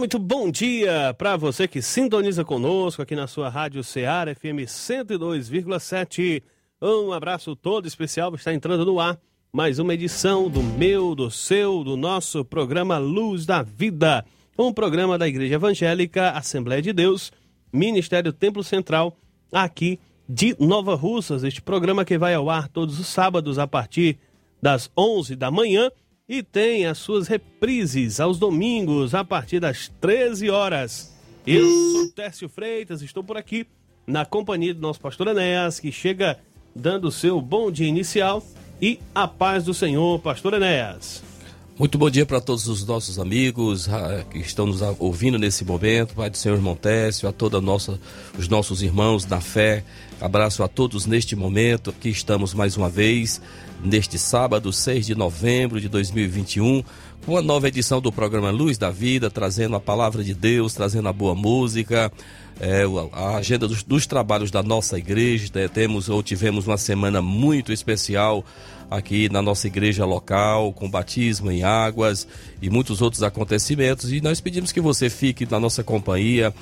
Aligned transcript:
Muito 0.00 0.18
bom 0.18 0.50
dia 0.50 1.14
para 1.18 1.36
você 1.36 1.68
que 1.68 1.82
sintoniza 1.82 2.42
conosco 2.42 3.02
aqui 3.02 3.14
na 3.14 3.26
sua 3.26 3.50
Rádio 3.50 3.84
Ceará 3.84 4.34
FM 4.34 4.64
102,7. 4.66 6.42
Um 6.80 7.12
abraço 7.12 7.54
todo 7.54 7.86
especial, 7.86 8.34
está 8.34 8.50
entrando 8.50 8.86
no 8.86 8.98
ar 8.98 9.20
mais 9.52 9.78
uma 9.78 9.92
edição 9.92 10.48
do 10.48 10.62
meu, 10.62 11.14
do 11.14 11.30
seu, 11.30 11.84
do 11.84 11.98
nosso 11.98 12.42
programa 12.46 12.96
Luz 12.96 13.44
da 13.44 13.60
Vida, 13.60 14.24
um 14.58 14.72
programa 14.72 15.18
da 15.18 15.28
Igreja 15.28 15.56
Evangélica 15.56 16.30
Assembleia 16.30 16.80
de 16.80 16.94
Deus, 16.94 17.30
Ministério 17.70 18.32
Templo 18.32 18.64
Central, 18.64 19.14
aqui 19.52 20.00
de 20.26 20.56
Nova 20.58 20.94
Russas. 20.94 21.44
Este 21.44 21.60
programa 21.60 22.06
que 22.06 22.16
vai 22.16 22.32
ao 22.32 22.48
ar 22.48 22.68
todos 22.68 22.98
os 22.98 23.06
sábados 23.06 23.58
a 23.58 23.66
partir 23.66 24.18
das 24.62 24.90
11 24.96 25.36
da 25.36 25.50
manhã 25.50 25.90
e 26.30 26.44
tem 26.44 26.86
as 26.86 26.98
suas 26.98 27.26
reprises 27.26 28.20
aos 28.20 28.38
domingos 28.38 29.16
a 29.16 29.24
partir 29.24 29.58
das 29.58 29.90
13 30.00 30.48
horas. 30.48 31.12
Eu 31.44 31.64
sou 31.90 32.08
Tércio 32.12 32.48
Freitas, 32.48 33.02
estou 33.02 33.24
por 33.24 33.36
aqui 33.36 33.66
na 34.06 34.24
companhia 34.24 34.72
do 34.72 34.80
nosso 34.80 35.00
pastor 35.00 35.26
Enéas, 35.26 35.80
que 35.80 35.90
chega 35.90 36.38
dando 36.72 37.08
o 37.08 37.10
seu 37.10 37.40
bom 37.40 37.68
dia 37.68 37.88
inicial 37.88 38.46
e 38.80 39.00
a 39.12 39.26
paz 39.26 39.64
do 39.64 39.74
Senhor, 39.74 40.20
pastor 40.20 40.54
Enéas. 40.54 41.20
Muito 41.76 41.98
bom 41.98 42.08
dia 42.08 42.24
para 42.24 42.40
todos 42.40 42.68
os 42.68 42.86
nossos 42.86 43.18
amigos 43.18 43.88
ah, 43.88 44.24
que 44.30 44.38
estão 44.38 44.66
nos 44.66 44.82
ouvindo 45.00 45.36
nesse 45.36 45.64
momento, 45.64 46.14
Pai 46.14 46.30
do 46.30 46.36
Senhor 46.36 46.60
Montécio, 46.60 47.28
a 47.28 47.32
todos 47.32 47.60
os 48.38 48.46
nossos 48.46 48.82
irmãos 48.82 49.26
na 49.26 49.40
fé. 49.40 49.82
Abraço 50.20 50.62
a 50.62 50.68
todos 50.68 51.06
neste 51.06 51.34
momento 51.34 51.94
que 51.98 52.10
estamos 52.10 52.52
mais 52.52 52.76
uma 52.76 52.90
vez 52.90 53.40
neste 53.82 54.18
sábado, 54.18 54.70
6 54.70 55.06
de 55.06 55.14
novembro 55.14 55.80
de 55.80 55.88
2021, 55.88 56.84
com 57.24 57.38
a 57.38 57.42
nova 57.42 57.68
edição 57.68 58.02
do 58.02 58.12
programa 58.12 58.50
Luz 58.50 58.76
da 58.76 58.90
Vida, 58.90 59.30
trazendo 59.30 59.76
a 59.76 59.80
palavra 59.80 60.22
de 60.22 60.34
Deus, 60.34 60.74
trazendo 60.74 61.08
a 61.08 61.12
boa 61.12 61.34
música, 61.34 62.12
é, 62.60 62.84
a 63.12 63.36
agenda 63.36 63.66
dos, 63.66 63.82
dos, 63.82 64.06
trabalhos 64.06 64.50
da 64.50 64.62
nossa 64.62 64.98
igreja. 64.98 65.50
Né? 65.54 65.68
Temos 65.68 66.10
ou 66.10 66.22
tivemos 66.22 66.66
uma 66.66 66.76
semana 66.76 67.22
muito 67.22 67.72
especial 67.72 68.44
aqui 68.90 69.30
na 69.30 69.40
nossa 69.40 69.68
igreja 69.68 70.04
local, 70.04 70.70
com 70.74 70.90
batismo 70.90 71.50
em 71.50 71.62
águas 71.62 72.28
e 72.60 72.68
muitos 72.68 73.00
outros 73.00 73.22
acontecimentos. 73.22 74.12
E 74.12 74.20
nós 74.20 74.38
pedimos 74.38 74.70
que 74.70 74.80
você 74.82 75.08
fique 75.08 75.50
na 75.50 75.58
nossa 75.58 75.82
companhia. 75.82 76.52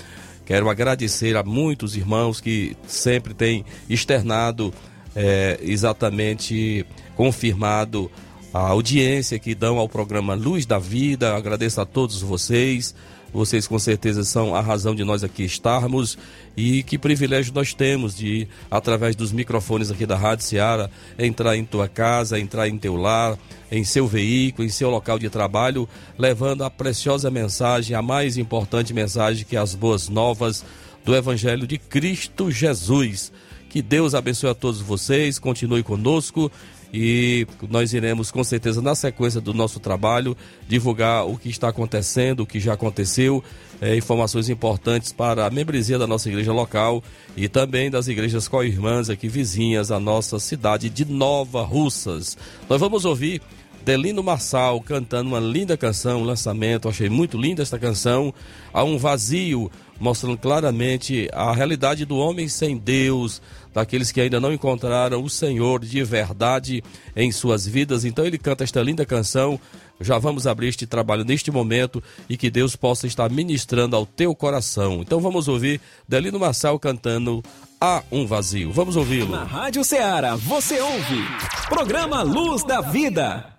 Quero 0.48 0.70
agradecer 0.70 1.36
a 1.36 1.42
muitos 1.42 1.94
irmãos 1.94 2.41
que 2.41 2.74
sempre 2.86 3.34
têm 3.34 3.66
externado 3.86 4.72
é, 5.14 5.58
exatamente 5.60 6.86
confirmado 7.14 8.10
a 8.52 8.60
audiência 8.60 9.38
que 9.38 9.54
dão 9.54 9.78
ao 9.78 9.88
programa 9.88 10.34
Luz 10.34 10.64
da 10.64 10.78
Vida. 10.78 11.36
Agradeço 11.36 11.80
a 11.80 11.86
todos 11.86 12.20
vocês. 12.20 12.94
Vocês 13.30 13.66
com 13.66 13.78
certeza 13.78 14.24
são 14.24 14.54
a 14.54 14.60
razão 14.62 14.94
de 14.94 15.04
nós 15.04 15.22
aqui 15.22 15.44
estarmos 15.44 16.16
e 16.56 16.82
que 16.82 16.97
privilégio 16.97 17.53
nós 17.53 17.75
temos 17.75 18.16
de, 18.16 18.48
através 18.70 19.14
dos 19.14 19.32
microfones 19.32 19.91
aqui 19.91 20.06
da 20.06 20.16
Rádio 20.16 20.47
Seara, 20.47 20.91
entrar 21.19 21.54
em 21.54 21.62
tua 21.62 21.86
casa, 21.88 22.41
entrar 22.41 22.69
em 22.69 22.78
teu 22.78 22.97
lar, 22.97 23.38
em 23.70 23.84
seu 23.84 24.06
veículo, 24.06 24.66
em 24.66 24.70
seu 24.70 24.88
local 24.88 25.19
de 25.19 25.28
trabalho, 25.28 25.86
levando 26.16 26.65
a 26.65 26.70
preciosa 26.70 27.30
mensagem, 27.30 27.94
a 27.94 28.00
mais 28.00 28.38
importante 28.38 28.94
mensagem 28.94 29.44
que 29.44 29.56
é 29.56 29.60
as 29.60 29.75
boas 29.75 30.09
novas 30.09 30.65
do 31.04 31.15
Evangelho 31.15 31.66
de 31.66 31.76
Cristo 31.76 32.50
Jesus. 32.50 33.30
Que 33.69 33.82
Deus 33.82 34.15
abençoe 34.15 34.48
a 34.48 34.54
todos 34.54 34.80
vocês, 34.80 35.38
continue 35.38 35.82
conosco 35.82 36.50
e 36.93 37.47
nós 37.69 37.93
iremos 37.93 38.31
com 38.31 38.43
certeza 38.43 38.81
na 38.81 38.94
sequência 38.94 39.41
do 39.41 39.53
nosso 39.53 39.78
trabalho 39.78 40.37
divulgar 40.66 41.26
o 41.26 41.37
que 41.37 41.49
está 41.49 41.69
acontecendo, 41.69 42.41
o 42.41 42.47
que 42.47 42.59
já 42.59 42.72
aconteceu, 42.72 43.43
é, 43.81 43.97
informações 43.97 44.49
importantes 44.49 45.12
para 45.12 45.47
a 45.47 45.50
membresia 45.50 45.98
da 45.98 46.06
nossa 46.06 46.28
igreja 46.28 46.53
local 46.53 47.03
e 47.37 47.48
também 47.48 47.91
das 47.91 48.09
igrejas 48.09 48.48
co-irmãs 48.48 49.10
aqui 49.10 49.28
vizinhas 49.28 49.91
à 49.91 50.00
nossa 50.00 50.38
cidade 50.38 50.88
de 50.88 51.04
Nova 51.04 51.62
Russas. 51.62 52.37
Nós 52.69 52.81
vamos 52.81 53.04
ouvir 53.04 53.43
Delino 53.84 54.22
Marçal 54.22 54.81
cantando 54.81 55.31
uma 55.31 55.41
linda 55.41 55.77
canção, 55.77 56.21
um 56.21 56.25
lançamento, 56.25 56.89
achei 56.89 57.09
muito 57.09 57.39
linda 57.39 57.62
esta 57.62 57.78
canção, 57.78 58.34
há 58.72 58.84
um 58.84 58.99
vazio 58.99 59.71
mostrando 60.00 60.39
claramente 60.39 61.28
a 61.33 61.53
realidade 61.53 62.05
do 62.05 62.16
homem 62.16 62.49
sem 62.49 62.77
Deus, 62.77 63.43
daqueles 63.75 64.12
que 64.12 64.21
ainda 64.21 64.41
não 64.41 64.53
encontraram 64.53 65.22
o 65.22 65.31
Senhor 65.31 65.81
de 65.84 66.03
verdade 66.05 66.83
em 67.16 67.33
suas 67.33 67.66
vidas. 67.66 68.05
Então 68.05 68.25
ele 68.25 68.39
canta 68.39 68.65
esta 68.65 68.83
linda 68.83 69.05
canção. 69.05 69.59
Já 70.00 70.16
vamos 70.16 70.47
abrir 70.47 70.69
este 70.69 70.87
trabalho 70.87 71.25
neste 71.25 71.50
momento 71.50 72.03
e 72.28 72.37
que 72.37 72.50
Deus 72.50 72.77
possa 72.77 73.06
estar 73.09 73.28
ministrando 73.31 73.97
ao 73.97 74.06
teu 74.06 74.33
coração. 74.34 75.00
Então 75.03 75.19
vamos 75.21 75.49
ouvir 75.49 75.81
Delino 76.06 76.39
Marçal 76.39 76.78
cantando 76.78 77.43
Há 77.81 78.03
um 78.10 78.27
Vazio. 78.27 78.72
Vamos 78.72 78.97
ouvi-lo. 78.97 79.31
Na 79.31 79.45
Rádio 79.45 79.84
Ceará, 79.84 80.34
você 80.34 80.81
ouve. 80.81 81.25
Programa 81.69 82.22
Luz 82.22 82.65
da 82.65 82.81
Vida. 82.81 83.57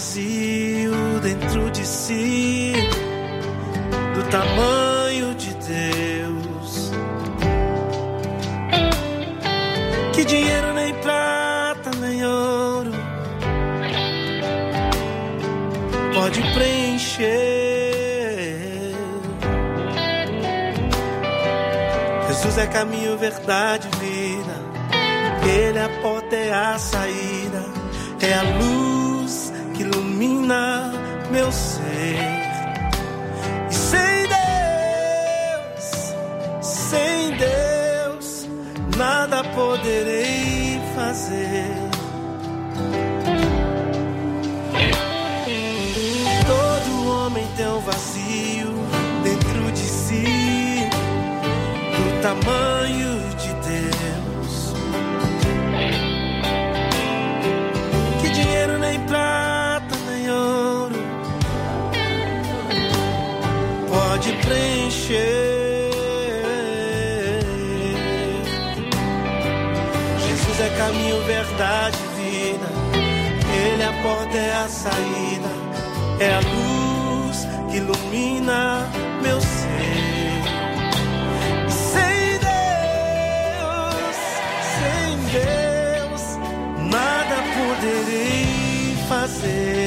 Vazio 0.00 1.20
dentro 1.22 1.70
de 1.70 1.86
si, 1.86 2.72
do 4.14 4.22
tamanho 4.30 5.34
de 5.34 5.54
Deus. 5.54 6.90
Que 10.14 10.24
dinheiro 10.24 10.72
nem 10.74 10.79
pode 16.30 16.42
preencher. 16.54 17.90
Jesus 22.28 22.58
é 22.58 22.66
caminho, 22.66 23.18
verdade, 23.18 23.88
vida. 23.98 24.70
Ele 25.44 25.78
é 25.78 25.84
a 25.84 25.88
porta, 26.00 26.36
é 26.36 26.52
a 26.52 26.78
saída, 26.78 27.64
é 28.20 28.34
a 28.34 28.42
luz 28.58 29.52
que 29.74 29.82
ilumina 29.82 30.92
meu 31.30 31.50
ser. 31.50 32.16
E 33.68 33.74
sem 33.74 34.28
Deus, 35.58 36.14
sem 36.62 37.36
Deus, 37.36 38.48
nada 38.96 39.42
poderei 39.42 40.80
fazer. 40.94 41.79
Tamanho 52.34 53.10
preencher. 64.50 65.90
Jesus 70.18 70.60
é 70.60 70.70
caminho, 70.76 71.22
verdade, 71.24 71.98
vida. 72.16 72.68
Ele 73.52 73.82
é 73.82 73.86
a 73.86 74.02
porta, 74.02 74.36
é 74.36 74.52
a 74.52 74.68
saída, 74.68 75.50
é 76.20 76.34
a 76.34 76.40
luz 76.40 77.46
que 77.70 77.76
ilumina 77.78 78.79
poderei 89.40 89.79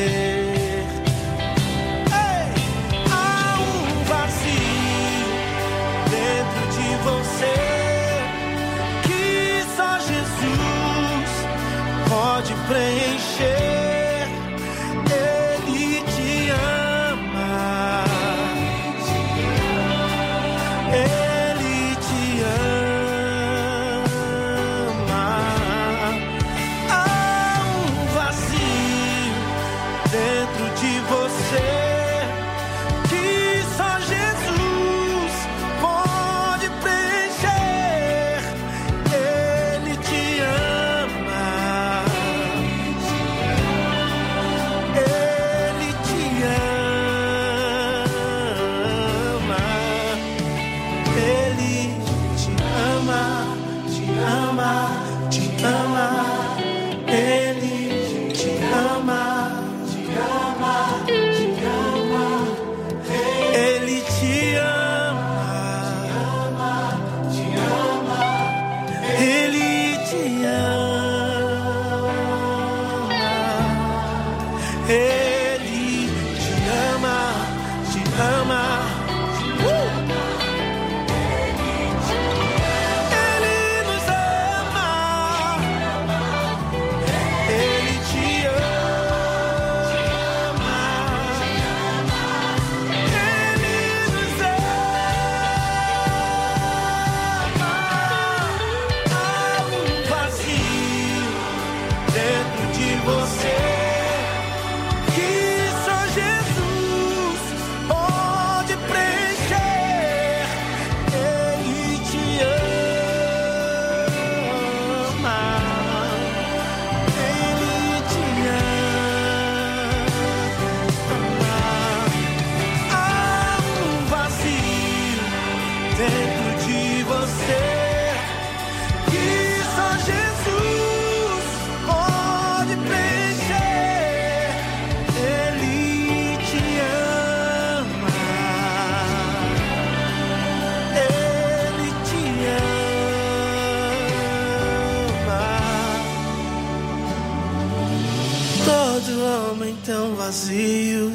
vazio 150.93 151.11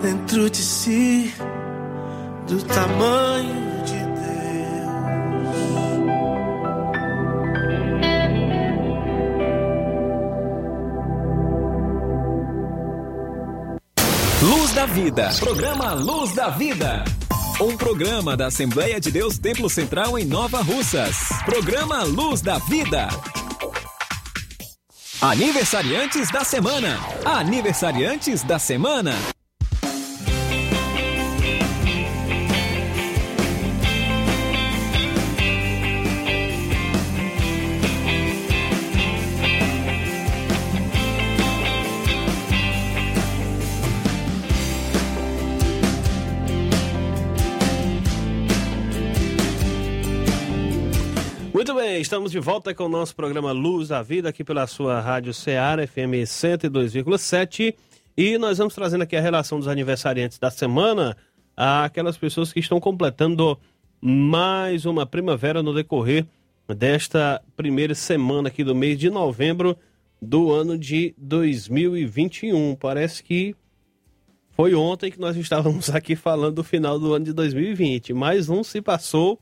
dentro 0.00 0.50
de 0.50 0.56
si, 0.56 1.32
do 2.48 2.62
tamanho 2.64 3.84
de 3.84 3.92
Deus. 3.92 4.82
Luz 14.42 14.72
da 14.72 14.86
Vida. 14.86 15.30
Programa 15.38 15.94
Luz 15.94 16.34
da 16.34 16.48
Vida. 16.50 17.04
Um 17.60 17.76
programa 17.76 18.36
da 18.36 18.46
Assembleia 18.46 18.98
de 19.00 19.12
Deus 19.12 19.38
Templo 19.38 19.70
Central 19.70 20.18
em 20.18 20.24
Nova 20.24 20.62
Russas. 20.62 21.16
Programa 21.44 22.02
Luz 22.02 22.40
da 22.40 22.58
Vida. 22.58 23.08
Aniversariantes 25.22 26.32
da 26.32 26.42
semana. 26.42 26.98
Aniversariantes 27.24 28.42
da 28.42 28.58
semana. 28.58 29.12
Estamos 52.12 52.30
de 52.30 52.40
volta 52.40 52.74
com 52.74 52.84
o 52.84 52.88
nosso 52.90 53.16
programa 53.16 53.52
Luz 53.52 53.88
da 53.88 54.02
Vida 54.02 54.28
aqui 54.28 54.44
pela 54.44 54.66
sua 54.66 55.00
Rádio 55.00 55.32
Ceará 55.32 55.86
FM 55.86 56.20
102,7 56.26 57.74
e 58.14 58.36
nós 58.36 58.58
vamos 58.58 58.74
trazendo 58.74 59.00
aqui 59.00 59.16
a 59.16 59.20
relação 59.22 59.58
dos 59.58 59.66
aniversariantes 59.66 60.38
da 60.38 60.50
semana 60.50 61.16
àquelas 61.56 62.18
pessoas 62.18 62.52
que 62.52 62.60
estão 62.60 62.78
completando 62.78 63.58
mais 63.98 64.84
uma 64.84 65.06
primavera 65.06 65.62
no 65.62 65.74
decorrer 65.74 66.26
desta 66.76 67.42
primeira 67.56 67.94
semana 67.94 68.48
aqui 68.48 68.62
do 68.62 68.74
mês 68.74 68.98
de 68.98 69.08
novembro 69.08 69.74
do 70.20 70.52
ano 70.52 70.76
de 70.76 71.14
2021. 71.16 72.74
Parece 72.74 73.22
que 73.22 73.56
foi 74.50 74.74
ontem 74.74 75.10
que 75.10 75.18
nós 75.18 75.34
estávamos 75.34 75.88
aqui 75.96 76.14
falando 76.14 76.56
do 76.56 76.64
final 76.64 76.98
do 76.98 77.14
ano 77.14 77.24
de 77.24 77.32
2020. 77.32 78.12
Mais 78.12 78.50
um 78.50 78.62
se 78.62 78.82
passou 78.82 79.40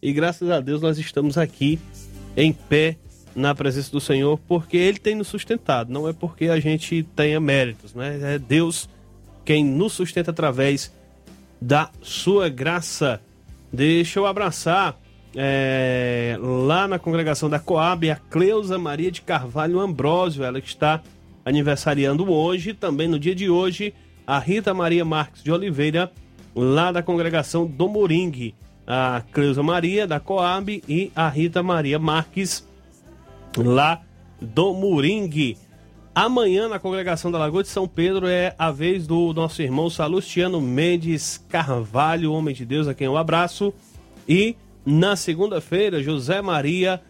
e 0.00 0.12
graças 0.12 0.48
a 0.50 0.60
Deus 0.60 0.80
nós 0.80 0.98
estamos 0.98 1.36
aqui 1.36 1.80
em 2.36 2.52
pé 2.52 2.96
na 3.34 3.54
presença 3.54 3.90
do 3.90 4.00
Senhor 4.00 4.38
porque 4.46 4.76
Ele 4.76 4.98
tem 4.98 5.14
nos 5.14 5.28
sustentado. 5.28 5.92
Não 5.92 6.08
é 6.08 6.12
porque 6.12 6.46
a 6.46 6.60
gente 6.60 7.02
tenha 7.16 7.40
méritos, 7.40 7.94
né? 7.94 8.34
É 8.34 8.38
Deus 8.38 8.88
quem 9.44 9.64
nos 9.64 9.92
sustenta 9.92 10.30
através 10.30 10.92
da 11.60 11.90
sua 12.00 12.48
graça. 12.48 13.20
Deixa 13.72 14.18
eu 14.18 14.26
abraçar 14.26 14.98
é, 15.34 16.36
lá 16.40 16.86
na 16.86 16.98
congregação 16.98 17.48
da 17.48 17.58
Coab 17.58 18.10
a 18.10 18.16
Cleusa 18.16 18.78
Maria 18.78 19.10
de 19.10 19.22
Carvalho 19.22 19.80
Ambrósio, 19.80 20.44
ela 20.44 20.60
que 20.60 20.68
está 20.68 21.00
aniversariando 21.44 22.30
hoje, 22.30 22.74
também 22.74 23.08
no 23.08 23.18
dia 23.18 23.34
de 23.34 23.48
hoje, 23.48 23.94
a 24.26 24.38
Rita 24.38 24.72
Maria 24.74 25.04
Marques 25.04 25.42
de 25.42 25.50
Oliveira, 25.50 26.12
lá 26.54 26.92
da 26.92 27.02
congregação 27.02 27.66
do 27.66 27.88
Moringue. 27.88 28.54
A 28.86 29.22
Cleusa 29.32 29.62
Maria 29.62 30.06
da 30.06 30.18
Coab 30.18 30.82
e 30.88 31.12
a 31.14 31.28
Rita 31.28 31.62
Maria 31.62 31.98
Marques, 31.98 32.66
lá 33.56 34.02
do 34.40 34.74
Moringue. 34.74 35.56
Amanhã, 36.14 36.68
na 36.68 36.78
congregação 36.78 37.30
da 37.30 37.38
Lagoa 37.38 37.62
de 37.62 37.68
São 37.70 37.88
Pedro, 37.88 38.26
é 38.26 38.54
a 38.58 38.70
vez 38.70 39.06
do 39.06 39.32
nosso 39.32 39.62
irmão 39.62 39.88
Salustiano 39.88 40.60
Mendes 40.60 41.42
Carvalho, 41.48 42.32
homem 42.32 42.54
de 42.54 42.66
Deus, 42.66 42.86
a 42.86 42.94
quem 42.94 43.06
eu 43.06 43.16
abraço. 43.16 43.72
E 44.28 44.56
na 44.84 45.16
segunda-feira, 45.16 46.02
José 46.02 46.42
Maria 46.42 47.00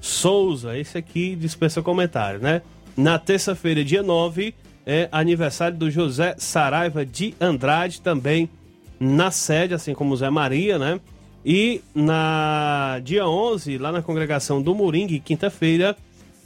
Souza, 0.00 0.76
esse 0.76 0.98
aqui 0.98 1.36
dispensa 1.36 1.80
comentário, 1.80 2.40
né? 2.40 2.62
Na 2.96 3.18
terça-feira, 3.18 3.84
dia 3.84 4.02
9, 4.02 4.54
é 4.84 5.08
aniversário 5.12 5.76
do 5.76 5.90
José 5.90 6.34
Saraiva 6.36 7.04
de 7.04 7.34
Andrade, 7.40 8.00
também 8.00 8.50
na 8.98 9.30
sede, 9.30 9.72
assim 9.72 9.94
como 9.94 10.16
Zé 10.16 10.28
Maria, 10.28 10.78
né? 10.78 11.00
E 11.44 11.80
na 11.94 13.00
dia 13.02 13.26
11, 13.26 13.78
lá 13.78 13.90
na 13.90 14.02
congregação 14.02 14.60
do 14.60 14.74
Moringue, 14.74 15.20
quinta-feira, 15.20 15.96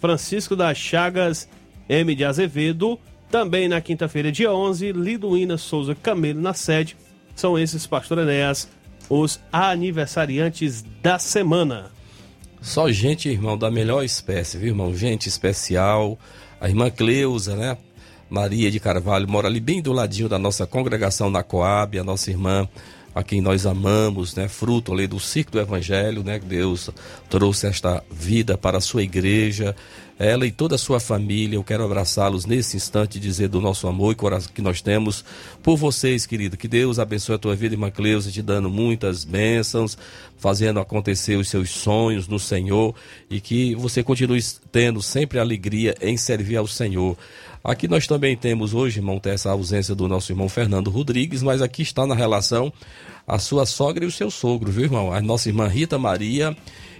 Francisco 0.00 0.54
das 0.54 0.78
Chagas 0.78 1.48
M 1.88 2.14
de 2.14 2.24
Azevedo. 2.24 2.98
Também 3.30 3.66
na 3.68 3.80
quinta-feira, 3.80 4.30
dia 4.30 4.52
11, 4.52 4.92
Liduína 4.92 5.58
Souza 5.58 5.94
Camelo 5.94 6.40
na 6.40 6.54
sede. 6.54 6.96
São 7.34 7.58
esses, 7.58 7.86
pastor 7.86 8.18
Enéas, 8.18 8.68
os 9.08 9.40
aniversariantes 9.52 10.84
da 11.02 11.18
semana. 11.18 11.90
Só 12.60 12.90
gente, 12.90 13.28
irmão, 13.28 13.58
da 13.58 13.70
melhor 13.70 14.04
espécie, 14.04 14.56
viu, 14.56 14.68
irmão? 14.68 14.94
Gente 14.94 15.28
especial. 15.28 16.18
A 16.60 16.68
irmã 16.68 16.90
Cleusa, 16.90 17.56
né? 17.56 17.76
Maria 18.30 18.70
de 18.70 18.80
Carvalho 18.80 19.28
mora 19.28 19.48
ali 19.48 19.60
bem 19.60 19.82
do 19.82 19.92
ladinho 19.92 20.28
da 20.28 20.38
nossa 20.38 20.66
congregação 20.66 21.28
na 21.28 21.42
Coab, 21.42 21.98
a 21.98 22.04
nossa 22.04 22.30
irmã 22.30 22.68
a 23.14 23.22
quem 23.22 23.40
nós 23.40 23.64
amamos, 23.64 24.34
né? 24.34 24.48
Fruto 24.48 24.92
ali 24.92 25.06
do 25.06 25.20
ciclo 25.20 25.52
do 25.52 25.60
Evangelho, 25.60 26.24
né? 26.24 26.38
Deus 26.38 26.90
trouxe 27.30 27.66
esta 27.66 28.02
vida 28.10 28.58
para 28.58 28.78
a 28.78 28.80
sua 28.80 29.02
igreja, 29.02 29.76
ela 30.18 30.46
e 30.46 30.52
toda 30.52 30.74
a 30.74 30.78
sua 30.78 31.00
família. 31.00 31.56
Eu 31.56 31.64
quero 31.64 31.84
abraçá-los 31.84 32.46
nesse 32.46 32.76
instante 32.76 33.16
e 33.16 33.20
dizer 33.20 33.48
do 33.48 33.60
nosso 33.60 33.86
amor 33.86 34.12
e 34.12 34.14
coração 34.14 34.52
que 34.54 34.62
nós 34.62 34.80
temos 34.80 35.24
por 35.62 35.76
vocês, 35.76 36.26
querido. 36.26 36.56
Que 36.56 36.68
Deus 36.68 36.98
abençoe 36.98 37.34
a 37.34 37.38
tua 37.38 37.56
vida, 37.56 37.74
irmã 37.74 37.90
Cleusa, 37.90 38.30
te 38.30 38.42
dando 38.42 38.70
muitas 38.70 39.24
bênçãos, 39.24 39.98
fazendo 40.38 40.80
acontecer 40.80 41.36
os 41.36 41.48
seus 41.48 41.70
sonhos 41.70 42.28
no 42.28 42.38
Senhor 42.38 42.94
e 43.28 43.40
que 43.40 43.74
você 43.74 44.02
continue 44.02 44.42
tendo 44.70 45.02
sempre 45.02 45.38
alegria 45.38 45.94
em 46.00 46.16
servir 46.16 46.56
ao 46.56 46.66
Senhor. 46.66 47.16
Aqui 47.62 47.88
nós 47.88 48.06
também 48.06 48.36
temos 48.36 48.74
hoje, 48.74 48.98
irmão, 48.98 49.18
essa 49.24 49.50
ausência 49.50 49.94
do 49.94 50.06
nosso 50.06 50.30
irmão 50.30 50.50
Fernando 50.50 50.90
Rodrigues, 50.90 51.42
mas 51.42 51.62
aqui 51.62 51.80
está 51.80 52.06
na 52.06 52.14
relação 52.14 52.70
a 53.26 53.38
sua 53.38 53.64
sogra 53.64 54.04
e 54.04 54.06
o 54.06 54.12
seu 54.12 54.30
sogro, 54.30 54.70
viu, 54.70 54.84
irmão? 54.84 55.10
A 55.10 55.22
nossa 55.22 55.48
irmã 55.48 55.66
Rita 55.66 55.98
Maria 55.98 56.54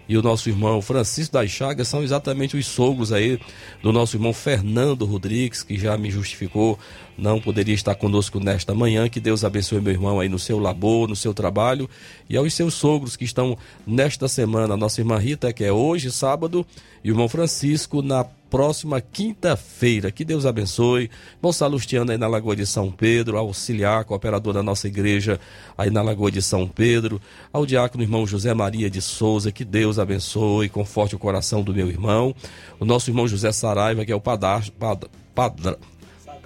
e 0.09 0.17
o 0.17 0.23
nosso 0.23 0.49
irmão 0.49 0.83
Francisco 0.83 1.33
das 1.33 1.51
Chagas 1.51 1.89
são 1.89 2.03
exatamente 2.03 2.57
os 2.57 2.67
sogros 2.67 3.13
aí 3.13 3.39
do 3.83 3.93
nosso 3.93 4.17
irmão 4.17 4.33
Fernando 4.33 5.05
Rodrigues, 5.05 5.63
que 5.63 5.79
já 5.79 5.97
me 5.97 6.11
justificou, 6.11 6.79
não 7.17 7.41
poderia 7.41 7.75
estar 7.75 7.95
conosco 7.95 8.41
nesta 8.41 8.75
manhã. 8.75 9.09
Que 9.09 9.21
Deus 9.21 9.45
abençoe 9.45 9.81
meu 9.81 9.93
irmão 9.93 10.21
aí 10.21 10.29
no 10.29 10.39
seu 10.39 10.59
labor, 10.59 11.09
no 11.09 11.17
seu 11.17 11.33
trabalho 11.33 11.89
e 12.29 12.37
aos 12.37 12.53
seus 12.55 12.75
sogros 12.75 13.17
que 13.17 13.25
estão 13.25 13.57
nesta 13.87 14.29
semana. 14.29 14.77
Nossa 14.77 15.01
irmã 15.01 15.19
Rita, 15.19 15.53
que 15.53 15.65
é 15.65 15.73
hoje, 15.73 16.11
sábado, 16.11 16.67
e 17.03 17.11
o 17.11 17.13
irmão 17.13 17.29
Francisco 17.29 18.03
na 18.03 18.25
próxima 18.55 19.01
quinta-feira. 19.01 20.13
Que 20.13 20.25
Deus 20.25 20.47
abençoe. 20.47 21.11
Bom 21.43 21.53
Salustiano 21.53 22.13
aí 22.13 22.17
na 22.17 22.29
Lagoa 22.29 22.55
de 22.55 22.65
São 22.65 22.89
Pedro, 22.89 23.37
auxiliar, 23.37 24.05
cooperador 24.05 24.53
da 24.53 24.63
nossa 24.63 24.87
igreja 24.87 25.41
aí 25.77 25.91
na 25.91 26.03
Lagoa 26.03 26.31
de 26.31 26.41
São 26.41 26.69
Pedro, 26.69 27.21
ao 27.53 27.67
diácono 27.67 28.05
irmão 28.05 28.25
José 28.25 28.55
Maria 28.55 28.89
de 28.89 29.03
Souza, 29.03 29.51
que 29.51 29.65
Deus 29.65 29.99
abençoe, 29.99 30.69
conforte 30.69 31.17
o 31.17 31.19
coração 31.19 31.65
do 31.65 31.75
meu 31.75 31.89
irmão. 31.89 32.33
O 32.79 32.85
nosso 32.85 33.11
irmão 33.11 33.27
José 33.27 33.51
Saraiva, 33.51 34.05
que 34.05 34.13
é 34.13 34.15
o 34.15 34.21
padastro, 34.21 34.73
pad, 34.79 35.05
padra. 35.35 35.77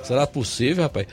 Será 0.08 0.26
possível, 0.26 0.84
rapaz? 0.84 1.06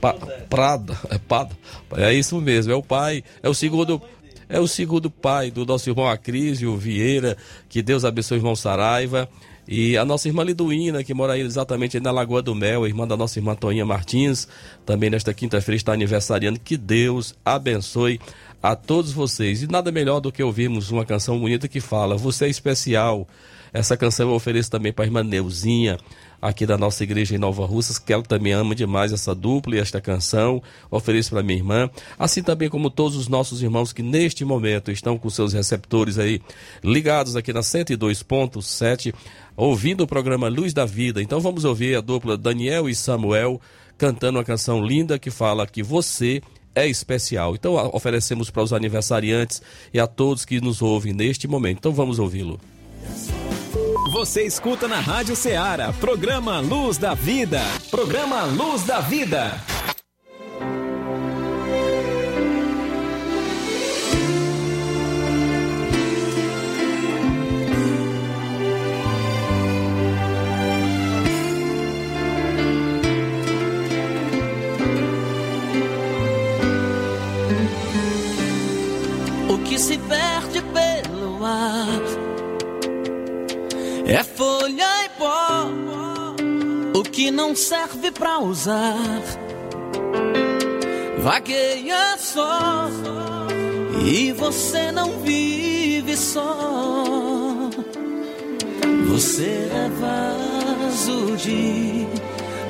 Pa, 0.00 0.14
Prada, 0.50 0.98
é 1.08 1.18
Pada. 1.18 1.56
É 1.96 2.12
isso 2.12 2.40
mesmo, 2.40 2.72
é 2.72 2.74
o 2.74 2.82
pai, 2.82 3.22
é 3.40 3.48
o 3.48 3.54
segundo 3.54 4.02
é 4.48 4.58
o 4.58 4.66
segundo 4.66 5.08
pai 5.08 5.50
do 5.50 5.64
nosso 5.64 5.88
irmão 5.88 6.06
Acrísio 6.06 6.76
Vieira, 6.76 7.38
que 7.68 7.80
Deus 7.80 8.04
abençoe 8.04 8.36
o 8.36 8.40
irmão 8.40 8.56
Saraiva. 8.56 9.28
E 9.66 9.96
a 9.96 10.04
nossa 10.04 10.26
irmã 10.26 10.42
Liduína, 10.42 11.04
que 11.04 11.14
mora 11.14 11.34
aí 11.34 11.40
exatamente 11.40 12.00
na 12.00 12.10
Lagoa 12.10 12.42
do 12.42 12.54
Mel, 12.54 12.84
irmã 12.84 13.06
da 13.06 13.16
nossa 13.16 13.38
irmã 13.38 13.54
Toinha 13.54 13.86
Martins, 13.86 14.48
também 14.84 15.08
nesta 15.08 15.32
quinta-feira 15.32 15.76
está 15.76 15.92
aniversariando. 15.92 16.58
Que 16.58 16.76
Deus 16.76 17.34
abençoe 17.44 18.20
a 18.60 18.74
todos 18.74 19.12
vocês. 19.12 19.62
E 19.62 19.68
nada 19.68 19.92
melhor 19.92 20.20
do 20.20 20.32
que 20.32 20.42
ouvirmos 20.42 20.90
uma 20.90 21.06
canção 21.06 21.38
bonita 21.38 21.68
que 21.68 21.80
fala: 21.80 22.16
Você 22.16 22.46
é 22.46 22.48
especial. 22.48 23.26
Essa 23.72 23.96
canção 23.96 24.28
eu 24.28 24.34
ofereço 24.34 24.70
também 24.70 24.92
para 24.92 25.04
a 25.04 25.06
irmã 25.06 25.22
Neuzinha, 25.22 25.98
aqui 26.42 26.66
da 26.66 26.76
nossa 26.76 27.04
igreja 27.04 27.36
em 27.36 27.38
Nova 27.38 27.64
Russas, 27.64 28.00
que 28.00 28.12
ela 28.12 28.24
também 28.24 28.52
ama 28.52 28.74
demais 28.74 29.12
essa 29.12 29.32
dupla 29.32 29.76
e 29.76 29.78
esta 29.78 30.00
canção. 30.00 30.60
Ofereço 30.90 31.30
para 31.30 31.42
minha 31.42 31.58
irmã, 31.58 31.88
assim 32.18 32.42
também 32.42 32.68
como 32.68 32.90
todos 32.90 33.16
os 33.16 33.28
nossos 33.28 33.62
irmãos 33.62 33.92
que 33.92 34.02
neste 34.02 34.44
momento 34.44 34.90
estão 34.90 35.16
com 35.16 35.30
seus 35.30 35.52
receptores 35.52 36.18
aí 36.18 36.42
ligados 36.82 37.36
aqui 37.36 37.52
na 37.52 37.60
102.7, 37.60 39.14
ouvindo 39.56 40.02
o 40.02 40.06
programa 40.06 40.48
Luz 40.48 40.74
da 40.74 40.84
Vida. 40.84 41.22
Então 41.22 41.38
vamos 41.38 41.64
ouvir 41.64 41.96
a 41.96 42.00
dupla 42.00 42.36
Daniel 42.36 42.88
e 42.88 42.94
Samuel 42.94 43.60
cantando 43.96 44.38
uma 44.38 44.44
canção 44.44 44.84
linda 44.84 45.18
que 45.20 45.30
fala 45.30 45.64
que 45.64 45.80
você 45.80 46.42
é 46.74 46.88
especial. 46.88 47.54
Então 47.54 47.74
oferecemos 47.92 48.50
para 48.50 48.62
os 48.62 48.72
aniversariantes 48.72 49.62
e 49.94 50.00
a 50.00 50.08
todos 50.08 50.44
que 50.44 50.60
nos 50.60 50.82
ouvem 50.82 51.12
neste 51.12 51.46
momento. 51.46 51.78
Então 51.78 51.92
vamos 51.92 52.18
ouvi-lo. 52.18 52.58
Você 54.22 54.44
escuta 54.44 54.86
na 54.86 55.00
Rádio 55.00 55.34
Ceará, 55.34 55.92
programa 55.94 56.60
Luz 56.60 56.96
da 56.96 57.12
Vida. 57.12 57.60
Programa 57.90 58.44
Luz 58.44 58.84
da 58.84 59.00
Vida. 59.00 59.60
O 79.48 79.58
que 79.64 79.76
se 79.80 79.98
perde 79.98 80.62
pelo 80.72 81.44
ar 81.44 82.01
é 84.12 84.22
folha 84.22 85.04
e 85.04 85.08
pó, 85.18 85.70
o 86.94 87.02
que 87.02 87.30
não 87.30 87.56
serve 87.56 88.10
pra 88.10 88.38
usar. 88.40 88.96
Vagueia 91.18 92.18
só, 92.18 92.88
e 94.04 94.32
você 94.32 94.92
não 94.92 95.20
vive 95.20 96.14
só. 96.16 97.70
Você 99.08 99.68
é 99.72 99.90
vaso 99.98 101.36
de 101.36 102.06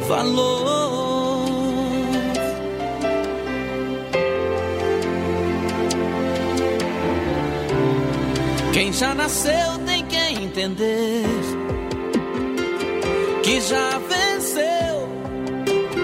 valor. 0.06 1.12
Quem 8.72 8.92
já 8.92 9.14
nasceu 9.14 9.78
tem 9.86 10.04
que 10.06 10.16
entender 10.16 11.24
que 13.52 13.60
já 13.60 13.98
venceu, 13.98 15.08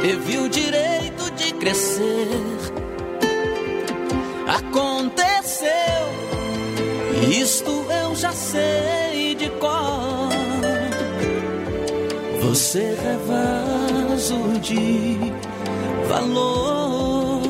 teve 0.03 0.37
o 0.37 0.51
direito 0.51 1.31
de 1.35 1.51
crescer. 1.55 2.29
Aconteceu, 4.47 5.71
isto 7.31 7.71
eu 8.03 8.15
já 8.15 8.33
sei 8.33 9.35
de 9.35 9.49
cor. 9.53 10.29
Você 12.43 12.81
é 12.83 13.19
vaso 13.27 14.61
de 14.61 15.17
valor. 16.07 17.41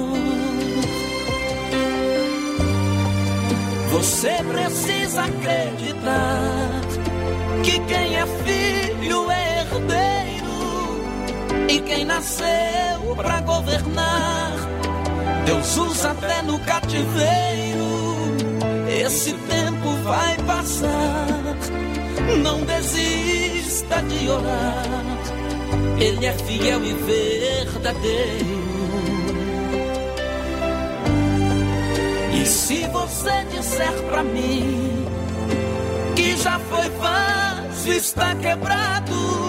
Você 3.90 4.30
precisa 4.52 5.22
acreditar 5.24 6.82
que 7.64 7.80
quem 7.80 8.16
é 8.16 8.26
filho 8.44 8.87
quem 11.88 12.04
nasceu 12.04 13.16
para 13.16 13.40
governar. 13.40 14.52
Deus 15.46 15.76
usa 15.78 16.10
até 16.10 16.42
no 16.42 16.58
cativeiro. 16.60 17.88
Esse 19.04 19.32
tempo 19.32 19.90
vai 20.04 20.36
passar. 20.46 21.26
Não 22.42 22.60
desista 22.60 24.02
de 24.02 24.28
orar. 24.28 24.84
Ele 25.98 26.26
é 26.26 26.32
fiel 26.32 26.84
e 26.84 26.92
verdadeiro. 26.92 28.68
E 32.34 32.46
se 32.46 32.86
você 32.88 33.44
disser 33.50 33.92
pra 34.10 34.22
mim 34.22 35.06
que 36.14 36.36
já 36.36 36.58
foi 36.58 36.90
fácil, 36.90 37.92
está 37.94 38.34
quebrado 38.34 39.47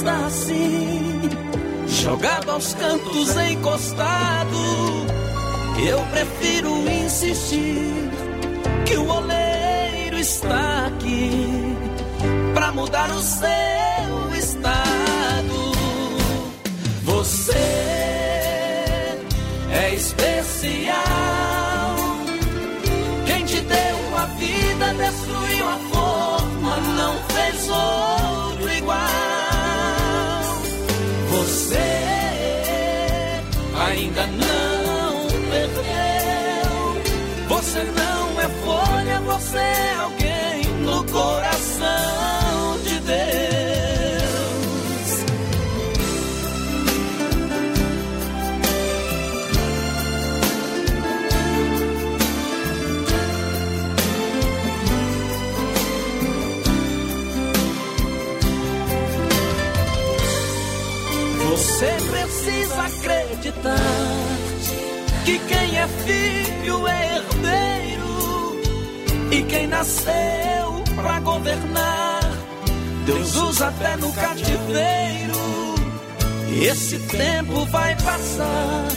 está 0.00 0.24
assim, 0.24 1.20
jogado 1.86 2.50
aos 2.50 2.72
cantos, 2.72 3.36
encostado, 3.36 4.56
eu 5.86 6.00
prefiro 6.10 6.88
insistir 6.90 8.10
que 8.86 8.96
o 8.96 9.06
oleiro 9.06 10.16
está 10.18 10.86
aqui 10.86 11.76
pra 12.54 12.72
mudar 12.72 13.10
o 13.10 13.20
seu 13.20 14.38
estado. 14.38 15.72
Você 17.04 17.52
é 19.70 19.94
especial. 19.94 20.96
Quem 23.26 23.44
te 23.44 23.60
deu 23.60 24.16
a 24.16 24.24
vida 24.38 24.94
destruiu 24.94 25.68
a 25.68 25.78
forma, 25.92 26.76
não 26.96 27.16
fez 27.34 27.68
outro 27.68 28.72
igual. 28.72 29.29
Você 31.70 31.78
ainda 33.78 34.26
não 34.26 35.28
perdeu. 35.50 36.98
Você 37.48 37.84
não 37.84 38.40
é 38.40 38.48
folha, 38.64 39.20
você 39.20 39.58
é 39.58 39.94
alguém 39.94 40.64
no 40.84 41.04
coração 41.04 42.39
que 65.24 65.38
quem 65.38 65.78
é 65.78 65.86
filho 65.86 66.88
é 66.88 67.16
herdeiro 67.16 68.60
e 69.30 69.42
quem 69.42 69.66
nasceu 69.66 70.82
pra 70.94 71.20
governar, 71.20 72.20
Deus 73.06 73.36
usa 73.36 73.68
até 73.68 73.96
no 73.96 74.12
cativeiro. 74.12 75.40
Esse 76.62 76.98
tempo 76.98 77.64
vai 77.66 77.94
passar, 77.96 78.88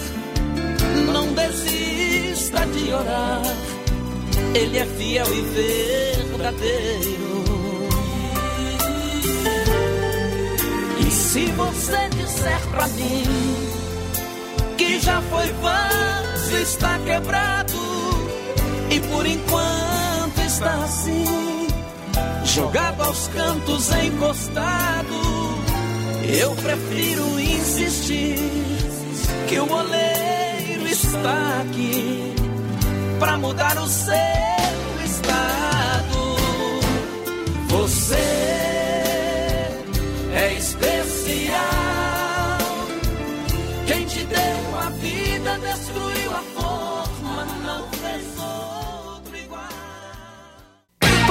não 1.12 1.34
desista 1.34 2.66
de 2.66 2.94
orar. 2.94 3.42
Ele 4.56 4.78
é 4.78 4.86
fiel 4.86 5.28
e 5.34 5.42
verdadeiro. 6.22 7.34
E 11.00 11.12
se 11.12 11.46
você 11.52 12.10
disser 12.10 12.60
pra 12.72 12.88
mim 12.88 13.83
que 14.78 15.00
já 15.00 15.22
foi 15.22 15.52
vaso, 15.54 16.58
está 16.58 17.00
quebrado. 17.00 17.74
E 18.90 19.00
por 19.00 19.26
enquanto 19.26 20.40
está 20.46 20.84
assim, 20.84 21.68
jogado 22.46 23.02
aos 23.02 23.28
cantos, 23.30 23.92
encostado, 23.92 25.16
eu 26.40 26.56
prefiro 26.56 27.40
insistir 27.40 28.38
que 29.48 29.60
o 29.60 29.72
oleiro 29.72 30.88
está 30.88 31.62
aqui 31.62 32.36
pra 33.20 33.38
mudar 33.38 33.78
o 33.78 33.88
seu 33.88 34.53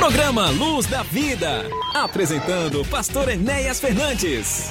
Programa 0.02 0.50
Luz 0.50 0.86
da 0.86 1.04
Vida. 1.04 1.64
Apresentando 1.94 2.84
Pastor 2.84 3.28
Enéas 3.28 3.78
Fernandes. 3.78 4.68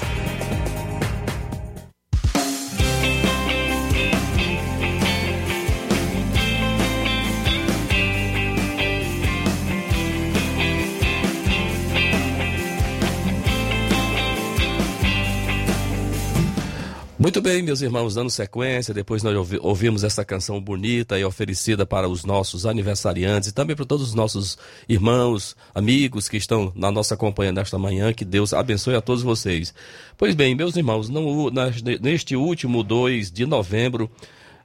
Muito 17.22 17.40
bem, 17.40 17.62
meus 17.62 17.80
irmãos, 17.80 18.16
dando 18.16 18.30
sequência, 18.30 18.92
depois 18.92 19.22
nós 19.22 19.36
ouvi- 19.36 19.60
ouvimos 19.62 20.02
essa 20.02 20.24
canção 20.24 20.60
bonita 20.60 21.16
e 21.16 21.24
oferecida 21.24 21.86
para 21.86 22.08
os 22.08 22.24
nossos 22.24 22.66
aniversariantes 22.66 23.48
e 23.50 23.52
também 23.54 23.76
para 23.76 23.84
todos 23.84 24.08
os 24.08 24.12
nossos 24.12 24.58
irmãos, 24.88 25.54
amigos 25.72 26.28
que 26.28 26.36
estão 26.36 26.72
na 26.74 26.90
nossa 26.90 27.16
companhia 27.16 27.52
nesta 27.52 27.78
manhã. 27.78 28.12
Que 28.12 28.24
Deus 28.24 28.52
abençoe 28.52 28.96
a 28.96 29.00
todos 29.00 29.22
vocês. 29.22 29.72
Pois 30.18 30.34
bem, 30.34 30.56
meus 30.56 30.74
irmãos, 30.74 31.08
não- 31.08 31.48
neste 32.00 32.34
último 32.34 32.82
2 32.82 33.30
de 33.30 33.46
novembro, 33.46 34.10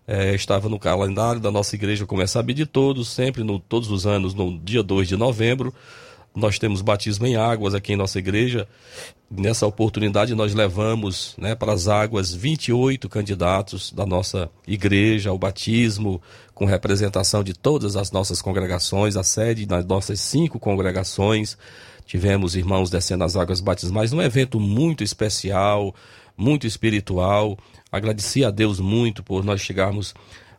eh, 0.08 0.34
estava 0.34 0.67
no 0.67 0.80
calendário 0.80 1.39
da 1.39 1.52
nossa 1.52 1.76
igreja, 1.76 2.08
como 2.08 2.24
é 2.24 2.26
sabido 2.26 2.58
de 2.58 2.65
todos, 2.65 3.08
sempre, 3.08 3.43
no, 3.43 3.60
todos 3.60 3.91
os 3.91 4.08
anos, 4.08 4.34
no 4.34 4.58
dia 4.58 4.82
2 4.82 5.08
de 5.08 5.15
novembro, 5.15 5.72
nós 6.38 6.60
temos 6.60 6.84
batismo 6.84 7.26
em 7.26 7.36
águas 7.36 7.73
aqui 7.73 7.93
em 7.93 7.95
nossa 7.95 8.19
igreja. 8.19 8.67
Nessa 9.30 9.65
oportunidade, 9.65 10.36
nós 10.36 10.54
levamos 10.54 11.34
né, 11.36 11.56
para 11.56 11.73
as 11.73 11.88
águas 11.88 12.32
28 12.32 13.10
candidatos 13.10 13.91
da 13.91 14.06
nossa 14.06 14.47
igreja 14.67 15.32
ao 15.32 15.38
batismo, 15.38 16.21
com 16.54 16.65
representação 16.65 17.43
de 17.43 17.56
todas 17.56 17.95
as 17.95 18.12
nossas 18.12 18.39
congregações, 18.39 19.17
a 19.17 19.23
sede 19.23 19.65
das 19.65 19.84
nossas 19.84 20.19
cinco 20.19 20.60
congregações. 20.60 21.58
Tivemos 22.06 22.56
irmãos 22.56 22.91
descendo 22.91 23.23
as 23.23 23.36
águas 23.36 23.60
batismais 23.60 24.12
num 24.12 24.21
evento 24.21 24.60
muito 24.60 25.04
especial, 25.04 25.93
muito 26.38 26.67
espiritual. 26.67 27.58
Agradeci 27.91 28.45
a 28.45 28.52
Deus 28.52 28.80
muito 28.80 29.23
por 29.23 29.43
nós 29.43 29.60
chegarmos 29.60 30.13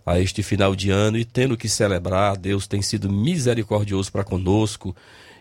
a 0.04 0.18
este 0.18 0.42
final 0.42 0.74
de 0.74 0.90
ano 0.90 1.18
e 1.18 1.24
tendo 1.24 1.56
que 1.56 1.68
celebrar, 1.68 2.36
Deus 2.36 2.66
tem 2.66 2.82
sido 2.82 3.08
misericordioso 3.08 4.10
para 4.10 4.24
conosco. 4.24 4.96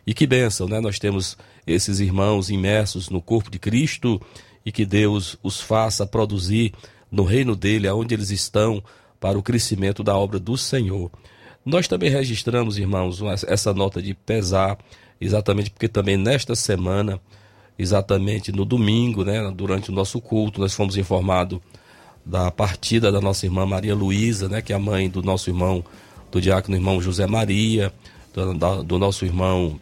E 0.08 0.13
que 0.13 0.26
bênção, 0.26 0.70
né? 0.70 0.80
Nós 0.80 0.98
temos 0.98 1.38
esses 1.67 2.00
irmãos 2.00 2.50
imersos 2.50 3.10
no 3.10 3.22
corpo 3.22 3.52
de 3.52 3.60
Cristo 3.60 4.22
e 4.65 4.72
que 4.72 4.86
Deus 4.86 5.38
os 5.43 5.60
faça 5.60 6.08
produzir 6.08 6.74
no 7.12 7.26
reino 7.26 7.58
dele, 7.58 7.89
aonde 7.89 8.15
eles 8.15 8.30
estão, 8.32 8.82
para 9.20 9.38
o 9.38 9.43
crescimento 9.43 10.04
da 10.04 10.15
obra 10.15 10.39
do 10.39 10.58
Senhor. 10.58 11.12
Nós 11.65 11.89
também 11.89 12.10
registramos, 12.10 12.78
irmãos, 12.78 13.22
essa 13.46 13.74
nota 13.74 14.02
de 14.02 14.13
pesar, 14.13 14.78
exatamente 15.20 15.70
porque 15.72 15.89
também 15.89 16.15
nesta 16.15 16.56
semana, 16.56 17.20
exatamente 17.78 18.54
no 18.54 18.63
domingo, 18.63 19.26
né, 19.26 19.52
durante 19.54 19.89
o 19.89 19.93
nosso 19.93 20.22
culto, 20.22 20.62
nós 20.62 20.74
fomos 20.74 20.96
informados 20.96 21.60
da 22.26 22.50
partida 22.50 23.12
da 23.12 23.20
nossa 23.20 23.46
irmã 23.46 23.65
Maria 23.65 23.93
Luísa, 23.96 24.48
né, 24.48 24.62
que 24.62 24.72
é 24.72 24.76
a 24.78 24.80
mãe 24.80 25.10
do 25.10 25.22
nosso 25.22 25.50
irmão, 25.50 25.84
do 26.32 26.39
diácono 26.39 26.78
irmão 26.78 27.02
José 27.02 27.28
Maria, 27.28 27.91
do, 28.34 28.84
do 28.84 28.98
nosso 28.98 29.26
irmão 29.26 29.78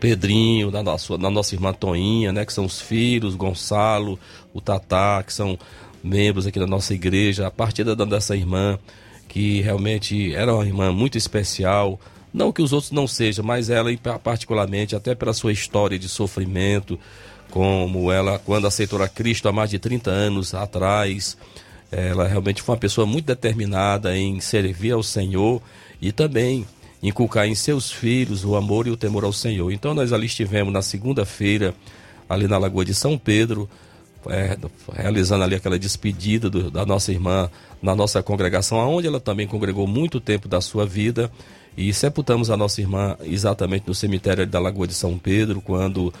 Pedrinho, 0.00 0.70
da 0.70 0.82
nossa, 0.82 1.18
da 1.18 1.30
nossa 1.30 1.54
irmã 1.54 1.72
Toinha, 1.72 2.32
né, 2.32 2.44
que 2.44 2.52
são 2.52 2.64
os 2.64 2.80
filhos, 2.80 3.34
Gonçalo, 3.34 4.18
o 4.54 4.60
Tatá, 4.60 5.22
que 5.24 5.32
são 5.32 5.58
membros 6.02 6.46
aqui 6.46 6.58
da 6.58 6.66
nossa 6.66 6.94
igreja, 6.94 7.46
a 7.46 7.50
partida 7.50 7.94
da- 7.94 8.06
dessa 8.06 8.34
irmã, 8.34 8.78
que 9.28 9.60
realmente 9.60 10.34
era 10.34 10.54
uma 10.54 10.66
irmã 10.66 10.90
muito 10.90 11.18
especial, 11.18 12.00
não 12.32 12.50
que 12.50 12.62
os 12.62 12.72
outros 12.72 12.90
não 12.92 13.06
sejam, 13.06 13.44
mas 13.44 13.68
ela 13.70 13.90
particularmente, 14.22 14.96
até 14.96 15.14
pela 15.14 15.32
sua 15.32 15.52
história 15.52 15.98
de 15.98 16.08
sofrimento, 16.08 16.98
como 17.50 18.10
ela, 18.10 18.38
quando 18.38 18.66
aceitou 18.66 19.02
a 19.02 19.08
Cristo 19.08 19.48
há 19.48 19.52
mais 19.52 19.70
de 19.70 19.78
30 19.78 20.10
anos 20.10 20.54
atrás, 20.54 21.36
ela 21.90 22.26
realmente 22.26 22.62
foi 22.62 22.74
uma 22.74 22.80
pessoa 22.80 23.06
muito 23.06 23.26
determinada 23.26 24.16
em 24.16 24.40
servir 24.40 24.92
ao 24.92 25.02
Senhor 25.02 25.60
e 26.00 26.12
também 26.12 26.64
inculcar 27.02 27.46
em 27.46 27.54
seus 27.54 27.90
filhos 27.90 28.44
o 28.44 28.56
amor 28.56 28.86
e 28.86 28.90
o 28.90 28.96
temor 28.96 29.24
ao 29.24 29.32
Senhor. 29.32 29.70
Então 29.72 29.94
nós 29.94 30.12
ali 30.12 30.26
estivemos 30.26 30.72
na 30.72 30.82
segunda-feira, 30.82 31.74
ali 32.28 32.46
na 32.46 32.58
Lagoa 32.58 32.84
de 32.84 32.94
São 32.94 33.16
Pedro, 33.16 33.68
é, 34.28 34.56
realizando 34.94 35.44
ali 35.44 35.54
aquela 35.54 35.78
despedida 35.78 36.50
do- 36.50 36.70
da 36.70 36.84
nossa 36.84 37.10
irmã 37.10 37.50
na 37.82 37.94
nossa 37.94 38.22
congregação, 38.22 38.78
onde 38.78 39.06
ela 39.06 39.18
também 39.18 39.46
congregou 39.46 39.86
muito 39.86 40.20
tempo 40.20 40.46
da 40.46 40.60
sua 40.60 40.84
vida. 40.84 41.30
E 41.76 41.94
sepultamos 41.94 42.50
a 42.50 42.56
nossa 42.56 42.80
irmã 42.80 43.16
exatamente 43.22 43.86
no 43.86 43.94
cemitério 43.94 44.46
da 44.46 44.60
Lagoa 44.60 44.86
de 44.86 44.92
São 44.92 45.16
Pedro, 45.16 45.62
quando 45.62 46.12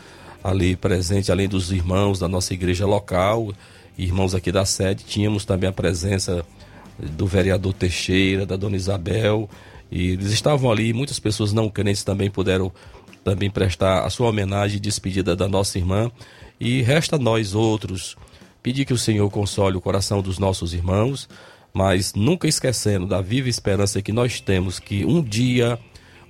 ali 0.42 0.76
presente, 0.76 1.30
além 1.30 1.48
dos 1.48 1.70
irmãos 1.70 2.18
da 2.18 2.26
nossa 2.28 2.54
igreja 2.54 2.86
local, 2.86 3.52
irmãos 3.98 4.34
aqui 4.34 4.50
da 4.50 4.64
sede, 4.64 5.04
tínhamos 5.04 5.44
também 5.44 5.68
a 5.68 5.72
presença 5.72 6.42
do 6.98 7.26
vereador 7.26 7.74
Teixeira, 7.74 8.46
da 8.46 8.56
dona 8.56 8.76
Isabel, 8.76 9.50
e 9.90 10.10
eles 10.10 10.32
estavam 10.32 10.70
ali, 10.70 10.92
muitas 10.92 11.18
pessoas 11.18 11.52
não 11.52 11.68
crentes 11.68 12.04
também 12.04 12.30
puderam 12.30 12.72
também 13.24 13.50
prestar 13.50 14.04
a 14.04 14.10
sua 14.10 14.28
homenagem 14.28 14.78
e 14.78 14.80
despedida 14.80 15.36
da 15.36 15.46
nossa 15.46 15.78
irmã, 15.78 16.10
e 16.58 16.82
resta 16.82 17.18
nós 17.18 17.54
outros 17.54 18.16
pedir 18.62 18.84
que 18.84 18.94
o 18.94 18.98
Senhor 18.98 19.28
console 19.30 19.76
o 19.76 19.80
coração 19.80 20.22
dos 20.22 20.38
nossos 20.38 20.72
irmãos, 20.72 21.28
mas 21.72 22.14
nunca 22.14 22.48
esquecendo 22.48 23.06
da 23.06 23.20
viva 23.20 23.48
esperança 23.48 24.02
que 24.02 24.12
nós 24.12 24.40
temos 24.40 24.78
que 24.78 25.04
um 25.04 25.22
dia 25.22 25.78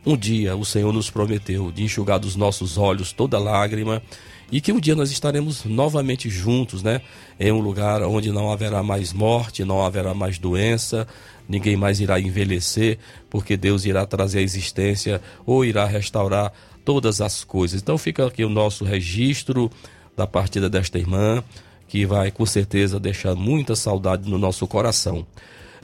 um 0.05 0.17
dia 0.17 0.57
o 0.57 0.65
Senhor 0.65 0.93
nos 0.93 1.11
prometeu 1.11 1.71
de 1.71 1.85
enxugar 1.85 2.19
dos 2.19 2.35
nossos 2.35 2.79
olhos 2.79 3.13
toda 3.13 3.39
lágrima 3.39 4.03
e 4.51 4.61
que 4.61 4.73
um 4.73 4.81
dia 4.81 4.97
nós 4.97 5.11
estaremos 5.11 5.65
novamente 5.65 6.29
juntos, 6.29 6.83
né? 6.83 7.03
Em 7.39 7.53
um 7.53 7.61
lugar 7.61 8.03
onde 8.03 8.33
não 8.33 8.51
haverá 8.51 8.83
mais 8.83 9.13
morte, 9.13 9.65
não 9.65 9.85
haverá 9.85 10.15
mais 10.15 10.39
doença, 10.39 11.07
ninguém 11.51 11.77
mais 11.77 12.01
irá 12.01 12.21
envelhecer, 12.21 12.97
porque 13.29 13.57
Deus 13.57 13.85
irá 13.85 14.07
trazer 14.07 14.39
a 14.39 14.43
existência 14.43 15.21
ou 15.45 15.65
irá 15.65 15.85
restaurar 15.85 16.53
todas 16.85 17.21
as 17.21 17.43
coisas. 17.43 17.83
Então 17.83 17.99
fica 17.99 18.25
aqui 18.25 18.45
o 18.45 18.49
nosso 18.49 18.85
registro 18.85 19.71
da 20.17 20.27
partida 20.27 20.71
desta 20.71 20.97
irmã, 20.97 21.43
que 21.89 22.07
vai 22.07 22.31
com 22.31 22.47
certeza 22.47 23.01
deixar 23.01 23.35
muita 23.35 23.75
saudade 23.75 24.31
no 24.31 24.39
nosso 24.39 24.65
coração. 24.67 25.27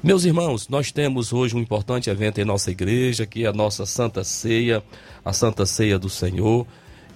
Meus 0.02 0.24
irmãos, 0.24 0.68
nós 0.68 0.92
temos 0.92 1.32
hoje 1.32 1.56
um 1.56 1.58
importante 1.58 2.08
evento 2.08 2.40
em 2.40 2.44
nossa 2.44 2.70
igreja, 2.70 3.26
que 3.26 3.44
é 3.44 3.48
a 3.48 3.52
nossa 3.52 3.84
Santa 3.84 4.22
Ceia, 4.22 4.82
a 5.24 5.32
Santa 5.32 5.66
Ceia 5.66 5.98
do 5.98 6.08
Senhor. 6.08 6.64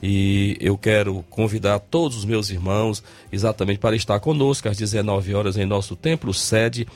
E 0.03 0.57
eu 0.61 0.77
quero 0.79 1.23
convidar 1.29 1.79
todos 1.79 2.17
os 2.17 2.25
meus 2.25 2.51
irmãos 2.51 3.03
exatamente 3.31 3.79
para 3.79 3.95
estar 3.95 4.19
conosco 4.19 4.69
às 4.69 4.77
19 4.77 5.35
horas 5.35 5.57
em 5.57 5.67
nosso 5.67 5.95
templo 5.95 6.33
sede, 6.33 6.87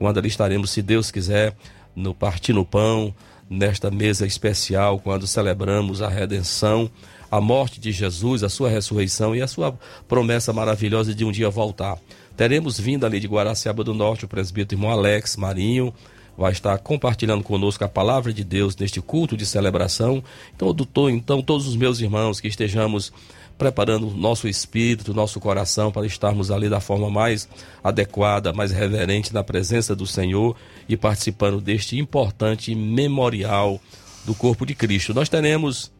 quando 0.00 0.16
ali 0.16 0.28
estaremos, 0.28 0.70
se 0.70 0.80
Deus 0.80 1.10
quiser, 1.10 1.54
no 1.94 2.14
Partindo 2.14 2.64
Pão, 2.64 3.14
nesta 3.50 3.90
mesa 3.90 4.26
especial, 4.26 4.98
quando 4.98 5.26
celebramos 5.26 6.00
a 6.00 6.08
redenção, 6.08 6.90
a 7.30 7.38
morte 7.38 7.78
de 7.78 7.92
Jesus, 7.92 8.42
a 8.42 8.48
sua 8.48 8.70
ressurreição 8.70 9.36
e 9.36 9.42
a 9.42 9.46
sua 9.46 9.78
promessa 10.08 10.54
maravilhosa 10.54 11.14
de 11.14 11.22
um 11.22 11.30
dia 11.30 11.50
voltar. 11.50 11.98
Teremos 12.34 12.80
vindo 12.80 13.04
ali 13.04 13.20
de 13.20 13.28
Guaraciaba 13.28 13.84
do 13.84 13.92
Norte 13.92 14.24
o 14.24 14.28
presbítero 14.28 14.80
irmão 14.80 14.90
Alex 14.90 15.36
Marinho, 15.36 15.92
vai 16.34 16.52
estar 16.52 16.78
compartilhando 16.78 17.44
conosco 17.44 17.84
a 17.84 17.88
palavra 17.88 18.32
de 18.32 18.42
Deus 18.42 18.74
neste 18.74 19.02
culto 19.02 19.36
de 19.36 19.44
celebração. 19.44 20.24
Então, 20.56 20.72
doutor, 20.72 21.10
então 21.10 21.42
todos 21.42 21.68
os 21.68 21.76
meus 21.76 22.00
irmãos 22.00 22.40
que 22.40 22.48
estejamos 22.48 23.12
preparando 23.60 24.10
nosso 24.12 24.48
espírito, 24.48 25.12
nosso 25.12 25.38
coração 25.38 25.92
para 25.92 26.06
estarmos 26.06 26.50
ali 26.50 26.66
da 26.66 26.80
forma 26.80 27.10
mais 27.10 27.46
adequada, 27.84 28.54
mais 28.54 28.72
reverente 28.72 29.34
na 29.34 29.44
presença 29.44 29.94
do 29.94 30.06
Senhor 30.06 30.56
e 30.88 30.96
participando 30.96 31.60
deste 31.60 31.98
importante 31.98 32.74
memorial 32.74 33.78
do 34.24 34.34
corpo 34.34 34.64
de 34.64 34.74
Cristo. 34.74 35.12
Nós 35.12 35.28
teremos 35.28 35.92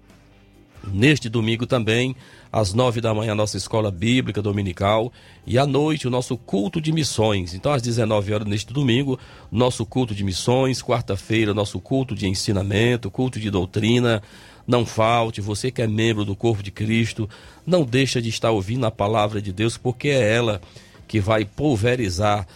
neste 0.86 1.28
domingo 1.28 1.66
também 1.66 2.16
às 2.52 2.74
nove 2.74 3.00
da 3.00 3.14
manhã, 3.14 3.32
a 3.32 3.36
nossa 3.36 3.56
escola 3.56 3.90
bíblica 3.90 4.42
dominical. 4.42 5.12
E 5.46 5.58
à 5.58 5.66
noite, 5.66 6.08
o 6.08 6.10
nosso 6.10 6.36
culto 6.36 6.80
de 6.80 6.92
missões. 6.92 7.54
Então, 7.54 7.72
às 7.72 7.82
19 7.82 8.32
horas 8.32 8.48
neste 8.48 8.72
domingo, 8.72 9.18
nosso 9.50 9.86
culto 9.86 10.14
de 10.14 10.24
missões. 10.24 10.82
Quarta-feira, 10.82 11.54
nosso 11.54 11.78
culto 11.80 12.14
de 12.14 12.26
ensinamento, 12.26 13.10
culto 13.10 13.38
de 13.38 13.50
doutrina. 13.50 14.22
Não 14.66 14.84
falte, 14.84 15.40
você 15.40 15.70
que 15.70 15.82
é 15.82 15.86
membro 15.86 16.24
do 16.24 16.36
corpo 16.36 16.62
de 16.62 16.70
Cristo, 16.70 17.28
não 17.66 17.84
deixa 17.84 18.20
de 18.20 18.28
estar 18.28 18.50
ouvindo 18.50 18.86
a 18.86 18.90
palavra 18.90 19.40
de 19.42 19.52
Deus, 19.52 19.76
porque 19.76 20.08
é 20.08 20.32
ela 20.32 20.60
que 21.08 21.18
vai 21.18 21.44
pulverizar 21.44 22.46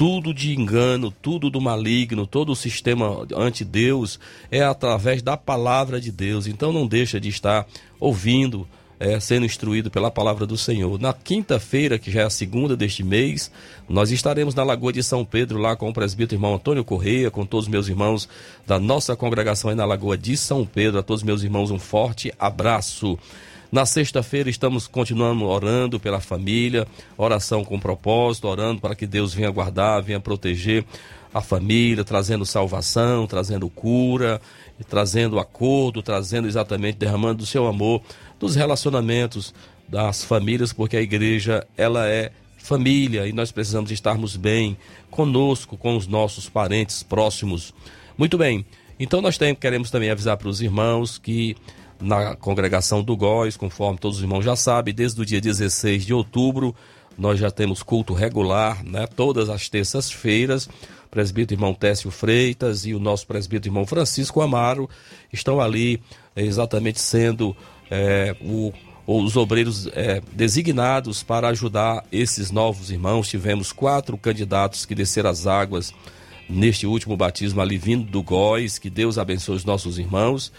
tudo 0.00 0.32
de 0.32 0.58
engano, 0.58 1.10
tudo 1.10 1.50
do 1.50 1.60
maligno, 1.60 2.26
todo 2.26 2.52
o 2.52 2.56
sistema 2.56 3.26
anti-Deus 3.36 4.18
é 4.50 4.62
através 4.62 5.20
da 5.20 5.36
palavra 5.36 6.00
de 6.00 6.10
Deus. 6.10 6.46
Então 6.46 6.72
não 6.72 6.86
deixa 6.86 7.20
de 7.20 7.28
estar 7.28 7.66
ouvindo 8.00 8.66
é, 8.98 9.20
sendo 9.20 9.44
instruído 9.44 9.90
pela 9.90 10.10
palavra 10.10 10.46
do 10.46 10.56
Senhor. 10.56 10.98
Na 10.98 11.12
quinta-feira, 11.12 11.98
que 11.98 12.10
já 12.10 12.22
é 12.22 12.24
a 12.24 12.30
segunda 12.30 12.74
deste 12.74 13.04
mês, 13.04 13.52
nós 13.86 14.10
estaremos 14.10 14.54
na 14.54 14.64
Lagoa 14.64 14.90
de 14.90 15.02
São 15.02 15.22
Pedro, 15.22 15.58
lá 15.58 15.76
com 15.76 15.90
o 15.90 15.92
presbítero 15.92 16.36
irmão 16.36 16.54
Antônio 16.54 16.82
Correia, 16.82 17.30
com 17.30 17.44
todos 17.44 17.66
os 17.66 17.70
meus 17.70 17.86
irmãos 17.86 18.26
da 18.66 18.78
nossa 18.78 19.14
congregação 19.14 19.68
aí 19.68 19.76
na 19.76 19.84
Lagoa 19.84 20.16
de 20.16 20.34
São 20.34 20.64
Pedro. 20.64 21.00
A 21.00 21.02
todos 21.02 21.20
os 21.20 21.26
meus 21.26 21.42
irmãos, 21.42 21.70
um 21.70 21.78
forte 21.78 22.32
abraço. 22.38 23.18
Na 23.72 23.86
sexta-feira 23.86 24.50
estamos 24.50 24.88
continuando 24.88 25.44
orando 25.44 26.00
pela 26.00 26.18
família, 26.18 26.88
oração 27.16 27.64
com 27.64 27.78
propósito, 27.78 28.48
orando 28.48 28.80
para 28.80 28.96
que 28.96 29.06
Deus 29.06 29.32
venha 29.32 29.48
guardar, 29.48 30.02
venha 30.02 30.18
proteger 30.18 30.84
a 31.32 31.40
família, 31.40 32.02
trazendo 32.02 32.44
salvação, 32.44 33.28
trazendo 33.28 33.70
cura, 33.70 34.40
trazendo 34.88 35.38
acordo, 35.38 36.02
trazendo 36.02 36.48
exatamente, 36.48 36.98
derramando 36.98 37.44
o 37.44 37.46
seu 37.46 37.68
amor 37.68 38.02
dos 38.40 38.56
relacionamentos 38.56 39.54
das 39.88 40.24
famílias, 40.24 40.72
porque 40.72 40.96
a 40.96 41.00
igreja 41.00 41.64
ela 41.76 42.08
é 42.08 42.32
família 42.58 43.28
e 43.28 43.32
nós 43.32 43.52
precisamos 43.52 43.92
estarmos 43.92 44.34
bem 44.34 44.76
conosco, 45.12 45.76
com 45.76 45.96
os 45.96 46.08
nossos 46.08 46.48
parentes 46.48 47.04
próximos. 47.04 47.72
Muito 48.18 48.36
bem. 48.36 48.66
Então 48.98 49.22
nós 49.22 49.38
tem, 49.38 49.54
queremos 49.54 49.92
também 49.92 50.10
avisar 50.10 50.36
para 50.36 50.48
os 50.48 50.60
irmãos 50.60 51.18
que 51.18 51.56
na 52.00 52.34
congregação 52.36 53.02
do 53.02 53.16
Góis, 53.16 53.56
conforme 53.56 53.98
todos 53.98 54.18
os 54.18 54.22
irmãos 54.22 54.44
já 54.44 54.56
sabem, 54.56 54.94
desde 54.94 55.20
o 55.20 55.26
dia 55.26 55.40
16 55.40 56.04
de 56.04 56.14
outubro 56.14 56.74
nós 57.20 57.38
já 57.38 57.50
temos 57.50 57.82
culto 57.82 58.14
regular, 58.14 58.82
né? 58.82 59.06
Todas 59.06 59.50
as 59.50 59.68
terças-feiras. 59.68 60.68
Presbítero 61.10 61.58
irmão 61.58 61.74
Técio 61.74 62.10
Freitas 62.10 62.86
e 62.86 62.94
o 62.94 63.00
nosso 63.00 63.26
presbítero 63.26 63.68
irmão 63.68 63.84
Francisco 63.84 64.40
Amaro 64.40 64.88
estão 65.32 65.60
ali 65.60 66.00
exatamente 66.34 67.00
sendo 67.00 67.54
é, 67.90 68.34
o, 68.40 68.72
os 69.06 69.36
obreiros 69.36 69.88
é, 69.88 70.22
designados 70.32 71.22
para 71.22 71.48
ajudar 71.48 72.04
esses 72.12 72.50
novos 72.50 72.90
irmãos. 72.90 73.28
Tivemos 73.28 73.72
quatro 73.72 74.16
candidatos 74.16 74.86
que 74.86 74.94
desceram 74.94 75.28
as 75.28 75.46
águas 75.46 75.92
neste 76.48 76.86
último 76.86 77.16
batismo 77.16 77.60
ali 77.60 77.76
vindo 77.76 78.08
do 78.08 78.22
Góis. 78.22 78.78
Que 78.78 78.88
Deus 78.88 79.18
abençoe 79.18 79.56
os 79.56 79.64
nossos 79.64 79.98
irmãos. 79.98 80.52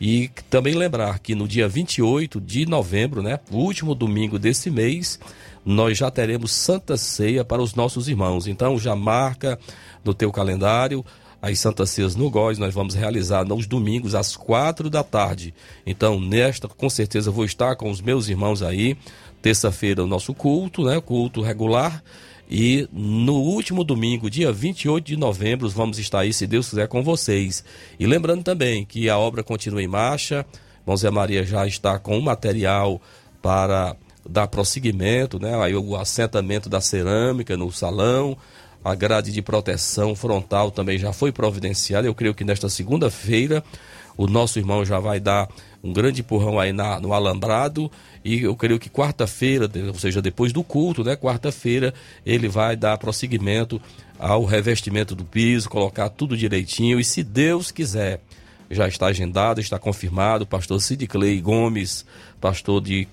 E 0.00 0.30
também 0.48 0.74
lembrar 0.74 1.18
que 1.18 1.34
no 1.34 1.48
dia 1.48 1.68
28 1.68 2.40
de 2.40 2.66
novembro, 2.66 3.22
né, 3.22 3.40
último 3.50 3.94
domingo 3.94 4.38
desse 4.38 4.70
mês, 4.70 5.18
nós 5.64 5.98
já 5.98 6.10
teremos 6.10 6.52
Santa 6.52 6.96
Ceia 6.96 7.44
para 7.44 7.60
os 7.60 7.74
nossos 7.74 8.08
irmãos. 8.08 8.46
Então 8.46 8.78
já 8.78 8.94
marca 8.94 9.58
no 10.04 10.14
teu 10.14 10.30
calendário 10.30 11.04
as 11.40 11.58
Santas 11.60 11.90
Ceias 11.90 12.16
no 12.16 12.28
Góis, 12.28 12.58
nós 12.58 12.74
vamos 12.74 12.94
realizar 12.94 13.44
nos 13.44 13.66
domingos 13.66 14.14
às 14.14 14.36
quatro 14.36 14.90
da 14.90 15.04
tarde. 15.04 15.54
Então, 15.86 16.20
nesta, 16.20 16.66
com 16.66 16.90
certeza, 16.90 17.30
vou 17.30 17.44
estar 17.44 17.76
com 17.76 17.90
os 17.90 18.00
meus 18.00 18.28
irmãos 18.28 18.60
aí. 18.60 18.96
Terça-feira, 19.40 20.02
o 20.02 20.06
nosso 20.06 20.34
culto, 20.34 20.84
né? 20.84 21.00
Culto 21.00 21.40
regular. 21.40 22.02
E 22.50 22.88
no 22.92 23.34
último 23.34 23.84
domingo, 23.84 24.30
dia 24.30 24.50
28 24.50 25.04
de 25.04 25.16
novembro, 25.16 25.68
vamos 25.68 25.98
estar 25.98 26.20
aí, 26.20 26.32
se 26.32 26.46
Deus 26.46 26.70
quiser, 26.70 26.88
com 26.88 27.02
vocês. 27.02 27.62
E 27.98 28.06
lembrando 28.06 28.42
também 28.42 28.84
que 28.84 29.08
a 29.10 29.18
obra 29.18 29.42
continua 29.42 29.82
em 29.82 29.88
marcha. 29.88 30.46
Irmão 30.80 30.96
Zé 30.96 31.10
Maria 31.10 31.44
já 31.44 31.66
está 31.66 31.98
com 31.98 32.18
o 32.18 32.22
material 32.22 33.00
para 33.42 33.94
dar 34.28 34.48
prosseguimento, 34.48 35.38
né? 35.38 35.54
Aí 35.62 35.74
o 35.74 35.96
assentamento 35.96 36.68
da 36.68 36.80
cerâmica 36.80 37.56
no 37.56 37.70
salão 37.70 38.36
a 38.84 38.94
grade 38.94 39.32
de 39.32 39.42
proteção 39.42 40.14
frontal 40.14 40.70
também 40.70 40.98
já 40.98 41.12
foi 41.12 41.32
providenciada. 41.32 42.06
Eu 42.06 42.14
creio 42.14 42.34
que 42.34 42.44
nesta 42.44 42.68
segunda-feira 42.68 43.62
o 44.16 44.26
nosso 44.26 44.58
irmão 44.58 44.84
já 44.84 44.98
vai 44.98 45.20
dar 45.20 45.48
um 45.82 45.92
grande 45.92 46.20
empurrão 46.20 46.58
aí 46.58 46.72
na, 46.72 47.00
no 47.00 47.12
alambrado. 47.12 47.90
E 48.24 48.42
eu 48.42 48.54
creio 48.56 48.78
que 48.78 48.90
quarta-feira, 48.90 49.70
ou 49.88 49.98
seja, 49.98 50.20
depois 50.20 50.52
do 50.52 50.62
culto, 50.62 51.04
né, 51.04 51.16
quarta-feira, 51.16 51.94
ele 52.26 52.48
vai 52.48 52.76
dar 52.76 52.98
prosseguimento 52.98 53.80
ao 54.18 54.44
revestimento 54.44 55.14
do 55.14 55.24
piso, 55.24 55.68
colocar 55.68 56.08
tudo 56.08 56.36
direitinho. 56.36 56.98
E 56.98 57.04
se 57.04 57.22
Deus 57.22 57.70
quiser, 57.70 58.20
já 58.70 58.88
está 58.88 59.06
agendado, 59.06 59.60
está 59.60 59.78
confirmado, 59.78 60.46
pastor 60.46 60.80
Cid 60.80 61.06
Clay 61.06 61.40
Gomes, 61.40 62.04
pastor 62.40 62.80
de 62.80 63.06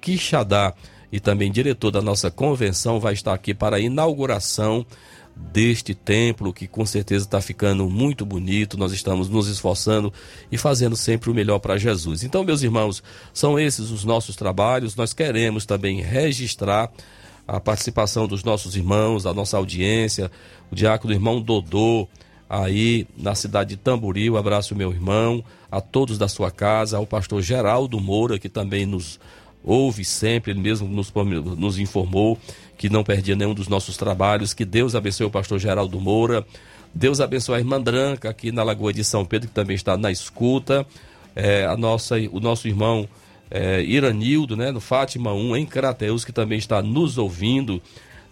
Quixadá 0.00 0.74
e 1.12 1.18
também 1.18 1.50
diretor 1.50 1.90
da 1.90 2.00
nossa 2.00 2.30
convenção 2.30 3.00
vai 3.00 3.14
estar 3.14 3.34
aqui 3.34 3.52
para 3.52 3.76
a 3.76 3.80
inauguração 3.80 4.86
deste 5.36 5.94
templo 5.94 6.52
que 6.52 6.66
com 6.66 6.84
certeza 6.84 7.24
está 7.24 7.40
ficando 7.40 7.88
muito 7.88 8.24
bonito. 8.24 8.76
Nós 8.76 8.92
estamos 8.92 9.28
nos 9.28 9.48
esforçando 9.48 10.12
e 10.50 10.58
fazendo 10.58 10.96
sempre 10.96 11.30
o 11.30 11.34
melhor 11.34 11.58
para 11.58 11.76
Jesus. 11.76 12.22
Então, 12.22 12.44
meus 12.44 12.62
irmãos, 12.62 13.02
são 13.32 13.58
esses 13.58 13.90
os 13.90 14.04
nossos 14.04 14.36
trabalhos. 14.36 14.96
Nós 14.96 15.12
queremos 15.12 15.64
também 15.66 16.00
registrar 16.00 16.90
a 17.48 17.58
participação 17.58 18.28
dos 18.28 18.44
nossos 18.44 18.76
irmãos, 18.76 19.24
da 19.24 19.34
nossa 19.34 19.56
audiência, 19.56 20.30
o 20.70 20.74
diácono 20.74 21.12
irmão 21.12 21.40
Dodô, 21.40 22.06
aí 22.48 23.06
na 23.16 23.34
cidade 23.34 23.70
de 23.70 23.76
Tamboril. 23.76 24.36
Abraço, 24.36 24.74
meu 24.76 24.92
irmão, 24.92 25.42
a 25.70 25.80
todos 25.80 26.16
da 26.16 26.28
sua 26.28 26.50
casa, 26.50 26.96
ao 26.96 27.06
pastor 27.06 27.42
Geraldo 27.42 27.98
Moura, 27.98 28.38
que 28.38 28.48
também 28.48 28.86
nos 28.86 29.18
ouve 29.64 30.04
sempre, 30.04 30.52
ele 30.52 30.60
mesmo 30.60 30.88
nos, 30.88 31.12
nos 31.56 31.78
informou 31.78 32.38
que 32.76 32.88
não 32.88 33.04
perdia 33.04 33.36
nenhum 33.36 33.54
dos 33.54 33.68
nossos 33.68 33.96
trabalhos. 33.96 34.54
Que 34.54 34.64
Deus 34.64 34.94
abençoe 34.94 35.26
o 35.26 35.30
pastor 35.30 35.58
Geraldo 35.58 36.00
Moura. 36.00 36.46
Deus 36.94 37.20
abençoe 37.20 37.56
a 37.56 37.58
irmã 37.58 37.80
Branca 37.80 38.30
aqui 38.30 38.50
na 38.50 38.62
Lagoa 38.62 38.92
de 38.92 39.04
São 39.04 39.24
Pedro, 39.24 39.48
que 39.48 39.54
também 39.54 39.76
está 39.76 39.96
na 39.96 40.10
escuta. 40.10 40.86
É, 41.36 41.64
a 41.66 41.76
nossa, 41.76 42.16
o 42.32 42.40
nosso 42.40 42.66
irmão 42.66 43.08
é, 43.50 43.82
Iranildo, 43.82 44.56
né, 44.56 44.70
no 44.70 44.80
Fátima 44.80 45.32
1, 45.32 45.56
em 45.56 45.66
Crateus, 45.66 46.24
que 46.24 46.32
também 46.32 46.58
está 46.58 46.80
nos 46.80 47.18
ouvindo. 47.18 47.82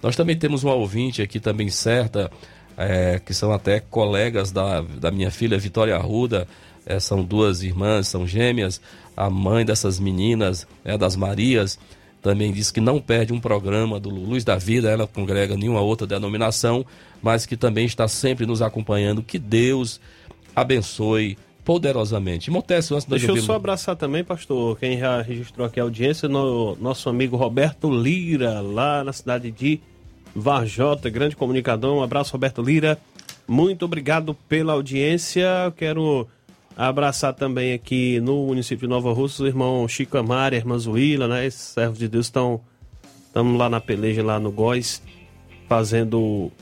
Nós 0.02 0.16
também 0.16 0.36
temos 0.36 0.64
uma 0.64 0.74
ouvinte 0.74 1.20
aqui 1.20 1.40
também 1.40 1.68
certa, 1.68 2.30
é, 2.76 3.20
que 3.24 3.34
são 3.34 3.52
até 3.52 3.80
colegas 3.80 4.52
da, 4.52 4.80
da 4.80 5.10
minha 5.10 5.30
filha 5.30 5.58
Vitória 5.58 5.94
Arruda, 5.96 6.46
é, 6.88 6.98
são 6.98 7.22
duas 7.22 7.62
irmãs, 7.62 8.08
são 8.08 8.26
gêmeas, 8.26 8.80
a 9.14 9.28
mãe 9.28 9.64
dessas 9.64 10.00
meninas, 10.00 10.66
é, 10.82 10.96
das 10.96 11.14
Marias, 11.14 11.78
também 12.22 12.50
diz 12.50 12.70
que 12.70 12.80
não 12.80 12.98
perde 12.98 13.32
um 13.32 13.38
programa 13.38 14.00
do 14.00 14.08
Luz 14.08 14.42
da 14.42 14.56
Vida, 14.56 14.90
ela 14.90 15.06
congrega 15.06 15.54
nenhuma 15.54 15.82
outra 15.82 16.06
denominação, 16.06 16.84
mas 17.22 17.44
que 17.44 17.56
também 17.56 17.84
está 17.84 18.08
sempre 18.08 18.46
nos 18.46 18.62
acompanhando. 18.62 19.22
Que 19.22 19.38
Deus 19.38 20.00
abençoe 20.56 21.36
poderosamente. 21.64 22.50
Montécio, 22.50 22.96
antes 22.96 23.06
Deixa 23.06 23.26
eu 23.26 23.36
só 23.42 23.54
abraçar 23.54 23.94
também, 23.94 24.24
pastor, 24.24 24.78
quem 24.78 24.98
já 24.98 25.20
registrou 25.20 25.66
aqui 25.66 25.78
a 25.78 25.82
audiência, 25.82 26.28
no, 26.28 26.74
nosso 26.76 27.08
amigo 27.10 27.36
Roberto 27.36 27.90
Lira, 27.90 28.60
lá 28.60 29.04
na 29.04 29.12
cidade 29.12 29.50
de 29.50 29.78
Varjota, 30.34 31.10
grande 31.10 31.36
comunicador. 31.36 31.94
Um 31.94 32.02
abraço, 32.02 32.32
Roberto 32.32 32.62
Lira. 32.62 32.98
Muito 33.46 33.84
obrigado 33.84 34.34
pela 34.48 34.72
audiência. 34.72 35.72
Quero 35.76 36.26
abraçar 36.78 37.34
também 37.34 37.72
aqui 37.72 38.20
no 38.20 38.46
município 38.46 38.86
de 38.86 38.94
Nova 38.94 39.12
Rússia 39.12 39.42
o 39.42 39.48
irmão 39.48 39.88
Chico 39.88 40.16
Amari, 40.16 40.54
a 40.54 40.58
irmã 40.60 40.78
Zuíla, 40.78 41.26
né? 41.26 41.44
Esses 41.44 41.60
servos 41.60 41.98
de 41.98 42.06
Deus 42.06 42.26
estão 42.26 42.60
lá 43.34 43.68
na 43.68 43.80
peleja, 43.80 44.22
lá 44.22 44.38
no 44.38 44.52
Góis, 44.52 45.02
fazendo 45.68 46.52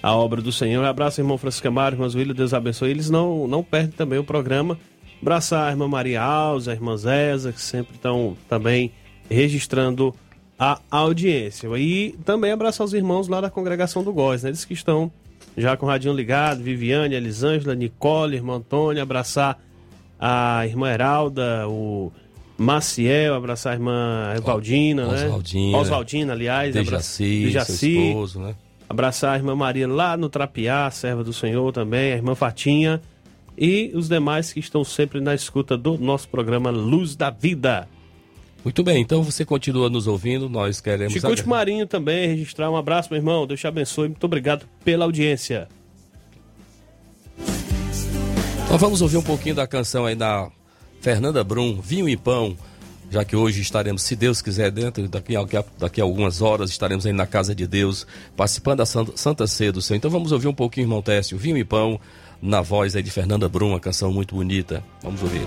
a 0.00 0.14
obra 0.14 0.40
do 0.40 0.52
Senhor. 0.52 0.84
Abraço, 0.84 1.20
irmão 1.20 1.36
Francisco 1.36 1.66
Amaro, 1.66 1.96
irmã 1.96 2.08
Zuíla, 2.08 2.32
Deus 2.32 2.54
abençoe. 2.54 2.90
Eles 2.90 3.10
não, 3.10 3.48
não 3.48 3.64
perdem 3.64 3.90
também 3.90 4.20
o 4.20 4.24
programa. 4.24 4.78
Abraçar 5.20 5.66
a 5.66 5.70
irmã 5.72 5.88
Maria 5.88 6.22
Alves, 6.22 6.68
a 6.68 6.72
irmã 6.72 6.96
Zéza, 6.96 7.52
que 7.52 7.60
sempre 7.60 7.96
estão 7.96 8.36
também 8.48 8.92
registrando 9.28 10.14
a 10.56 10.78
audiência. 10.90 11.68
E 11.76 12.14
também 12.24 12.52
abraçar 12.52 12.84
os 12.84 12.94
irmãos 12.94 13.26
lá 13.26 13.40
da 13.40 13.50
congregação 13.50 14.04
do 14.04 14.12
Góis, 14.12 14.44
né? 14.44 14.50
Eles 14.50 14.64
que 14.64 14.74
estão 14.74 15.10
já 15.56 15.76
com 15.76 15.86
o 15.86 15.88
radinho 15.88 16.14
ligado, 16.14 16.62
Viviane, 16.62 17.14
Elisângela, 17.14 17.74
Nicole, 17.74 18.36
irmã 18.36 18.56
Antônia, 18.56 19.02
abraçar 19.02 19.58
a 20.18 20.66
irmã 20.66 20.90
Heralda, 20.90 21.66
o 21.68 22.12
Maciel, 22.58 23.34
abraçar 23.34 23.72
a 23.72 23.76
irmã 23.76 24.34
Evaldina, 24.36 25.06
né? 25.06 25.24
Oswaldina. 25.26 25.78
Oswaldina, 25.78 26.32
aliás. 26.32 26.74
Dejaci, 26.74 27.44
Dejaci. 27.44 28.08
esposo, 28.08 28.40
né? 28.40 28.54
Abraçar 28.88 29.34
a 29.34 29.36
irmã 29.36 29.54
Maria 29.54 29.88
lá 29.88 30.16
no 30.16 30.28
Trapiá, 30.28 30.90
serva 30.90 31.24
do 31.24 31.32
Senhor 31.32 31.72
também, 31.72 32.12
a 32.12 32.16
irmã 32.16 32.34
Fatinha 32.34 33.00
e 33.58 33.90
os 33.94 34.08
demais 34.08 34.52
que 34.52 34.60
estão 34.60 34.84
sempre 34.84 35.20
na 35.20 35.34
escuta 35.34 35.76
do 35.76 35.98
nosso 35.98 36.28
programa 36.28 36.70
Luz 36.70 37.16
da 37.16 37.30
Vida. 37.30 37.88
Muito 38.66 38.82
bem, 38.82 39.00
então 39.00 39.22
você 39.22 39.44
continua 39.44 39.88
nos 39.88 40.08
ouvindo, 40.08 40.48
nós 40.48 40.80
queremos... 40.80 41.12
Chicute 41.12 41.46
Marinho 41.46 41.86
também, 41.86 42.26
registrar 42.30 42.68
um 42.68 42.74
abraço, 42.74 43.08
meu 43.12 43.18
irmão, 43.20 43.46
Deus 43.46 43.60
te 43.60 43.66
abençoe, 43.68 44.08
muito 44.08 44.24
obrigado 44.24 44.66
pela 44.84 45.04
audiência. 45.04 45.68
Então 48.64 48.76
vamos 48.76 49.00
ouvir 49.00 49.18
um 49.18 49.22
pouquinho 49.22 49.54
da 49.54 49.68
canção 49.68 50.04
aí 50.04 50.16
da 50.16 50.50
Fernanda 51.00 51.44
Brum, 51.44 51.80
Vinho 51.80 52.08
e 52.08 52.16
Pão, 52.16 52.56
já 53.08 53.24
que 53.24 53.36
hoje 53.36 53.60
estaremos, 53.60 54.02
se 54.02 54.16
Deus 54.16 54.42
quiser, 54.42 54.72
dentro 54.72 55.06
daqui 55.06 55.36
a, 55.36 55.46
daqui 55.78 56.00
a 56.00 56.04
algumas 56.04 56.42
horas, 56.42 56.68
estaremos 56.68 57.06
aí 57.06 57.12
na 57.12 57.24
casa 57.24 57.54
de 57.54 57.68
Deus, 57.68 58.04
participando 58.36 58.78
da 58.78 58.86
Santa, 58.86 59.12
Santa 59.14 59.46
Ceia 59.46 59.70
do 59.70 59.80
Senhor. 59.80 59.98
Então 59.98 60.10
vamos 60.10 60.32
ouvir 60.32 60.48
um 60.48 60.52
pouquinho, 60.52 60.86
irmão 60.86 61.00
Técio, 61.00 61.38
Vinho 61.38 61.56
e 61.56 61.64
Pão, 61.64 62.00
na 62.42 62.62
voz 62.62 62.96
aí 62.96 63.02
de 63.04 63.12
Fernanda 63.12 63.48
Brum, 63.48 63.68
uma 63.68 63.80
canção 63.80 64.12
muito 64.12 64.34
bonita. 64.34 64.82
Vamos 65.04 65.22
ouvir. 65.22 65.46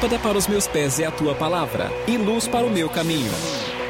Lâmpada 0.00 0.18
para 0.18 0.38
os 0.38 0.48
meus 0.48 0.66
pés 0.66 0.98
é 0.98 1.04
a 1.04 1.10
tua 1.10 1.34
palavra 1.34 1.90
e 2.08 2.16
luz 2.16 2.48
para 2.48 2.64
o 2.64 2.70
meu 2.70 2.88
caminho. 2.88 3.30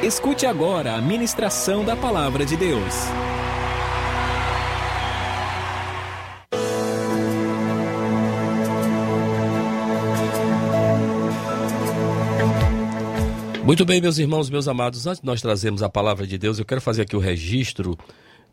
Escute 0.03 0.45
agora 0.45 0.95
a 0.95 1.01
ministração 1.01 1.85
da 1.85 1.95
palavra 1.95 2.45
de 2.45 2.57
Deus. 2.57 2.93
Muito 13.63 13.85
bem, 13.85 14.01
meus 14.01 14.17
irmãos, 14.17 14.49
meus 14.49 14.67
amados, 14.67 15.07
antes 15.07 15.21
de 15.21 15.25
nós 15.25 15.41
trazermos 15.41 15.81
a 15.81 15.87
palavra 15.87 16.27
de 16.27 16.37
Deus, 16.37 16.59
eu 16.59 16.65
quero 16.65 16.81
fazer 16.81 17.03
aqui 17.03 17.15
o 17.15 17.19
registro 17.19 17.97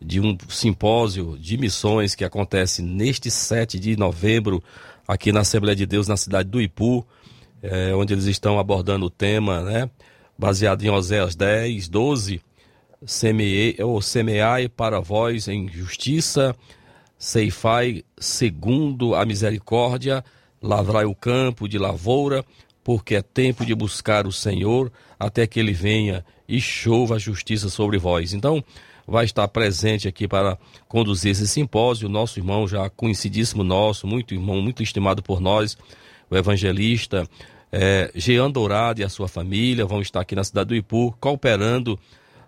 de 0.00 0.20
um 0.20 0.38
simpósio 0.48 1.36
de 1.36 1.58
missões 1.58 2.14
que 2.14 2.24
acontece 2.24 2.82
neste 2.82 3.32
7 3.32 3.80
de 3.80 3.96
novembro 3.96 4.62
aqui 5.08 5.32
na 5.32 5.40
Assembleia 5.40 5.74
de 5.74 5.86
Deus, 5.86 6.06
na 6.06 6.16
cidade 6.16 6.48
do 6.48 6.60
Ipu, 6.60 7.04
eh, 7.62 7.92
onde 7.94 8.14
eles 8.14 8.26
estão 8.26 8.58
abordando 8.58 9.06
o 9.06 9.10
tema, 9.10 9.62
né, 9.62 9.90
baseado 10.38 10.82
em 10.82 10.90
Oséias 10.90 11.34
10, 11.34 11.88
12, 11.88 12.40
semeei, 13.04 13.76
ou 13.80 14.00
semeai 14.00 14.68
para 14.68 15.00
vós 15.00 15.48
em 15.48 15.68
justiça, 15.68 16.54
ceifai 17.18 18.04
segundo 18.18 19.14
a 19.14 19.24
misericórdia, 19.24 20.24
lavrai 20.62 21.04
o 21.04 21.14
campo 21.14 21.68
de 21.68 21.78
lavoura, 21.78 22.44
porque 22.82 23.16
é 23.16 23.22
tempo 23.22 23.66
de 23.66 23.74
buscar 23.74 24.26
o 24.26 24.32
Senhor 24.32 24.90
até 25.18 25.46
que 25.46 25.60
ele 25.60 25.72
venha 25.72 26.24
e 26.48 26.60
chova 26.60 27.16
a 27.16 27.18
justiça 27.18 27.68
sobre 27.68 27.98
vós. 27.98 28.32
Então, 28.32 28.64
vai 29.06 29.24
estar 29.24 29.46
presente 29.48 30.06
aqui 30.06 30.28
para 30.28 30.58
conduzir 30.86 31.32
esse 31.32 31.48
simpósio, 31.48 32.08
nosso 32.08 32.38
irmão 32.38 32.68
já 32.68 32.88
conhecidíssimo 32.90 33.64
nosso, 33.64 34.06
muito 34.06 34.34
irmão, 34.34 34.60
muito 34.60 34.82
estimado 34.82 35.22
por 35.22 35.40
nós, 35.40 35.76
o 36.30 36.36
evangelista 36.36 37.28
é, 37.70 38.10
Jean 38.14 38.50
Dourado 38.50 39.00
e 39.00 39.04
a 39.04 39.08
sua 39.08 39.28
família 39.28 39.84
vão 39.84 40.00
estar 40.00 40.20
aqui 40.20 40.34
na 40.34 40.44
cidade 40.44 40.68
do 40.68 40.74
Ipu, 40.74 41.14
cooperando 41.20 41.98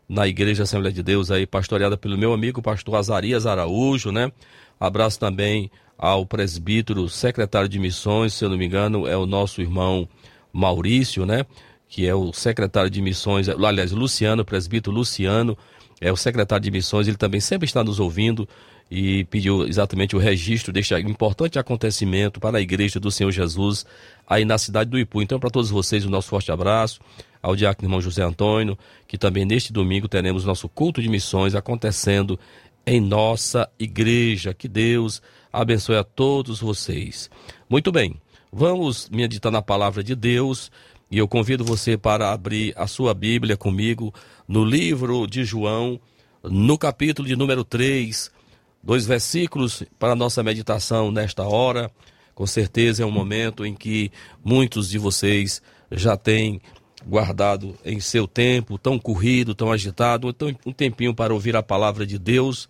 na 0.09 0.27
Igreja 0.27 0.65
Assembleia 0.65 0.93
de 0.93 1.03
Deus 1.03 1.31
aí, 1.31 1.47
pastoreada 1.47 1.97
pelo 1.97 2.19
meu 2.19 2.33
amigo 2.33 2.61
pastor 2.61 2.97
Azarias 2.97 3.47
Araújo, 3.47 4.11
né? 4.11 4.33
Abraço 4.79 5.21
também 5.21 5.71
ao 5.97 6.25
presbítero, 6.25 7.09
secretário 7.09 7.69
de 7.69 7.79
missões, 7.79 8.33
se 8.33 8.45
eu 8.45 8.49
não 8.49 8.57
me 8.57 8.67
engano, 8.67 9.07
é 9.07 9.17
o 9.17 9.27
nosso 9.27 9.61
irmão 9.61 10.09
Maurício, 10.53 11.27
né? 11.27 11.45
Que 11.89 12.07
é 12.07 12.15
o 12.15 12.33
secretário 12.33 12.91
de 12.91 13.01
missões, 13.03 13.49
aliás, 13.49 13.93
Luciano, 13.93 14.45
presbítero 14.45 14.95
Luciano, 14.95 15.57
é 16.01 16.11
o 16.11 16.17
secretário 16.17 16.65
de 16.65 16.71
missões, 16.71 17.07
ele 17.07 17.19
também 17.19 17.41
sempre 17.41 17.67
está 17.67 17.85
nos 17.85 18.01
ouvindo 18.01 18.49
e 18.91 19.25
pediu 19.25 19.67
exatamente 19.69 20.17
o 20.17 20.19
registro 20.19 20.73
deste 20.73 20.95
importante 20.95 21.59
acontecimento 21.59 22.41
para 22.41 22.59
a 22.59 22.61
Igreja 22.61 22.99
do 22.99 23.11
Senhor 23.11 23.31
Jesus 23.31 23.87
aí 24.27 24.45
na 24.45 24.59
cidade 24.59 24.91
do 24.91 24.99
Ipu. 24.99 25.23
Então, 25.23 25.39
para 25.39 25.51
todos 25.51 25.71
vocês, 25.71 26.05
o 26.05 26.11
nosso 26.11 26.29
forte 26.29 26.51
abraço, 26.51 27.01
ao 27.41 27.55
diácono 27.55 27.87
irmão 27.87 28.01
José 28.01 28.23
Antônio, 28.23 28.77
que 29.07 29.17
também 29.17 29.45
neste 29.45 29.73
domingo 29.73 30.09
teremos 30.09 30.45
nosso 30.45 30.69
culto 30.69 31.01
de 31.01 31.09
missões 31.09 31.55
acontecendo 31.55 32.39
em 32.85 33.01
nossa 33.01 33.71
igreja. 33.79 34.53
Que 34.53 34.67
Deus 34.67 35.23
abençoe 35.53 35.97
a 35.97 36.05
todos 36.05 36.59
vocês. 36.59 37.31
Muito 37.69 37.93
bem, 37.93 38.17
vamos 38.53 39.09
meditar 39.09 39.53
na 39.53 39.63
palavra 39.63 40.03
de 40.03 40.17
Deus 40.17 40.71
e 41.09 41.19
eu 41.19 41.29
convido 41.29 41.65
você 41.65 41.97
para 41.97 42.33
abrir 42.33 42.73
a 42.77 42.89
sua 42.89 43.15
Bíblia 43.15 43.57
comigo 43.57 44.13
no 44.49 44.65
livro 44.65 45.27
de 45.29 45.45
João, 45.45 46.01
no 46.43 46.77
capítulo 46.77 47.27
de 47.27 47.37
número 47.37 47.65
3 47.65 48.40
dois 48.83 49.07
versículos 49.07 49.83
para 49.99 50.13
a 50.13 50.17
nossa 50.17 50.43
meditação 50.43 51.11
nesta 51.11 51.45
hora. 51.45 51.91
Com 52.35 52.47
certeza 52.47 53.03
é 53.03 53.07
um 53.07 53.11
momento 53.11 53.67
em 53.67 53.75
que 53.75 54.11
muitos 54.43 54.89
de 54.89 54.99
vocês 54.99 55.61
já 55.91 56.17
têm 56.17 56.61
guardado 57.07 57.77
em 57.85 58.01
seu 58.01 58.27
tempo, 58.27 58.79
tão 58.79 58.99
corrido, 58.99 59.55
tão 59.55 59.73
agitado, 59.73 60.35
um 60.67 60.73
tempinho 60.73 61.15
para 61.15 61.33
ouvir 61.33 61.57
a 61.57 61.63
palavra 61.63 62.07
de 62.07 62.19
Deus. 62.19 62.69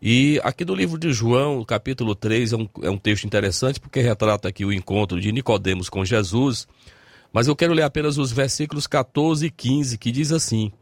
E 0.00 0.40
aqui 0.42 0.64
do 0.64 0.74
livro 0.74 0.98
de 0.98 1.12
João, 1.12 1.64
capítulo 1.64 2.14
3, 2.14 2.52
é 2.52 2.56
um, 2.56 2.68
é 2.82 2.90
um 2.90 2.98
texto 2.98 3.24
interessante 3.24 3.78
porque 3.78 4.00
retrata 4.00 4.48
aqui 4.48 4.64
o 4.64 4.72
encontro 4.72 5.20
de 5.20 5.30
Nicodemos 5.30 5.88
com 5.88 6.04
Jesus. 6.04 6.66
Mas 7.32 7.46
eu 7.46 7.56
quero 7.56 7.72
ler 7.72 7.82
apenas 7.82 8.18
os 8.18 8.32
versículos 8.32 8.86
14 8.86 9.46
e 9.46 9.50
15, 9.50 9.96
que 9.96 10.10
diz 10.10 10.32
assim: 10.32 10.72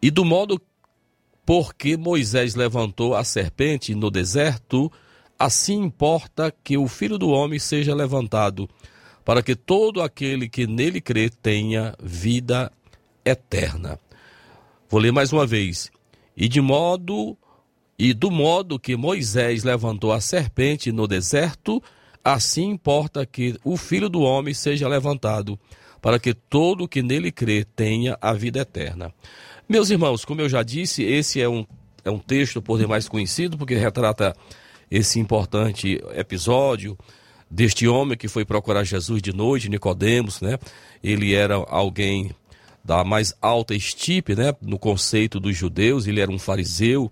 E 0.00 0.10
do 0.10 0.26
modo 0.26 0.60
porque 1.50 1.96
Moisés 1.96 2.54
levantou 2.54 3.12
a 3.12 3.24
serpente 3.24 3.92
no 3.92 4.08
deserto, 4.08 4.88
assim 5.36 5.82
importa 5.82 6.54
que 6.62 6.78
o 6.78 6.86
filho 6.86 7.18
do 7.18 7.30
homem 7.30 7.58
seja 7.58 7.92
levantado, 7.92 8.70
para 9.24 9.42
que 9.42 9.56
todo 9.56 10.00
aquele 10.00 10.48
que 10.48 10.64
nele 10.64 11.00
crê 11.00 11.28
tenha 11.28 11.96
vida 12.00 12.70
eterna. 13.24 13.98
Vou 14.88 15.00
ler 15.00 15.10
mais 15.10 15.32
uma 15.32 15.44
vez. 15.44 15.90
E 16.36 16.46
de 16.46 16.60
modo 16.60 17.36
e 17.98 18.14
do 18.14 18.30
modo 18.30 18.78
que 18.78 18.94
Moisés 18.94 19.64
levantou 19.64 20.12
a 20.12 20.20
serpente 20.20 20.92
no 20.92 21.08
deserto, 21.08 21.82
assim 22.22 22.68
importa 22.70 23.26
que 23.26 23.58
o 23.64 23.76
filho 23.76 24.08
do 24.08 24.20
homem 24.20 24.54
seja 24.54 24.86
levantado, 24.86 25.58
para 26.00 26.20
que 26.20 26.32
todo 26.32 26.86
que 26.86 27.02
nele 27.02 27.32
crê 27.32 27.64
tenha 27.64 28.16
a 28.20 28.32
vida 28.34 28.60
eterna. 28.60 29.12
Meus 29.70 29.88
irmãos, 29.88 30.24
como 30.24 30.40
eu 30.40 30.48
já 30.48 30.64
disse, 30.64 31.04
esse 31.04 31.40
é 31.40 31.48
um, 31.48 31.64
é 32.04 32.10
um 32.10 32.18
texto 32.18 32.60
por 32.60 32.76
demais 32.76 33.08
conhecido, 33.08 33.56
porque 33.56 33.76
retrata 33.76 34.34
esse 34.90 35.20
importante 35.20 36.02
episódio 36.12 36.98
deste 37.48 37.86
homem 37.86 38.18
que 38.18 38.26
foi 38.26 38.44
procurar 38.44 38.82
Jesus 38.82 39.22
de 39.22 39.32
noite, 39.32 39.68
Nicodemos, 39.68 40.40
né? 40.40 40.58
Ele 41.00 41.34
era 41.34 41.54
alguém 41.54 42.32
da 42.84 43.04
mais 43.04 43.32
alta 43.40 43.72
estipe, 43.72 44.34
né, 44.34 44.52
no 44.60 44.76
conceito 44.76 45.38
dos 45.38 45.56
judeus, 45.56 46.08
ele 46.08 46.18
era 46.18 46.32
um 46.32 46.38
fariseu, 46.38 47.08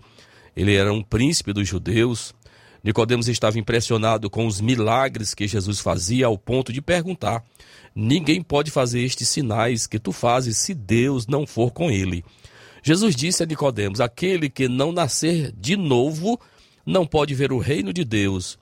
ele 0.53 0.75
era 0.75 0.91
um 0.91 1.01
príncipe 1.01 1.53
dos 1.53 1.65
judeus. 1.65 2.35
Nicodemos 2.83 3.29
estava 3.29 3.57
impressionado 3.57 4.29
com 4.29 4.45
os 4.45 4.59
milagres 4.59 5.33
que 5.33 5.47
Jesus 5.47 5.79
fazia 5.79 6.25
ao 6.25 6.37
ponto 6.37 6.73
de 6.73 6.81
perguntar: 6.81 7.41
Ninguém 7.95 8.41
pode 8.41 8.69
fazer 8.69 8.99
estes 8.99 9.29
sinais 9.29 9.87
que 9.87 9.97
tu 9.97 10.11
fazes 10.11 10.57
se 10.57 10.73
Deus 10.73 11.25
não 11.25 11.47
for 11.47 11.71
com 11.71 11.89
ele. 11.89 12.21
Jesus 12.83 13.15
disse 13.15 13.43
a 13.43 13.45
Nicodemos: 13.45 13.99
aquele 13.99 14.49
que 14.49 14.67
não 14.67 14.91
nascer 14.91 15.51
de 15.51 15.75
novo 15.75 16.39
não 16.85 17.05
pode 17.05 17.33
ver 17.33 17.51
o 17.51 17.59
reino 17.59 17.93
de 17.93 18.03
Deus. 18.03 18.57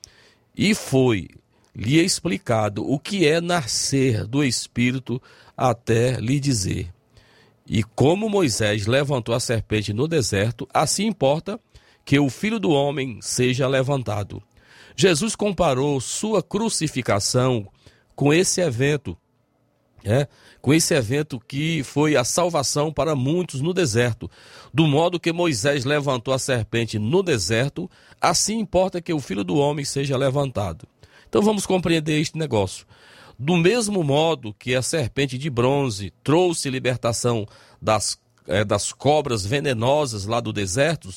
E 0.56 0.74
foi 0.74 1.30
lhe 1.76 2.00
explicado 2.00 2.90
o 2.90 2.98
que 2.98 3.28
é 3.28 3.40
nascer 3.40 4.26
do 4.26 4.44
Espírito 4.44 5.22
até 5.56 6.20
lhe 6.20 6.40
dizer. 6.40 6.92
E 7.70 7.84
como 7.84 8.30
Moisés 8.30 8.88
levantou 8.88 9.36
a 9.36 9.40
serpente 9.40 9.94
no 9.94 10.08
deserto, 10.08 10.68
assim 10.74 11.06
importa 11.06 11.60
que 12.04 12.18
o 12.18 12.30
filho 12.30 12.60
do 12.60 12.72
homem 12.72 13.20
seja 13.22 13.68
levantado. 13.68 14.42
Jesus 14.96 15.36
comparou 15.36 16.00
sua 16.02 16.42
crucificação 16.42 17.68
com 18.16 18.34
esse 18.34 18.62
evento 18.62 19.16
é, 20.04 20.28
com 20.68 20.74
esse 20.74 20.94
evento 20.94 21.40
que 21.40 21.82
foi 21.82 22.18
a 22.18 22.26
salvação 22.26 22.92
para 22.92 23.16
muitos 23.16 23.62
no 23.62 23.74
deserto. 23.74 24.30
Do 24.74 24.86
modo 24.86 25.18
que 25.18 25.32
Moisés 25.32 25.86
levantou 25.86 26.34
a 26.34 26.38
serpente 26.38 27.00
no 27.00 27.24
deserto, 27.24 27.90
assim 28.20 28.60
importa 28.60 29.02
que 29.02 29.14
o 29.14 29.20
filho 29.22 29.46
do 29.46 29.56
homem 29.56 29.86
seja 29.86 30.18
levantado. 30.18 30.86
Então 31.30 31.42
vamos 31.42 31.66
compreender 31.66 32.20
este 32.20 32.38
negócio. 32.38 32.86
Do 33.40 33.56
mesmo 33.56 34.04
modo 34.04 34.54
que 34.54 34.76
a 34.76 34.82
serpente 34.82 35.38
de 35.38 35.50
bronze 35.50 36.12
trouxe 36.22 36.70
libertação 36.70 37.48
das, 37.82 38.20
é, 38.46 38.66
das 38.66 38.92
cobras 38.92 39.46
venenosas 39.46 40.26
lá 40.26 40.42
do 40.42 40.52
deserto, 40.52 41.10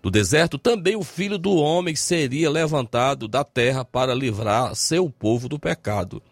do 0.00 0.12
deserto, 0.12 0.58
também 0.58 0.94
o 0.94 1.02
filho 1.02 1.38
do 1.38 1.56
homem 1.56 1.96
seria 1.96 2.48
levantado 2.48 3.26
da 3.26 3.42
terra 3.42 3.84
para 3.84 4.14
livrar 4.14 4.76
seu 4.76 5.10
povo 5.10 5.48
do 5.48 5.58
pecado. 5.58 6.22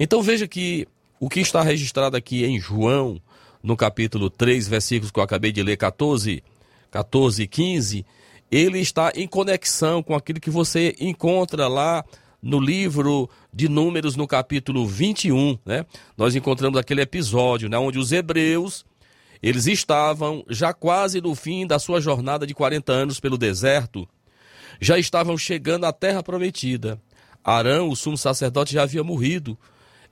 Então 0.00 0.20
veja 0.20 0.48
que 0.48 0.88
o 1.22 1.28
que 1.28 1.38
está 1.38 1.62
registrado 1.62 2.16
aqui 2.16 2.44
em 2.44 2.58
João, 2.58 3.22
no 3.62 3.76
capítulo 3.76 4.28
3, 4.28 4.66
versículos 4.66 5.12
que 5.12 5.20
eu 5.20 5.22
acabei 5.22 5.52
de 5.52 5.62
ler, 5.62 5.76
14, 5.76 6.42
14 6.90 7.44
e 7.44 7.46
15, 7.46 8.06
ele 8.50 8.80
está 8.80 9.12
em 9.14 9.28
conexão 9.28 10.02
com 10.02 10.16
aquilo 10.16 10.40
que 10.40 10.50
você 10.50 10.96
encontra 10.98 11.68
lá 11.68 12.04
no 12.42 12.58
livro 12.58 13.30
de 13.54 13.68
Números, 13.68 14.16
no 14.16 14.26
capítulo 14.26 14.84
21, 14.84 15.56
né? 15.64 15.86
Nós 16.18 16.34
encontramos 16.34 16.76
aquele 16.76 17.02
episódio, 17.02 17.68
né, 17.68 17.78
onde 17.78 18.00
os 18.00 18.10
hebreus 18.10 18.84
eles 19.40 19.68
estavam 19.68 20.44
já 20.48 20.72
quase 20.72 21.20
no 21.20 21.36
fim 21.36 21.68
da 21.68 21.78
sua 21.78 22.00
jornada 22.00 22.44
de 22.44 22.52
40 22.52 22.92
anos 22.92 23.20
pelo 23.20 23.38
deserto, 23.38 24.08
já 24.80 24.98
estavam 24.98 25.38
chegando 25.38 25.86
à 25.86 25.92
terra 25.92 26.20
prometida. 26.20 27.00
Arão, 27.44 27.90
o 27.90 27.94
sumo 27.94 28.18
sacerdote, 28.18 28.74
já 28.74 28.82
havia 28.82 29.04
morrido. 29.04 29.56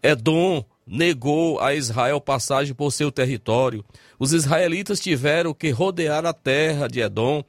Edom 0.00 0.64
negou 0.90 1.60
a 1.60 1.72
Israel 1.72 2.20
passagem 2.20 2.74
por 2.74 2.90
seu 2.90 3.12
território. 3.12 3.84
Os 4.18 4.32
israelitas 4.32 4.98
tiveram 4.98 5.54
que 5.54 5.70
rodear 5.70 6.26
a 6.26 6.32
terra 6.32 6.88
de 6.88 6.98
Edom, 6.98 7.44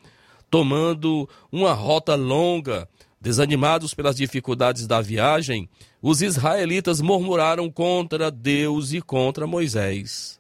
tomando 0.48 1.28
uma 1.52 1.74
rota 1.74 2.14
longa. 2.14 2.88
Desanimados 3.20 3.96
pelas 3.96 4.16
dificuldades 4.16 4.86
da 4.86 5.02
viagem, 5.02 5.68
os 6.02 6.22
israelitas 6.22 7.02
murmuraram 7.02 7.70
contra 7.70 8.30
Deus 8.30 8.94
e 8.94 9.02
contra 9.02 9.48
Moisés. 9.48 10.40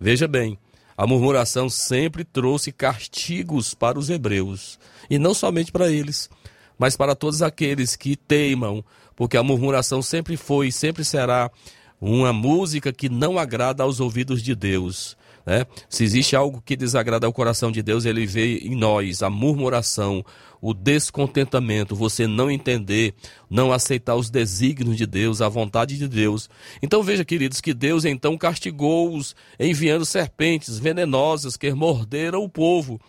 Veja 0.00 0.26
bem, 0.26 0.58
a 0.96 1.06
murmuração 1.06 1.68
sempre 1.68 2.24
trouxe 2.24 2.72
castigos 2.72 3.72
para 3.72 3.98
os 3.98 4.10
hebreus, 4.10 4.78
e 5.08 5.18
não 5.18 5.34
somente 5.34 5.72
para 5.72 5.90
eles, 5.90 6.28
mas 6.78 6.96
para 6.96 7.14
todos 7.14 7.42
aqueles 7.42 7.96
que 7.96 8.16
teimam, 8.16 8.84
porque 9.16 9.36
a 9.36 9.42
murmuração 9.42 10.00
sempre 10.00 10.36
foi 10.36 10.68
e 10.68 10.72
sempre 10.72 11.04
será 11.04 11.50
uma 12.04 12.32
música 12.32 12.92
que 12.92 13.08
não 13.08 13.38
agrada 13.38 13.84
aos 13.84 14.00
ouvidos 14.00 14.42
de 14.42 14.56
Deus. 14.56 15.16
Né? 15.46 15.64
Se 15.88 16.02
existe 16.02 16.34
algo 16.34 16.60
que 16.60 16.76
desagrada 16.76 17.28
ao 17.28 17.32
coração 17.32 17.70
de 17.70 17.80
Deus, 17.80 18.04
ele 18.04 18.26
vê 18.26 18.58
em 18.58 18.74
nós 18.74 19.22
a 19.22 19.30
murmuração, 19.30 20.24
o 20.60 20.74
descontentamento, 20.74 21.94
você 21.94 22.26
não 22.26 22.50
entender, 22.50 23.14
não 23.48 23.72
aceitar 23.72 24.16
os 24.16 24.30
desígnios 24.30 24.96
de 24.96 25.06
Deus, 25.06 25.40
a 25.40 25.48
vontade 25.48 25.96
de 25.96 26.08
Deus. 26.08 26.50
Então 26.82 27.04
veja, 27.04 27.24
queridos, 27.24 27.60
que 27.60 27.72
Deus 27.72 28.04
então 28.04 28.36
castigou-os, 28.36 29.36
enviando 29.58 30.04
serpentes 30.04 30.80
venenosas 30.80 31.56
que 31.56 31.72
morderam 31.72 32.42
o 32.42 32.48
povo, 32.48 33.00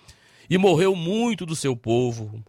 e 0.48 0.56
morreu 0.56 0.96
muito 0.96 1.48
do 1.48 1.56
seu 1.56 1.76
povo. 1.76 2.44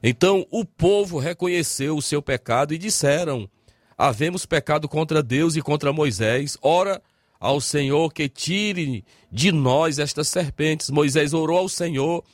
Então 0.00 0.46
o 0.48 0.64
povo 0.64 1.18
reconheceu 1.18 1.96
o 1.96 2.02
seu 2.02 2.22
pecado 2.22 2.72
e 2.72 2.78
disseram: 2.78 3.48
havemos 3.96 4.44
pecado 4.46 4.88
contra 4.88 5.22
Deus 5.22 5.56
e 5.56 5.62
contra 5.62 5.92
Moisés. 5.92 6.56
Ora 6.60 7.02
ao 7.38 7.60
Senhor 7.60 8.12
que 8.12 8.28
tire 8.28 9.04
de 9.30 9.52
nós 9.52 9.98
estas 9.98 10.28
serpentes. 10.28 10.90
Moisés 10.90 11.32
orou 11.32 11.58
ao 11.58 11.68
Senhor 11.68 12.24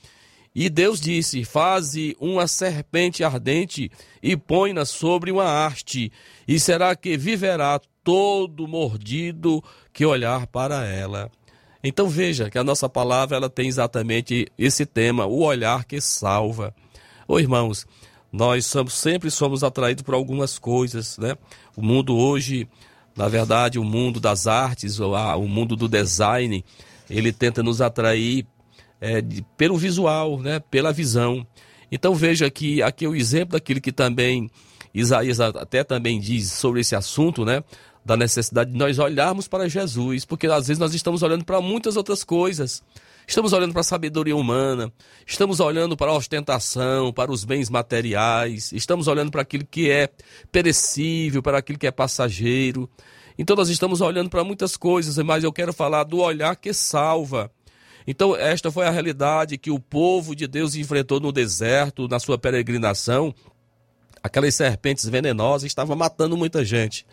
e 0.55 0.69
Deus 0.69 1.01
disse: 1.01 1.45
Faze 1.45 2.17
uma 2.21 2.47
serpente 2.47 3.25
ardente 3.25 3.91
e 4.23 4.37
põe-na 4.37 4.85
sobre 4.85 5.31
uma 5.31 5.67
haste, 5.67 6.13
e 6.47 6.61
será 6.61 6.95
que 6.95 7.17
viverá 7.17 7.81
todo 8.05 8.67
mordido 8.67 9.63
que 9.93 10.05
olhar 10.05 10.47
para 10.47 10.87
ela. 10.87 11.31
Então 11.83 12.09
veja 12.09 12.51
que 12.51 12.59
a 12.59 12.65
nossa 12.65 12.89
palavra 12.89 13.37
ela 13.37 13.51
tem 13.51 13.69
exatamente 13.69 14.47
esse 14.59 14.87
tema, 14.87 15.27
o 15.27 15.43
olhar 15.43 15.85
que 15.85 16.01
salva. 16.01 16.75
Ô 17.27 17.41
irmãos, 17.41 17.87
nós 18.33 18.65
somos, 18.67 18.95
sempre 18.95 19.31
somos 19.31 19.63
atraídos 19.63 20.03
por 20.03 20.15
algumas 20.15 20.59
coisas, 20.59 21.19
né? 21.19 21.37
O 21.77 21.83
mundo 21.83 22.17
hoje 22.17 22.67
Na 23.15 23.29
verdade, 23.29 23.79
o 23.79 23.85
mundo 23.85 24.19
das 24.19 24.47
artes, 24.47 24.99
ou 24.99 25.15
a- 25.15 25.37
o 25.37 25.47
mundo 25.47 25.77
do 25.77 25.87
design, 25.87 26.65
ele 27.11 27.31
tenta 27.31 27.63
nos 27.63 27.83
atrair 27.83 28.47
é, 29.03 29.21
de- 29.21 29.43
pelo 29.55 29.77
visual, 29.77 30.39
né? 30.41 30.61
pela 30.71 30.93
visão. 30.95 31.47
Então 31.91 32.15
veja 32.15 32.49
que 32.51 32.81
aqui 32.81 33.05
é 33.05 33.09
o 33.09 33.15
exemplo 33.15 33.53
daquilo 33.53 33.83
que 33.83 33.93
também 33.93 34.49
Isaías 34.95 35.41
até 35.41 35.85
também 35.85 36.19
diz 36.19 36.53
sobre 36.53 36.81
esse 36.81 36.97
assunto, 36.97 37.45
né? 37.45 37.63
Da 38.03 38.17
necessidade 38.17 38.71
de 38.73 38.79
nós 38.79 38.99
olharmos 38.99 39.47
para 39.47 39.69
Jesus, 39.69 40.25
porque 40.25 40.47
às 40.47 40.69
vezes 40.69 40.79
nós 40.79 40.95
estamos 40.95 41.23
olhando 41.23 41.45
para 41.45 41.61
muitas 41.61 41.99
outras 41.99 42.25
coisas. 42.25 42.83
Estamos 43.27 43.53
olhando 43.53 43.73
para 43.73 43.81
a 43.81 43.85
sabedoria 43.85 44.37
humana, 44.37 44.93
estamos 45.27 45.61
olhando 45.61 45.97
para 45.97 46.11
a 46.11 46.15
ostentação, 46.15 47.13
para 47.13 47.31
os 47.31 47.45
bens 47.45 47.71
materiais, 47.71 48.73
estamos 48.73 49.07
olhando 49.07 49.31
para 49.31 49.43
aquilo 49.43 49.65
que 49.65 49.91
é 49.91 50.09
perecível, 50.51 51.43
para 51.43 51.59
aquilo 51.59 51.79
que 51.79 51.87
é 51.87 51.91
passageiro. 51.91 52.91
Então 53.39 53.57
nós 53.57 53.69
estamos 53.69 54.01
olhando 54.01 54.29
para 54.29 54.45
muitas 54.45 54.77
coisas, 54.77 55.17
mas 55.25 55.45
eu 55.45 55.53
quero 55.53 55.73
falar 55.73 56.05
do 56.05 56.19
olhar 56.19 56.57
que 56.57 56.73
salva. 56.73 57.51
Então, 58.07 58.35
esta 58.37 58.71
foi 58.71 58.87
a 58.87 58.91
realidade 58.91 59.57
que 59.57 59.71
o 59.71 59.79
povo 59.79 60.35
de 60.35 60.47
Deus 60.47 60.75
enfrentou 60.75 61.21
no 61.21 61.31
deserto, 61.31 62.09
na 62.09 62.19
sua 62.19 62.37
peregrinação. 62.37 63.35
Aquelas 64.23 64.55
serpentes 64.55 65.09
venenosas 65.09 65.65
estavam 65.65 65.97
matando 65.97 66.37
muita 66.37 66.65
gente. 66.65 67.07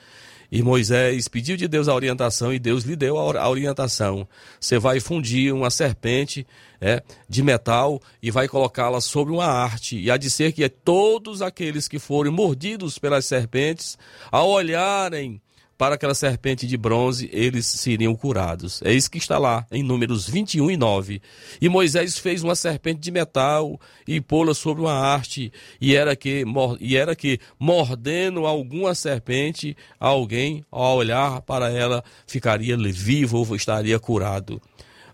E 0.52 0.64
Moisés 0.64 1.28
pediu 1.28 1.56
de 1.56 1.68
Deus 1.68 1.88
a 1.88 1.94
orientação 1.94 2.52
e 2.54 2.58
Deus 2.60 2.84
lhe 2.84 2.96
deu 2.96 3.18
a 3.18 3.24
or- 3.24 3.38
a 3.38 3.50
orientação. 3.50 4.28
Você 4.60 4.80
vai 4.80 5.00
fundir 5.00 5.54
uma 5.54 5.70
serpente 5.70 6.46
é, 6.82 7.04
de 7.28 7.44
metal 7.44 8.02
e 8.22 8.32
vai 8.32 8.48
colocá-la 8.48 9.00
sobre 9.02 9.34
uma 9.34 9.46
arte. 9.46 10.00
E 10.00 10.10
há 10.10 10.18
de 10.18 10.30
ser 10.30 10.52
que 10.52 10.68
todos 10.70 11.42
aqueles 11.42 11.88
que 11.88 12.00
forem 12.00 12.32
mordidos 12.32 12.98
pelas 12.98 13.26
serpentes, 13.26 13.98
ao 14.32 14.50
olharem 14.50 15.42
para 15.80 15.96
aquela 15.96 16.14
serpente 16.14 16.68
de 16.68 16.76
bronze, 16.76 17.30
eles 17.32 17.66
seriam 17.66 18.14
curados. 18.14 18.82
É 18.84 18.92
isso 18.92 19.10
que 19.10 19.18
está 19.18 19.38
lá 19.38 19.66
em 19.72 19.82
Números 19.82 20.30
21 20.30 20.72
e 20.72 20.76
9. 20.76 21.22
E 21.62 21.70
Moisés 21.70 22.20
fez 22.20 22.44
uma 22.44 22.54
serpente 22.54 23.00
de 23.00 23.10
metal 23.10 23.80
e 24.06 24.20
pô-la 24.20 24.54
sobre 24.54 24.84
uma 24.84 25.16
haste, 25.16 25.54
e 25.80 25.96
era 25.96 26.18
que 26.18 26.44
e 26.82 26.98
era 26.98 27.16
que 27.16 27.40
mordendo 27.58 28.46
alguma 28.46 28.94
serpente, 28.94 29.78
alguém 29.98 30.66
ao 30.70 30.98
olhar 30.98 31.42
para 31.44 31.72
ela 31.72 32.04
ficaria 32.28 32.76
vivo 32.76 33.38
ou 33.38 33.56
estaria 33.56 33.98
curado. 33.98 34.62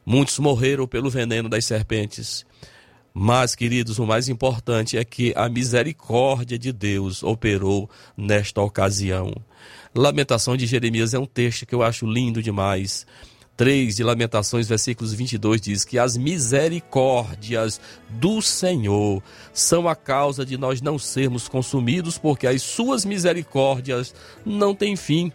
Muitos 0.03 0.39
morreram 0.39 0.87
pelo 0.87 1.11
veneno 1.11 1.47
das 1.47 1.63
serpentes. 1.63 2.43
Mas, 3.13 3.55
queridos, 3.55 3.99
o 3.99 4.05
mais 4.05 4.27
importante 4.27 4.97
é 4.97 5.05
que 5.05 5.31
a 5.37 5.47
misericórdia 5.47 6.57
de 6.57 6.73
Deus 6.73 7.21
operou 7.21 7.87
nesta 8.17 8.61
ocasião. 8.61 9.31
Lamentação 9.97 10.57
de 10.57 10.65
Jeremias 10.65 11.13
é 11.13 11.19
um 11.19 11.25
texto 11.25 11.65
que 11.65 11.73
eu 11.73 11.81
acho 11.81 12.05
lindo 12.05 12.43
demais. 12.43 13.07
3 13.55 13.95
de 13.95 14.03
Lamentações, 14.03 14.67
versículos 14.67 15.13
22 15.13 15.61
diz 15.61 15.85
que 15.85 15.97
as 15.97 16.17
misericórdias 16.17 17.79
do 18.09 18.41
Senhor 18.41 19.23
são 19.53 19.87
a 19.87 19.95
causa 19.95 20.45
de 20.45 20.57
nós 20.57 20.81
não 20.81 20.99
sermos 20.99 21.47
consumidos, 21.47 22.17
porque 22.17 22.45
as 22.45 22.61
suas 22.61 23.05
misericórdias 23.05 24.13
não 24.45 24.75
têm 24.75 24.97
fim. 24.97 25.31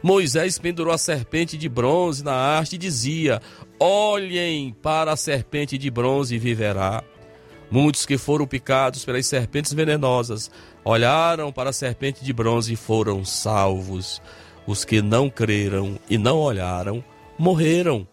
Moisés 0.00 0.60
pendurou 0.60 0.94
a 0.94 0.98
serpente 0.98 1.58
de 1.58 1.68
bronze 1.68 2.22
na 2.22 2.56
haste 2.56 2.74
e 2.74 2.78
dizia: 2.78 3.42
Olhem 3.80 4.72
para 4.80 5.10
a 5.10 5.16
serpente 5.16 5.76
de 5.76 5.90
bronze 5.90 6.36
e 6.36 6.38
viverá. 6.38 7.02
Muitos 7.70 8.06
que 8.06 8.16
foram 8.16 8.46
picados 8.46 9.04
pelas 9.04 9.26
serpentes 9.26 9.72
venenosas 9.72 10.50
olharam 10.84 11.52
para 11.52 11.70
a 11.70 11.72
serpente 11.72 12.24
de 12.24 12.32
bronze 12.32 12.72
e 12.72 12.76
foram 12.76 13.24
salvos. 13.24 14.22
Os 14.66 14.84
que 14.84 15.02
não 15.02 15.28
creram 15.28 15.98
e 16.08 16.16
não 16.16 16.38
olharam 16.38 17.04
morreram. 17.38 18.06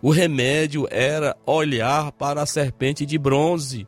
O 0.00 0.10
remédio 0.10 0.86
era 0.90 1.36
olhar 1.44 2.12
para 2.12 2.42
a 2.42 2.46
serpente 2.46 3.04
de 3.04 3.18
bronze. 3.18 3.86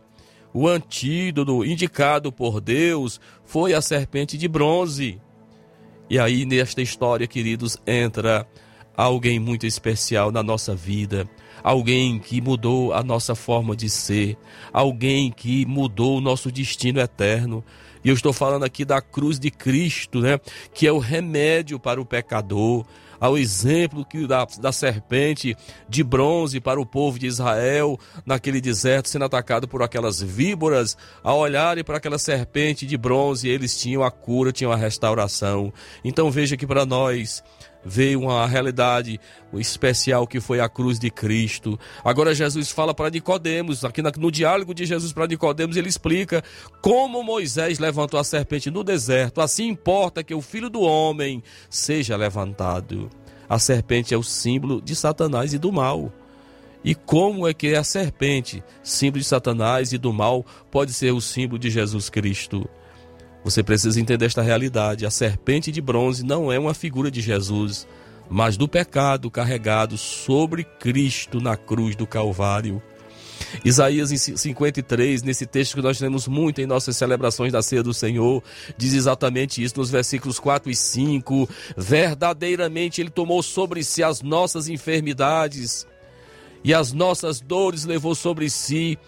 O 0.53 0.67
antídoto 0.67 1.65
indicado 1.65 2.33
por 2.33 2.61
Deus 2.61 3.21
foi 3.45 3.73
a 3.75 3.81
serpente 3.81 4.37
de 4.37 4.49
bronze. 4.49 5.21
E 6.09 6.19
aí, 6.19 6.45
nesta 6.45 6.83
história, 6.83 7.27
queridos, 7.27 7.77
entra 7.87 8.45
alguém 8.97 9.39
muito 9.39 9.65
especial 9.65 10.33
na 10.33 10.43
nossa 10.43 10.75
vida, 10.75 11.29
alguém 11.63 12.19
que 12.19 12.41
mudou 12.41 12.93
a 12.93 13.03
nossa 13.03 13.35
forma 13.35 13.77
de 13.77 13.89
ser, 13.89 14.37
alguém 14.73 15.31
que 15.31 15.65
mudou 15.67 16.19
o 16.19 16.21
nosso 16.21 16.51
destino 16.51 17.01
eterno. 17.01 17.65
E 18.03 18.09
eu 18.09 18.15
estou 18.15 18.33
falando 18.33 18.65
aqui 18.65 18.85
da 18.85 19.01
cruz 19.01 19.39
de 19.39 19.51
Cristo, 19.51 20.21
né? 20.21 20.41
Que 20.73 20.87
é 20.87 20.93
o 20.93 20.99
remédio 20.99 21.79
para 21.79 22.01
o 22.01 22.07
pecador, 22.07 22.87
ao 23.21 23.37
exemplo 23.37 24.05
que 24.05 24.27
da, 24.27 24.47
da 24.59 24.73
serpente 24.73 25.55
de 25.87 26.03
bronze 26.03 26.59
para 26.59 26.81
o 26.81 26.87
povo 26.87 27.19
de 27.19 27.27
Israel 27.27 28.01
naquele 28.25 28.61
deserto 28.61 29.11
sendo 29.11 29.27
atacado 29.27 29.69
por 29.69 29.83
aquelas 29.83 30.23
víboras, 30.23 30.97
ao 31.23 31.39
olharem 31.39 31.85
para 31.85 31.99
aquela 31.99 32.19
serpente 32.19 32.87
de 32.87 32.97
bronze, 32.97 33.47
eles 33.47 33.79
tinham 33.79 34.03
a 34.03 34.11
cura, 34.11 34.53
tinham 34.53 34.73
a 34.73 34.77
restauração. 34.77 35.71
Então 36.03 36.31
veja 36.31 36.57
que 36.57 36.67
para 36.67 36.87
nós 36.87 37.45
veio 37.85 38.21
uma 38.21 38.47
realidade 38.47 39.21
especial 39.55 40.27
que 40.27 40.41
foi 40.41 40.61
a 40.61 40.69
cruz 40.69 40.99
de 40.99 41.11
Cristo. 41.11 41.79
Agora 42.05 42.35
Jesus 42.35 42.71
fala 42.71 42.95
para 42.95 43.11
Nicodemos, 43.11 43.85
aqui 43.85 44.03
no 44.03 44.31
diálogo 44.31 44.75
de 44.75 44.85
Jesus 44.85 45.13
para 45.13 45.27
Nicodemos, 45.27 45.77
ele 45.77 45.89
explica 45.89 46.43
como 46.81 47.23
Moisés 47.23 47.79
levantou 47.79 48.21
a 48.21 48.25
serpente 48.25 48.71
no 48.71 48.85
deserto. 48.85 49.41
Assim 49.41 49.69
importa 49.69 50.23
que 50.23 50.35
o 50.35 50.41
Filho 50.41 50.71
do 50.71 50.83
homem 50.83 51.43
seja 51.69 52.17
levantado. 52.17 53.11
A 53.49 53.59
serpente 53.59 54.15
é 54.15 54.17
o 54.17 54.23
símbolo 54.23 54.81
de 54.81 54.95
Satanás 54.95 55.53
e 55.53 55.59
do 55.59 55.73
mal. 55.73 56.13
E 56.83 56.95
como 56.95 57.47
é 57.47 57.53
que 57.53 57.75
a 57.75 57.85
serpente, 57.85 58.63
símbolo 58.83 59.21
de 59.21 59.27
Satanás 59.27 59.93
e 59.93 59.99
do 59.99 60.13
mal, 60.13 60.47
pode 60.71 60.95
ser 60.95 61.13
o 61.13 61.21
símbolo 61.21 61.59
de 61.59 61.69
Jesus 61.69 62.09
Cristo? 62.09 62.69
Você 63.43 63.63
precisa 63.63 64.01
entender 64.01 64.27
esta 64.27 64.43
realidade. 64.43 65.07
A 65.07 65.11
serpente 65.11 65.73
de 65.73 65.81
bronze 65.81 66.25
não 66.25 66.53
é 66.53 66.59
uma 66.59 66.75
figura 66.75 67.11
de 67.11 67.21
Jesus, 67.21 67.87
mas 68.29 68.57
do 68.57 68.69
pecado 68.69 69.31
carregado 69.31 69.97
sobre 69.97 70.65
Cristo 70.65 71.41
na 71.41 71.57
cruz 71.57 71.97
do 71.97 72.07
Calvário. 72.07 72.83
Isaías 73.65 74.11
53, 74.11 75.23
nesse 75.23 75.47
texto 75.47 75.75
que 75.75 75.83
nós 75.83 75.99
temos 75.99 76.29
muito 76.29 76.61
em 76.61 76.67
nossas 76.67 76.97
celebrações 76.97 77.53
da 77.53 77.63
ceia 77.63 77.83
do 77.83 77.93
Senhor, 77.93 78.43
diz 78.77 78.93
exatamente 78.93 79.63
isso 79.63 79.79
nos 79.79 79.91
versículos 79.91 80.39
4 80.39 80.71
e 80.71 80.77
5. 80.77 81.49
Verdadeiramente 81.77 83.01
Ele 83.01 83.11
tomou 83.11 83.43
sobre 83.43 83.83
si 83.83 84.03
as 84.03 84.23
nossas 84.23 84.69
enfermidades 84.69 85.87
e 86.63 86.75
as 86.75 86.93
nossas 86.93 87.41
dores 87.41 87.85
levou 87.85 88.15
sobre 88.15 88.49
si, 88.51 88.99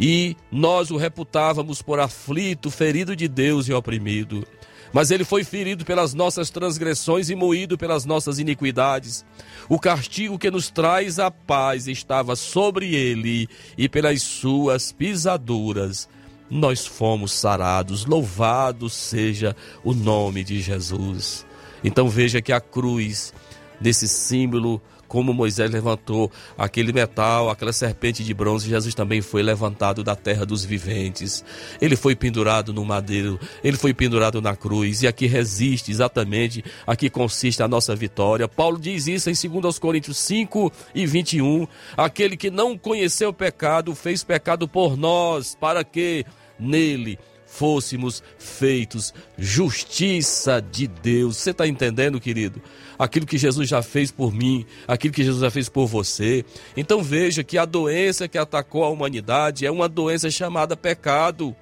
e 0.00 0.34
nós 0.50 0.90
o 0.90 0.96
reputávamos 0.96 1.82
por 1.82 2.00
aflito, 2.00 2.70
ferido 2.70 3.14
de 3.14 3.28
Deus 3.28 3.68
e 3.68 3.72
oprimido. 3.74 4.46
Mas 4.94 5.10
ele 5.10 5.24
foi 5.24 5.44
ferido 5.44 5.84
pelas 5.84 6.14
nossas 6.14 6.48
transgressões 6.48 7.28
e 7.28 7.34
moído 7.34 7.76
pelas 7.76 8.06
nossas 8.06 8.38
iniquidades. 8.38 9.24
O 9.68 9.78
castigo 9.78 10.38
que 10.38 10.50
nos 10.50 10.70
traz 10.70 11.18
a 11.18 11.30
paz 11.30 11.86
estava 11.86 12.34
sobre 12.34 12.94
ele, 12.94 13.46
e 13.76 13.90
pelas 13.90 14.22
suas 14.22 14.90
pisaduras 14.90 16.08
nós 16.48 16.86
fomos 16.86 17.32
sarados. 17.32 18.06
Louvado 18.06 18.88
seja 18.88 19.54
o 19.84 19.92
nome 19.92 20.42
de 20.42 20.60
Jesus. 20.60 21.46
Então 21.84 22.08
veja 22.08 22.40
que 22.40 22.52
a 22.52 22.60
cruz, 22.60 23.34
desse 23.78 24.08
símbolo, 24.08 24.82
como 25.10 25.34
Moisés 25.34 25.68
levantou 25.68 26.30
aquele 26.56 26.92
metal, 26.92 27.50
aquela 27.50 27.72
serpente 27.72 28.22
de 28.22 28.32
bronze, 28.32 28.68
Jesus 28.68 28.94
também 28.94 29.20
foi 29.20 29.42
levantado 29.42 30.04
da 30.04 30.14
terra 30.14 30.46
dos 30.46 30.64
viventes. 30.64 31.44
Ele 31.80 31.96
foi 31.96 32.14
pendurado 32.14 32.72
no 32.72 32.84
madeiro, 32.84 33.36
ele 33.64 33.76
foi 33.76 33.92
pendurado 33.92 34.40
na 34.40 34.54
cruz, 34.54 35.02
e 35.02 35.08
aqui 35.08 35.26
resiste 35.26 35.90
exatamente, 35.90 36.64
aqui 36.86 37.10
consiste 37.10 37.60
a 37.60 37.66
nossa 37.66 37.96
vitória. 37.96 38.46
Paulo 38.46 38.78
diz 38.78 39.08
isso 39.08 39.28
em 39.28 39.60
2 39.60 39.80
Coríntios 39.80 40.16
5 40.18 40.72
e 40.94 41.04
21. 41.06 41.66
Aquele 41.96 42.36
que 42.36 42.48
não 42.48 42.78
conheceu 42.78 43.30
o 43.30 43.34
pecado, 43.34 43.96
fez 43.96 44.22
pecado 44.22 44.68
por 44.68 44.96
nós, 44.96 45.56
para 45.60 45.82
que 45.82 46.24
nele 46.56 47.18
fôssemos 47.50 48.22
feitos 48.38 49.12
justiça 49.36 50.62
de 50.62 50.86
Deus. 50.86 51.36
Você 51.36 51.50
está 51.50 51.66
entendendo, 51.66 52.20
querido? 52.20 52.62
Aquilo 52.98 53.26
que 53.26 53.36
Jesus 53.36 53.68
já 53.68 53.82
fez 53.82 54.10
por 54.10 54.32
mim, 54.32 54.64
aquilo 54.86 55.12
que 55.12 55.24
Jesus 55.24 55.42
já 55.42 55.50
fez 55.50 55.68
por 55.68 55.86
você. 55.86 56.44
Então 56.76 57.02
veja 57.02 57.42
que 57.42 57.58
a 57.58 57.64
doença 57.64 58.28
que 58.28 58.38
atacou 58.38 58.84
a 58.84 58.88
humanidade 58.88 59.66
é 59.66 59.70
uma 59.70 59.88
doença 59.88 60.30
chamada 60.30 60.76
pecado. 60.76 61.54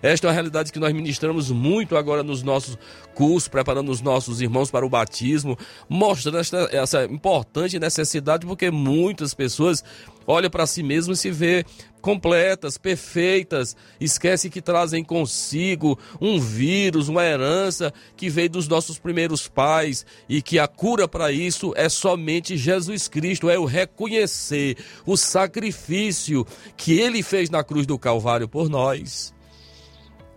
Esta 0.00 0.26
é 0.26 0.28
uma 0.28 0.34
realidade 0.34 0.72
que 0.72 0.78
nós 0.78 0.92
ministramos 0.92 1.50
muito 1.50 1.96
agora 1.96 2.22
nos 2.22 2.42
nossos 2.42 2.78
cursos, 3.14 3.48
preparando 3.48 3.90
os 3.90 4.00
nossos 4.00 4.40
irmãos 4.40 4.70
para 4.70 4.86
o 4.86 4.88
batismo, 4.88 5.58
mostrando 5.88 6.38
esta, 6.38 6.68
essa 6.70 7.04
importante 7.04 7.78
necessidade, 7.80 8.46
porque 8.46 8.70
muitas 8.70 9.34
pessoas 9.34 9.82
olham 10.24 10.50
para 10.50 10.66
si 10.66 10.82
mesmas 10.82 11.18
e 11.18 11.22
se 11.22 11.30
vê 11.32 11.64
completas, 12.00 12.78
perfeitas, 12.78 13.76
esquece 14.00 14.48
que 14.48 14.62
trazem 14.62 15.04
consigo 15.04 15.98
um 16.20 16.38
vírus, 16.38 17.08
uma 17.08 17.24
herança 17.24 17.92
que 18.16 18.28
veio 18.28 18.50
dos 18.50 18.68
nossos 18.68 18.98
primeiros 18.98 19.48
pais 19.48 20.06
e 20.28 20.40
que 20.40 20.58
a 20.58 20.68
cura 20.68 21.08
para 21.08 21.32
isso 21.32 21.72
é 21.76 21.88
somente 21.88 22.56
Jesus 22.56 23.08
Cristo, 23.08 23.50
é 23.50 23.58
o 23.58 23.64
reconhecer 23.64 24.76
o 25.04 25.16
sacrifício 25.16 26.46
que 26.76 26.98
ele 26.98 27.22
fez 27.22 27.50
na 27.50 27.64
cruz 27.64 27.86
do 27.86 27.98
Calvário 27.98 28.48
por 28.48 28.68
nós. 28.68 29.34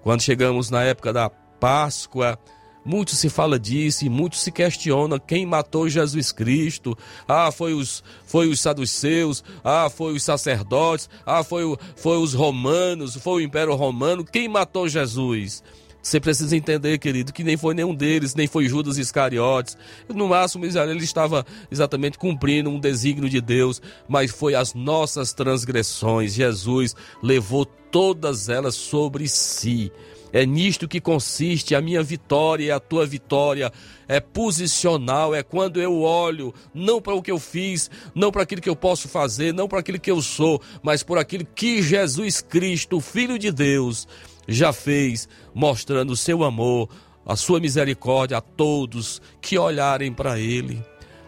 Quando 0.01 0.22
chegamos 0.22 0.70
na 0.70 0.84
época 0.84 1.14
da 1.14 1.30
Páscoa, 1.30 2.39
muito 2.84 3.15
se 3.15 3.29
fala 3.29 3.59
disso 3.59 4.05
e 4.05 4.09
muito 4.09 4.36
se 4.36 4.51
questiona 4.51 5.19
quem 5.19 5.45
matou 5.45 5.88
Jesus 5.88 6.32
Cristo. 6.32 6.97
Ah, 7.27 7.51
foi 7.51 7.73
os, 7.73 8.03
foi 8.25 8.47
os 8.47 8.59
saduceus, 8.59 9.43
ah, 9.63 9.89
foi 9.89 10.13
os 10.13 10.23
sacerdotes, 10.23 11.09
ah, 11.25 11.43
foi, 11.43 11.63
foi 11.95 12.17
os 12.17 12.34
romanos, 12.34 13.15
foi 13.15 13.41
o 13.41 13.45
Império 13.45 13.75
Romano. 13.75 14.25
Quem 14.25 14.47
matou 14.47 14.88
Jesus? 14.88 15.63
Você 16.01 16.19
precisa 16.19 16.57
entender, 16.57 16.97
querido, 16.97 17.32
que 17.32 17.43
nem 17.43 17.55
foi 17.55 17.75
nenhum 17.75 17.93
deles, 17.93 18.34
nem 18.34 18.47
foi 18.47 18.67
Judas 18.67 18.97
Iscariotes. 18.97 19.77
No 20.09 20.27
máximo, 20.27 20.65
ele 20.65 21.03
estava 21.03 21.45
exatamente 21.69 22.17
cumprindo 22.17 22.71
um 22.71 22.79
desígnio 22.79 23.29
de 23.29 23.39
Deus, 23.39 23.79
mas 24.07 24.32
foi 24.32 24.55
as 24.55 24.73
nossas 24.73 25.32
transgressões. 25.32 26.34
Jesus 26.34 26.95
levou 27.21 27.65
todas 27.65 28.49
elas 28.49 28.73
sobre 28.73 29.27
si. 29.27 29.91
É 30.34 30.45
nisto 30.45 30.88
que 30.88 31.01
consiste 31.01 31.75
a 31.75 31.82
minha 31.82 32.01
vitória 32.01 32.65
e 32.65 32.71
a 32.71 32.79
tua 32.79 33.05
vitória. 33.05 33.71
É 34.07 34.19
posicional, 34.19 35.36
é 35.36 35.43
quando 35.43 35.82
eu 35.82 36.01
olho 36.01 36.53
não 36.73 37.01
para 37.01 37.13
o 37.13 37.21
que 37.21 37.32
eu 37.32 37.39
fiz, 37.39 37.89
não 38.15 38.32
para 38.32 38.43
aquilo 38.43 38.61
que 38.61 38.69
eu 38.69 38.75
posso 38.75 39.07
fazer, 39.07 39.53
não 39.53 39.67
para 39.67 39.79
aquilo 39.79 39.99
que 39.99 40.11
eu 40.11 40.21
sou, 40.21 40.61
mas 40.82 41.03
por 41.03 41.17
aquilo 41.17 41.45
que 41.45 41.82
Jesus 41.82 42.41
Cristo, 42.41 43.01
Filho 43.01 43.38
de 43.38 43.51
Deus, 43.51 44.07
já 44.47 44.73
fez, 44.73 45.27
mostrando 45.53 46.11
o 46.11 46.17
seu 46.17 46.43
amor, 46.43 46.89
a 47.25 47.36
sua 47.36 47.59
misericórdia 47.59 48.38
a 48.38 48.41
todos 48.41 49.21
que 49.41 49.57
olharem 49.57 50.13
para 50.13 50.39
Ele. 50.39 50.84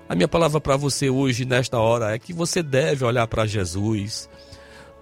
A 0.08 0.16
minha 0.16 0.28
palavra 0.28 0.60
para 0.60 0.76
você 0.76 1.10
hoje, 1.10 1.46
nesta 1.46 1.80
hora, 1.80 2.14
é 2.14 2.20
que 2.20 2.34
você 2.34 2.62
deve 2.62 3.06
olhar 3.06 3.28
para 3.28 3.46
Jesus. 3.46 4.30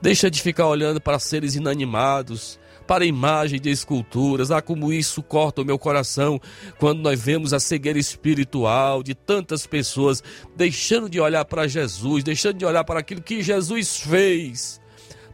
Deixa 0.02 0.30
de 0.30 0.42
ficar 0.42 0.68
olhando 0.68 1.02
para 1.02 1.20
seres 1.20 1.56
inanimados, 1.56 2.60
para 2.88 3.06
imagens 3.06 3.62
de 3.62 3.70
esculturas. 3.70 4.52
Ah, 4.52 4.62
como 4.62 4.92
isso 4.92 5.22
corta 5.24 5.62
o 5.62 5.66
meu 5.66 5.78
coração 5.78 6.40
quando 6.80 7.02
nós 7.02 7.22
vemos 7.22 7.54
a 7.54 7.60
cegueira 7.60 8.00
espiritual 8.00 9.04
de 9.04 9.16
tantas 9.16 9.66
pessoas 9.66 10.24
deixando 10.56 11.10
de 11.10 11.20
olhar 11.20 11.46
para 11.46 11.68
Jesus, 11.68 12.24
deixando 12.24 12.58
de 12.58 12.66
olhar 12.66 12.84
para 12.84 13.00
aquilo 13.00 13.22
que 13.22 13.42
Jesus 13.42 14.00
fez, 14.00 14.82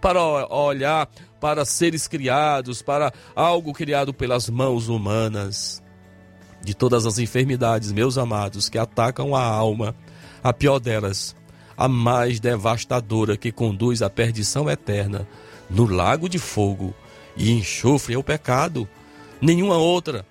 para 0.01 0.23
olhar 0.23 1.09
para 1.39 1.65
seres 1.65 2.07
criados, 2.07 2.81
para 2.81 3.11
algo 3.35 3.73
criado 3.73 4.13
pelas 4.13 4.49
mãos 4.49 4.87
humanas. 4.87 5.81
De 6.63 6.73
todas 6.73 7.05
as 7.05 7.19
enfermidades, 7.19 7.91
meus 7.91 8.17
amados, 8.17 8.67
que 8.67 8.77
atacam 8.77 9.35
a 9.35 9.43
alma, 9.43 9.95
a 10.43 10.51
pior 10.51 10.79
delas 10.79 11.35
a 11.77 11.87
mais 11.87 12.39
devastadora 12.39 13.37
que 13.37 13.51
conduz 13.51 14.01
à 14.01 14.09
perdição 14.09 14.67
eterna, 14.67 15.27
no 15.69 15.85
lago 15.85 16.27
de 16.27 16.39
fogo 16.39 16.93
e 17.37 17.51
enxofre 17.51 18.15
é 18.15 18.17
o 18.17 18.23
pecado. 18.23 18.87
Nenhuma 19.39 19.77
outra, 19.77 20.25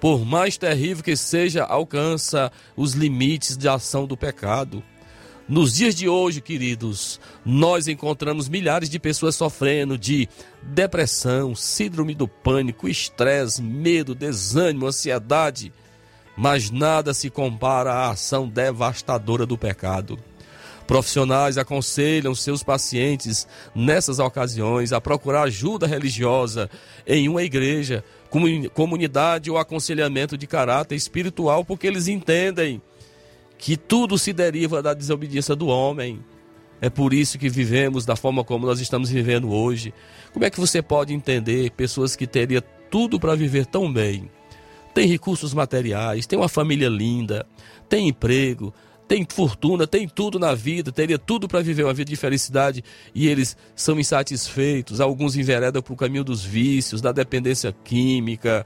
por 0.00 0.24
mais 0.24 0.56
terrível 0.56 1.04
que 1.04 1.16
seja, 1.16 1.64
alcança 1.64 2.50
os 2.76 2.92
limites 2.92 3.56
de 3.56 3.68
ação 3.68 4.06
do 4.06 4.16
pecado. 4.16 4.82
Nos 5.48 5.74
dias 5.74 5.94
de 5.94 6.08
hoje, 6.08 6.40
queridos, 6.40 7.20
nós 7.44 7.88
encontramos 7.88 8.48
milhares 8.48 8.88
de 8.88 8.98
pessoas 8.98 9.36
sofrendo 9.36 9.98
de 9.98 10.28
depressão, 10.62 11.54
síndrome 11.54 12.14
do 12.14 12.26
pânico, 12.26 12.88
estresse, 12.88 13.60
medo, 13.60 14.14
desânimo, 14.14 14.86
ansiedade, 14.86 15.72
mas 16.36 16.70
nada 16.70 17.12
se 17.12 17.28
compara 17.28 17.92
à 17.92 18.10
ação 18.10 18.48
devastadora 18.48 19.44
do 19.44 19.58
pecado. 19.58 20.18
Profissionais 20.92 21.56
aconselham 21.56 22.34
seus 22.34 22.62
pacientes 22.62 23.48
nessas 23.74 24.18
ocasiões 24.18 24.92
a 24.92 25.00
procurar 25.00 25.44
ajuda 25.44 25.86
religiosa 25.86 26.68
em 27.06 27.30
uma 27.30 27.42
igreja, 27.42 28.04
comunidade 28.74 29.50
ou 29.50 29.56
aconselhamento 29.56 30.36
de 30.36 30.46
caráter 30.46 30.94
espiritual, 30.94 31.64
porque 31.64 31.86
eles 31.86 32.08
entendem 32.08 32.82
que 33.56 33.74
tudo 33.74 34.18
se 34.18 34.34
deriva 34.34 34.82
da 34.82 34.92
desobediência 34.92 35.56
do 35.56 35.68
homem. 35.68 36.22
É 36.78 36.90
por 36.90 37.14
isso 37.14 37.38
que 37.38 37.48
vivemos 37.48 38.04
da 38.04 38.14
forma 38.14 38.44
como 38.44 38.66
nós 38.66 38.78
estamos 38.78 39.08
vivendo 39.08 39.50
hoje. 39.50 39.94
Como 40.30 40.44
é 40.44 40.50
que 40.50 40.60
você 40.60 40.82
pode 40.82 41.14
entender 41.14 41.70
pessoas 41.70 42.14
que 42.14 42.26
teriam 42.26 42.62
tudo 42.90 43.18
para 43.18 43.34
viver 43.34 43.64
tão 43.64 43.90
bem? 43.90 44.30
Tem 44.92 45.08
recursos 45.08 45.54
materiais, 45.54 46.26
tem 46.26 46.38
uma 46.38 46.50
família 46.50 46.90
linda, 46.90 47.46
tem 47.88 48.08
emprego, 48.08 48.74
tem 49.06 49.26
fortuna, 49.28 49.86
tem 49.86 50.08
tudo 50.08 50.38
na 50.38 50.54
vida, 50.54 50.90
teria 50.90 51.18
tudo 51.18 51.46
para 51.46 51.60
viver 51.60 51.84
uma 51.84 51.92
vida 51.92 52.10
de 52.10 52.16
felicidade 52.16 52.82
e 53.14 53.28
eles 53.28 53.56
são 53.74 53.98
insatisfeitos. 53.98 55.00
Alguns 55.00 55.36
enveredam 55.36 55.82
para 55.82 55.92
o 55.92 55.96
caminho 55.96 56.24
dos 56.24 56.44
vícios, 56.44 57.00
da 57.00 57.12
dependência 57.12 57.74
química, 57.84 58.64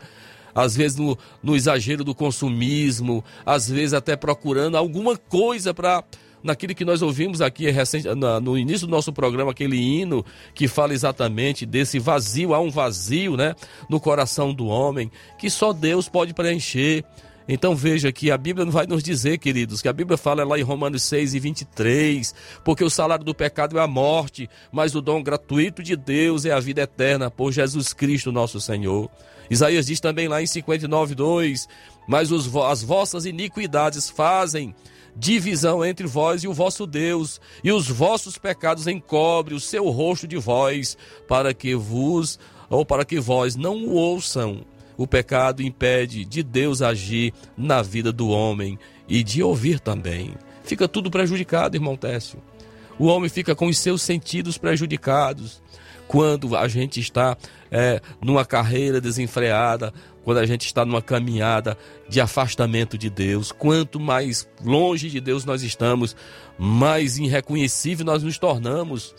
às 0.54 0.74
vezes 0.74 0.98
no, 0.98 1.18
no 1.42 1.54
exagero 1.54 2.02
do 2.02 2.14
consumismo, 2.14 3.22
às 3.44 3.68
vezes 3.68 3.92
até 3.92 4.16
procurando 4.16 4.76
alguma 4.76 5.16
coisa 5.16 5.74
para 5.74 6.02
naquilo 6.42 6.74
que 6.74 6.84
nós 6.84 7.02
ouvimos 7.02 7.40
aqui 7.40 7.68
recente, 7.70 8.06
no 8.42 8.56
início 8.56 8.86
do 8.86 8.90
nosso 8.90 9.12
programa, 9.12 9.50
aquele 9.50 9.76
hino 9.76 10.24
que 10.54 10.68
fala 10.68 10.94
exatamente 10.94 11.66
desse 11.66 11.98
vazio, 11.98 12.54
há 12.54 12.60
um 12.60 12.70
vazio 12.70 13.36
né, 13.36 13.54
no 13.90 13.98
coração 13.98 14.54
do 14.54 14.66
homem 14.66 15.10
que 15.38 15.50
só 15.50 15.72
Deus 15.72 16.08
pode 16.08 16.32
preencher. 16.32 17.04
Então 17.48 17.76
veja 17.76 18.10
que 18.10 18.30
a 18.30 18.36
Bíblia 18.36 18.64
não 18.64 18.72
vai 18.72 18.86
nos 18.86 19.02
dizer, 19.02 19.38
queridos, 19.38 19.80
que 19.80 19.88
a 19.88 19.92
Bíblia 19.92 20.16
fala 20.16 20.44
lá 20.44 20.58
em 20.58 20.62
Romanos 20.62 21.04
6 21.04 21.34
e 21.34 21.38
23, 21.38 22.34
porque 22.64 22.82
o 22.82 22.90
salário 22.90 23.24
do 23.24 23.34
pecado 23.34 23.78
é 23.78 23.82
a 23.82 23.86
morte, 23.86 24.50
mas 24.72 24.94
o 24.94 25.00
dom 25.00 25.22
gratuito 25.22 25.82
de 25.82 25.94
Deus 25.94 26.44
é 26.44 26.52
a 26.52 26.60
vida 26.60 26.82
eterna 26.82 27.30
por 27.30 27.52
Jesus 27.52 27.92
Cristo 27.92 28.32
nosso 28.32 28.60
Senhor. 28.60 29.08
Isaías 29.48 29.86
diz 29.86 30.00
também 30.00 30.26
lá 30.26 30.42
em 30.42 30.46
59, 30.46 31.14
2, 31.14 31.68
mas 32.08 32.32
os, 32.32 32.54
as 32.56 32.82
vossas 32.82 33.26
iniquidades 33.26 34.10
fazem 34.10 34.74
divisão 35.14 35.84
entre 35.84 36.06
vós 36.06 36.42
e 36.44 36.48
o 36.48 36.52
vosso 36.52 36.86
Deus, 36.86 37.40
e 37.64 37.72
os 37.72 37.88
vossos 37.88 38.36
pecados 38.36 38.86
encobre 38.86 39.54
o 39.54 39.60
seu 39.60 39.88
rosto 39.88 40.26
de 40.26 40.36
vós, 40.36 40.96
para 41.26 41.54
que 41.54 41.74
vos 41.74 42.38
ou 42.68 42.84
para 42.84 43.04
que 43.04 43.18
vós 43.18 43.56
não 43.56 43.76
o 43.84 43.94
ouçam. 43.94 44.64
O 44.96 45.06
pecado 45.06 45.62
impede 45.62 46.24
de 46.24 46.42
Deus 46.42 46.82
agir 46.82 47.32
na 47.56 47.82
vida 47.82 48.12
do 48.12 48.28
homem 48.28 48.78
e 49.08 49.22
de 49.22 49.42
ouvir 49.42 49.78
também. 49.80 50.34
Fica 50.64 50.88
tudo 50.88 51.10
prejudicado, 51.10 51.76
irmão 51.76 51.96
Técio. 51.96 52.42
O 52.98 53.06
homem 53.06 53.28
fica 53.28 53.54
com 53.54 53.66
os 53.66 53.78
seus 53.78 54.02
sentidos 54.02 54.56
prejudicados 54.56 55.62
quando 56.08 56.56
a 56.56 56.66
gente 56.68 57.00
está 57.00 57.36
é, 57.70 58.00
numa 58.20 58.44
carreira 58.44 59.00
desenfreada, 59.00 59.92
quando 60.24 60.38
a 60.38 60.46
gente 60.46 60.66
está 60.66 60.84
numa 60.84 61.02
caminhada 61.02 61.76
de 62.08 62.20
afastamento 62.20 62.96
de 62.96 63.10
Deus. 63.10 63.52
Quanto 63.52 64.00
mais 64.00 64.48
longe 64.64 65.10
de 65.10 65.20
Deus 65.20 65.44
nós 65.44 65.62
estamos, 65.62 66.16
mais 66.58 67.18
irreconhecível 67.18 68.04
nós 68.04 68.22
nos 68.22 68.38
tornamos. 68.38 69.14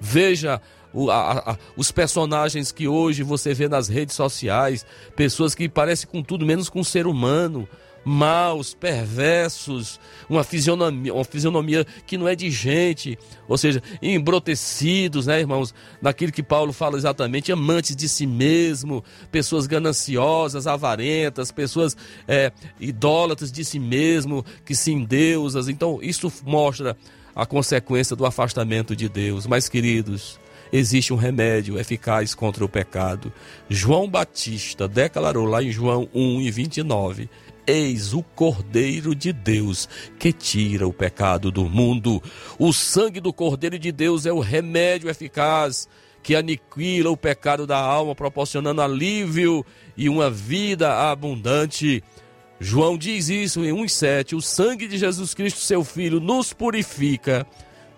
Veja 0.00 0.60
o, 0.92 1.10
a, 1.10 1.52
a, 1.52 1.58
os 1.76 1.90
personagens 1.90 2.72
que 2.72 2.86
hoje 2.88 3.22
você 3.22 3.54
vê 3.54 3.68
nas 3.68 3.88
redes 3.88 4.14
sociais, 4.14 4.84
pessoas 5.16 5.54
que 5.54 5.68
parecem 5.68 6.08
com 6.08 6.22
tudo 6.22 6.46
menos 6.46 6.68
com 6.68 6.80
um 6.80 6.84
ser 6.84 7.06
humano, 7.06 7.68
maus, 8.04 8.74
perversos, 8.74 10.00
uma 10.28 10.42
fisionomia, 10.42 11.14
uma 11.14 11.24
fisionomia 11.24 11.86
que 12.06 12.18
não 12.18 12.26
é 12.26 12.34
de 12.34 12.50
gente, 12.50 13.18
ou 13.46 13.56
seja, 13.56 13.82
embrotecidos, 14.00 15.26
né, 15.26 15.40
irmãos, 15.40 15.74
naquilo 16.00 16.32
que 16.32 16.42
Paulo 16.42 16.72
fala 16.72 16.96
exatamente, 16.96 17.52
amantes 17.52 17.94
de 17.94 18.08
si 18.08 18.26
mesmo, 18.26 19.04
pessoas 19.30 19.66
gananciosas, 19.66 20.66
avarentas, 20.66 21.52
pessoas 21.52 21.96
é, 22.26 22.52
idólatras 22.80 23.52
de 23.52 23.64
si 23.64 23.78
mesmo, 23.78 24.44
que 24.64 24.74
se 24.74 24.92
endeusas. 24.92 25.68
Então, 25.68 25.98
isso 26.02 26.32
mostra 26.44 26.96
a 27.34 27.46
consequência 27.46 28.14
do 28.16 28.26
afastamento 28.26 28.94
de 28.94 29.08
Deus. 29.08 29.46
Mas, 29.46 29.68
queridos, 29.68 30.38
existe 30.72 31.12
um 31.12 31.16
remédio 31.16 31.78
eficaz 31.78 32.34
contra 32.34 32.64
o 32.64 32.68
pecado. 32.68 33.32
João 33.68 34.08
Batista 34.08 34.88
declarou 34.88 35.44
lá 35.44 35.62
em 35.62 35.70
João 35.70 36.08
1 36.14 36.40
e 36.40 36.50
29: 36.50 37.28
Eis 37.66 38.14
o 38.14 38.22
Cordeiro 38.22 39.14
de 39.14 39.32
Deus 39.32 39.88
que 40.18 40.32
tira 40.32 40.88
o 40.88 40.92
pecado 40.92 41.50
do 41.50 41.64
mundo. 41.64 42.22
O 42.58 42.72
sangue 42.72 43.20
do 43.20 43.32
Cordeiro 43.32 43.78
de 43.78 43.92
Deus 43.92 44.24
é 44.24 44.32
o 44.32 44.40
remédio 44.40 45.10
eficaz 45.10 45.88
que 46.22 46.36
aniquila 46.36 47.10
o 47.10 47.16
pecado 47.16 47.66
da 47.66 47.78
alma, 47.78 48.14
proporcionando 48.14 48.80
alívio 48.80 49.66
e 49.96 50.08
uma 50.08 50.30
vida 50.30 51.10
abundante. 51.10 52.02
João 52.60 52.96
diz 52.96 53.28
isso 53.28 53.64
em 53.64 53.72
1,7: 53.72 54.36
O 54.36 54.40
sangue 54.40 54.86
de 54.86 54.96
Jesus 54.96 55.34
Cristo, 55.34 55.58
seu 55.58 55.82
Filho, 55.84 56.20
nos 56.20 56.52
purifica 56.52 57.46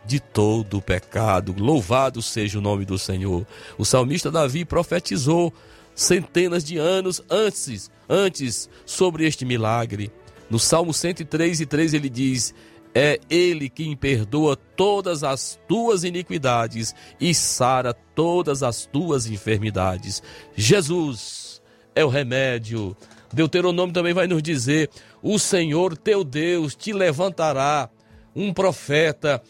de 0.04 0.20
todo 0.20 0.78
o 0.78 0.82
pecado. 0.82 1.54
Louvado 1.58 2.20
seja 2.20 2.58
o 2.58 2.62
nome 2.62 2.84
do 2.84 2.98
Senhor. 2.98 3.46
O 3.78 3.84
salmista 3.84 4.30
Davi 4.30 4.64
profetizou 4.64 5.52
centenas 5.94 6.64
de 6.64 6.76
anos 6.78 7.22
antes, 7.30 7.90
antes 8.08 8.68
sobre 8.84 9.26
este 9.26 9.44
milagre. 9.44 10.10
No 10.50 10.58
Salmo 10.58 10.92
103 10.92 11.60
e 11.60 11.66
3 11.66 11.94
ele 11.94 12.08
diz: 12.08 12.54
É 12.94 13.18
ele 13.30 13.68
quem 13.68 13.96
perdoa 13.96 14.56
todas 14.56 15.24
as 15.24 15.58
tuas 15.66 16.04
iniquidades 16.04 16.94
e 17.20 17.34
sara 17.34 17.94
todas 18.14 18.62
as 18.62 18.86
tuas 18.86 19.26
enfermidades. 19.26 20.22
Jesus 20.54 21.62
é 21.94 22.04
o 22.04 22.08
remédio. 22.08 22.96
Deuteronômio 23.32 23.92
também 23.92 24.12
vai 24.12 24.26
nos 24.26 24.42
dizer: 24.42 24.90
O 25.22 25.38
Senhor 25.38 25.96
teu 25.96 26.22
Deus 26.22 26.74
te 26.74 26.92
levantará 26.92 27.88
um 28.34 28.52
profeta 28.52 29.42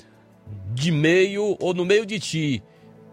de 0.73 0.91
meio 0.91 1.57
ou 1.61 1.73
no 1.73 1.85
meio 1.85 2.05
de 2.05 2.19
ti, 2.19 2.63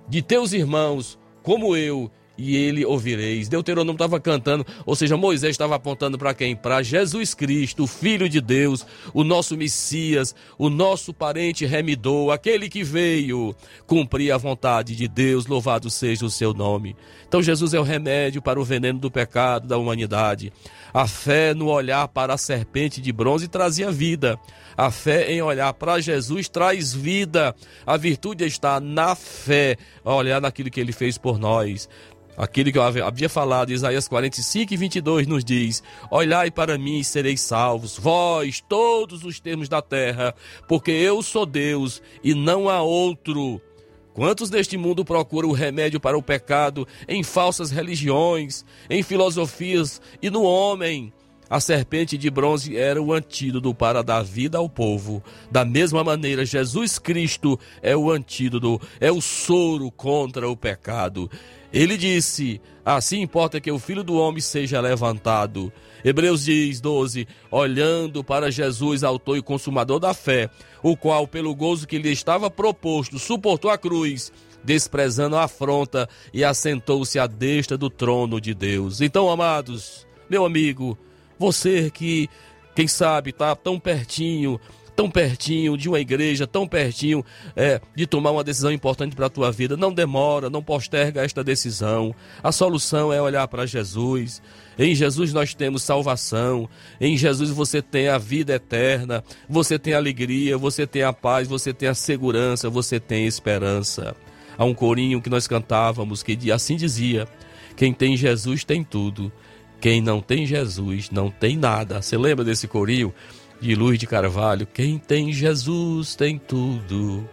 de 0.07 0.21
teus 0.21 0.53
irmãos, 0.53 1.17
como 1.43 1.75
eu, 1.75 2.11
e 2.41 2.55
ele 2.55 2.84
ouvireis. 2.84 3.47
Deuteronômio 3.47 3.93
estava 3.93 4.19
cantando, 4.19 4.65
ou 4.86 4.95
seja, 4.95 5.15
Moisés 5.15 5.51
estava 5.51 5.75
apontando 5.75 6.17
para 6.17 6.34
quem? 6.34 6.55
Para 6.55 6.82
Jesus 6.82 7.34
Cristo, 7.34 7.84
o 7.84 7.88
Filho 7.88 8.27
de 8.27 8.41
Deus, 8.41 8.86
o 9.13 9.23
nosso 9.23 9.55
Messias, 9.55 10.34
o 10.57 10.69
nosso 10.69 11.13
parente 11.13 11.65
remidor, 11.65 12.32
aquele 12.32 12.67
que 12.67 12.84
veio 12.84 13.55
cumprir 13.86 14.32
a 14.32 14.38
vontade 14.38 14.95
de 14.95 15.07
Deus, 15.07 15.45
louvado 15.45 15.89
seja 15.89 16.25
o 16.25 16.32
seu 16.32 16.53
nome. 16.53 16.95
Então 17.27 17.41
Jesus 17.41 17.73
é 17.73 17.79
o 17.79 17.84
remédio 17.84 18.41
para 18.41 18.59
o 18.59 18.63
veneno 18.63 18.99
do 18.99 19.11
pecado 19.11 19.67
da 19.67 19.77
humanidade. 19.77 20.51
A 20.93 21.07
fé 21.07 21.53
no 21.53 21.67
olhar 21.67 22.07
para 22.07 22.34
a 22.34 22.38
serpente 22.38 22.99
de 22.99 23.11
bronze 23.13 23.47
trazia 23.47 23.91
vida. 23.91 24.39
A 24.78 24.91
fé 24.91 25.32
em 25.32 25.41
olhar 25.41 25.74
para 25.74 25.99
Jesus 25.99 26.49
traz 26.49 26.93
vida. 26.93 27.55
A 27.86 27.97
virtude 27.97 28.45
está 28.45 28.80
na 28.80 29.15
fé, 29.15 29.78
olhar 30.03 30.41
naquilo 30.41 30.69
que 30.69 30.80
ele 30.80 30.91
fez 30.91 31.17
por 31.17 31.38
nós. 31.38 31.88
Aquilo 32.38 32.72
que 32.72 32.78
eu 32.78 32.84
havia 32.84 33.30
falado, 33.30 33.72
Isaías 33.72 34.07
45 34.07 34.74
e 34.74 34.78
22 34.78 35.28
nos 35.28 35.43
diz: 35.43 35.84
Olhai 36.09 36.49
para 36.49 36.78
mim 36.78 36.99
e 36.99 37.03
sereis 37.03 37.41
salvos, 37.41 37.97
vós, 37.97 38.63
todos 38.67 39.24
os 39.24 39.39
termos 39.39 39.67
da 39.67 39.82
terra, 39.82 40.34
porque 40.67 40.91
eu 40.91 41.22
sou 41.22 41.45
Deus 41.45 42.01
e 42.24 42.34
não 42.34 42.69
há 42.69 42.82
outro. 42.82 43.61
Quantos 44.13 44.49
neste 44.49 44.78
mundo 44.78 45.05
procuram 45.05 45.49
o 45.49 45.53
remédio 45.53 45.99
para 45.99 46.17
o 46.17 46.24
pecado 46.24 46.88
em 47.07 47.24
falsas 47.24 47.72
religiões, 47.72 48.65
em 48.89 49.03
filosofias 49.03 50.01
e 50.22 50.30
no 50.30 50.43
homem? 50.43 51.13
A 51.52 51.60
serpente 51.60 52.18
de 52.18 52.30
bronze 52.30 52.78
era 52.78 53.02
o 53.02 53.12
antídoto 53.12 53.76
para 53.76 54.02
dar 54.02 54.24
vida 54.24 54.58
ao 54.58 54.70
povo. 54.70 55.22
Da 55.52 55.66
mesma 55.66 56.02
maneira, 56.02 56.45
Jesus 56.45 56.97
Cristo 56.97 57.60
é 57.82 57.93
o 57.93 58.10
antídoto, 58.10 58.80
é 59.02 59.12
o 59.12 59.20
soro 59.20 59.91
contra 59.91 60.49
o 60.49 60.56
pecado. 60.56 61.30
Ele 61.74 61.97
disse: 61.97 62.62
Assim 62.86 63.20
importa 63.20 63.60
que 63.60 63.70
o 63.70 63.80
filho 63.80 64.02
do 64.02 64.16
homem 64.16 64.39
seja 64.39 64.80
levantado. 64.80 65.74
Hebreus 66.06 66.45
diz 66.45 66.80
12: 66.80 67.28
Olhando 67.52 68.24
para 68.24 68.49
Jesus, 68.49 69.04
autor 69.04 69.36
e 69.36 69.41
consumador 69.41 69.99
da 69.99 70.14
fé, 70.14 70.49
o 70.82 70.95
qual, 70.95 71.28
pelo 71.28 71.54
gozo 71.54 71.86
que 71.86 71.97
lhe 71.97 72.14
estava 72.14 72.49
proposto, 72.49 73.20
suportou 73.20 73.70
a 73.70 73.78
cruz, 73.78 74.32
desprezando 74.64 75.36
a 75.36 75.43
afronta 75.43 76.08
e 76.34 76.45
assentou-se 76.45 77.20
à 77.20 77.28
destra 77.28 77.78
do 77.78 77.89
trono 77.89 78.39
de 78.39 78.54
Deus. 78.54 79.02
Então, 79.02 79.30
amados, 79.30 80.08
meu 80.30 80.45
amigo, 80.45 80.97
você 81.41 81.89
que, 81.89 82.29
quem 82.75 82.87
sabe, 82.87 83.31
está 83.31 83.55
tão 83.55 83.79
pertinho, 83.79 84.61
tão 84.95 85.09
pertinho 85.09 85.75
de 85.75 85.89
uma 85.89 85.99
igreja, 85.99 86.45
tão 86.45 86.67
pertinho 86.67 87.25
é, 87.55 87.81
de 87.95 88.05
tomar 88.05 88.29
uma 88.29 88.43
decisão 88.43 88.71
importante 88.71 89.15
para 89.15 89.25
a 89.25 89.29
tua 89.29 89.51
vida. 89.51 89.75
Não 89.75 89.91
demora, 89.91 90.51
não 90.51 90.61
posterga 90.61 91.25
esta 91.25 91.43
decisão. 91.43 92.13
A 92.43 92.51
solução 92.51 93.11
é 93.11 93.19
olhar 93.19 93.47
para 93.47 93.65
Jesus. 93.65 94.39
Em 94.77 94.93
Jesus 94.93 95.33
nós 95.33 95.55
temos 95.55 95.81
salvação. 95.81 96.69
Em 96.99 97.17
Jesus 97.17 97.49
você 97.49 97.81
tem 97.81 98.07
a 98.07 98.19
vida 98.19 98.53
eterna. 98.53 99.23
Você 99.49 99.79
tem 99.79 99.95
alegria, 99.95 100.59
você 100.59 100.85
tem 100.85 101.01
a 101.01 101.11
paz, 101.11 101.47
você 101.47 101.73
tem 101.73 101.89
a 101.89 101.95
segurança, 101.95 102.69
você 102.69 102.99
tem 102.99 103.25
esperança. 103.25 104.15
Há 104.55 104.63
um 104.63 104.75
corinho 104.75 105.19
que 105.19 105.29
nós 105.29 105.47
cantávamos 105.47 106.21
que 106.21 106.51
assim 106.51 106.75
dizia: 106.75 107.27
Quem 107.75 107.91
tem 107.91 108.15
Jesus 108.15 108.63
tem 108.63 108.83
tudo. 108.83 109.31
Quem 109.82 109.99
não 109.99 110.21
tem 110.21 110.45
Jesus 110.45 111.09
não 111.09 111.32
tem 111.32 111.57
nada. 111.57 112.03
Você 112.03 112.15
lembra 112.15 112.45
desse 112.45 112.67
corinho 112.67 113.11
de 113.59 113.73
Luz 113.73 113.97
de 113.97 114.05
Carvalho? 114.05 114.67
Quem 114.67 114.99
tem 114.99 115.34
Jesus 115.34 116.15
tem 116.15 116.38
tudo. 116.38 117.27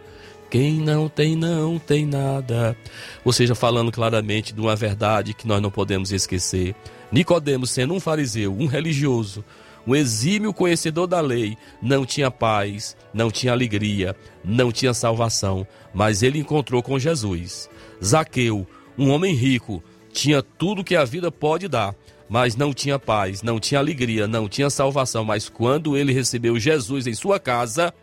Quem 0.49 0.79
não 0.79 1.07
tem, 1.07 1.35
não 1.35 1.77
tem 1.77 2.07
nada. 2.07 2.75
Ou 3.23 3.31
seja, 3.31 3.53
falando 3.53 3.91
claramente 3.91 4.51
de 4.51 4.59
uma 4.59 4.75
verdade 4.75 5.35
que 5.35 5.47
nós 5.47 5.61
não 5.61 5.69
podemos 5.69 6.11
esquecer. 6.11 6.73
Nicodemos, 7.11 7.69
sendo 7.69 7.93
um 7.93 7.99
fariseu, 7.99 8.51
um 8.51 8.65
religioso, 8.65 9.45
um 9.85 9.95
exímio 9.95 10.51
conhecedor 10.51 11.05
da 11.05 11.21
lei, 11.21 11.55
não 11.79 12.03
tinha 12.03 12.31
paz, 12.31 12.97
não 13.13 13.29
tinha 13.29 13.53
alegria, 13.53 14.15
não 14.43 14.71
tinha 14.71 14.91
salvação, 14.91 15.67
mas 15.93 16.23
ele 16.23 16.39
encontrou 16.39 16.81
com 16.81 16.97
Jesus. 16.97 17.69
Zaqueu, 18.03 18.67
um 18.97 19.11
homem 19.11 19.35
rico, 19.35 19.83
tinha 20.11 20.41
tudo 20.41 20.83
que 20.83 20.95
a 20.95 21.05
vida 21.05 21.31
pode 21.31 21.67
dar, 21.67 21.95
mas 22.29 22.55
não 22.55 22.73
tinha 22.73 22.99
paz, 22.99 23.41
não 23.41 23.59
tinha 23.59 23.79
alegria, 23.79 24.27
não 24.27 24.47
tinha 24.47 24.69
salvação. 24.69 25.25
Mas 25.25 25.49
quando 25.49 25.97
ele 25.97 26.13
recebeu 26.13 26.59
Jesus 26.59 27.07
em 27.07 27.13
sua 27.13 27.39
casa, 27.39 27.93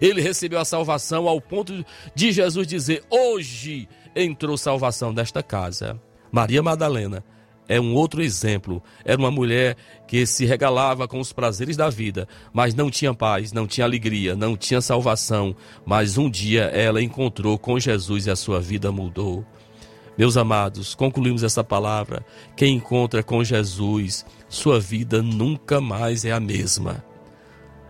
ele 0.00 0.20
recebeu 0.20 0.58
a 0.58 0.64
salvação 0.64 1.28
ao 1.28 1.40
ponto 1.40 1.84
de 2.14 2.32
Jesus 2.32 2.66
dizer: 2.66 3.04
Hoje 3.10 3.88
entrou 4.16 4.56
salvação 4.56 5.12
nesta 5.12 5.42
casa. 5.42 6.00
Maria 6.32 6.62
Madalena 6.62 7.22
é 7.68 7.80
um 7.80 7.94
outro 7.94 8.22
exemplo. 8.22 8.82
Era 9.04 9.18
uma 9.18 9.30
mulher 9.30 9.76
que 10.06 10.26
se 10.26 10.44
regalava 10.44 11.08
com 11.08 11.18
os 11.18 11.32
prazeres 11.32 11.76
da 11.76 11.88
vida, 11.88 12.28
mas 12.52 12.74
não 12.74 12.90
tinha 12.90 13.14
paz, 13.14 13.52
não 13.52 13.66
tinha 13.66 13.84
alegria, 13.84 14.36
não 14.36 14.56
tinha 14.56 14.80
salvação. 14.80 15.54
Mas 15.84 16.18
um 16.18 16.28
dia 16.28 16.64
ela 16.64 17.02
encontrou 17.02 17.58
com 17.58 17.78
Jesus 17.78 18.26
e 18.26 18.30
a 18.30 18.36
sua 18.36 18.60
vida 18.60 18.90
mudou. 18.92 19.44
Meus 20.16 20.36
amados, 20.36 20.94
concluímos 20.94 21.42
essa 21.42 21.64
palavra. 21.64 22.24
Quem 22.56 22.76
encontra 22.76 23.22
com 23.22 23.42
Jesus, 23.42 24.24
sua 24.48 24.78
vida 24.78 25.22
nunca 25.22 25.80
mais 25.80 26.24
é 26.24 26.30
a 26.30 26.38
mesma. 26.38 27.04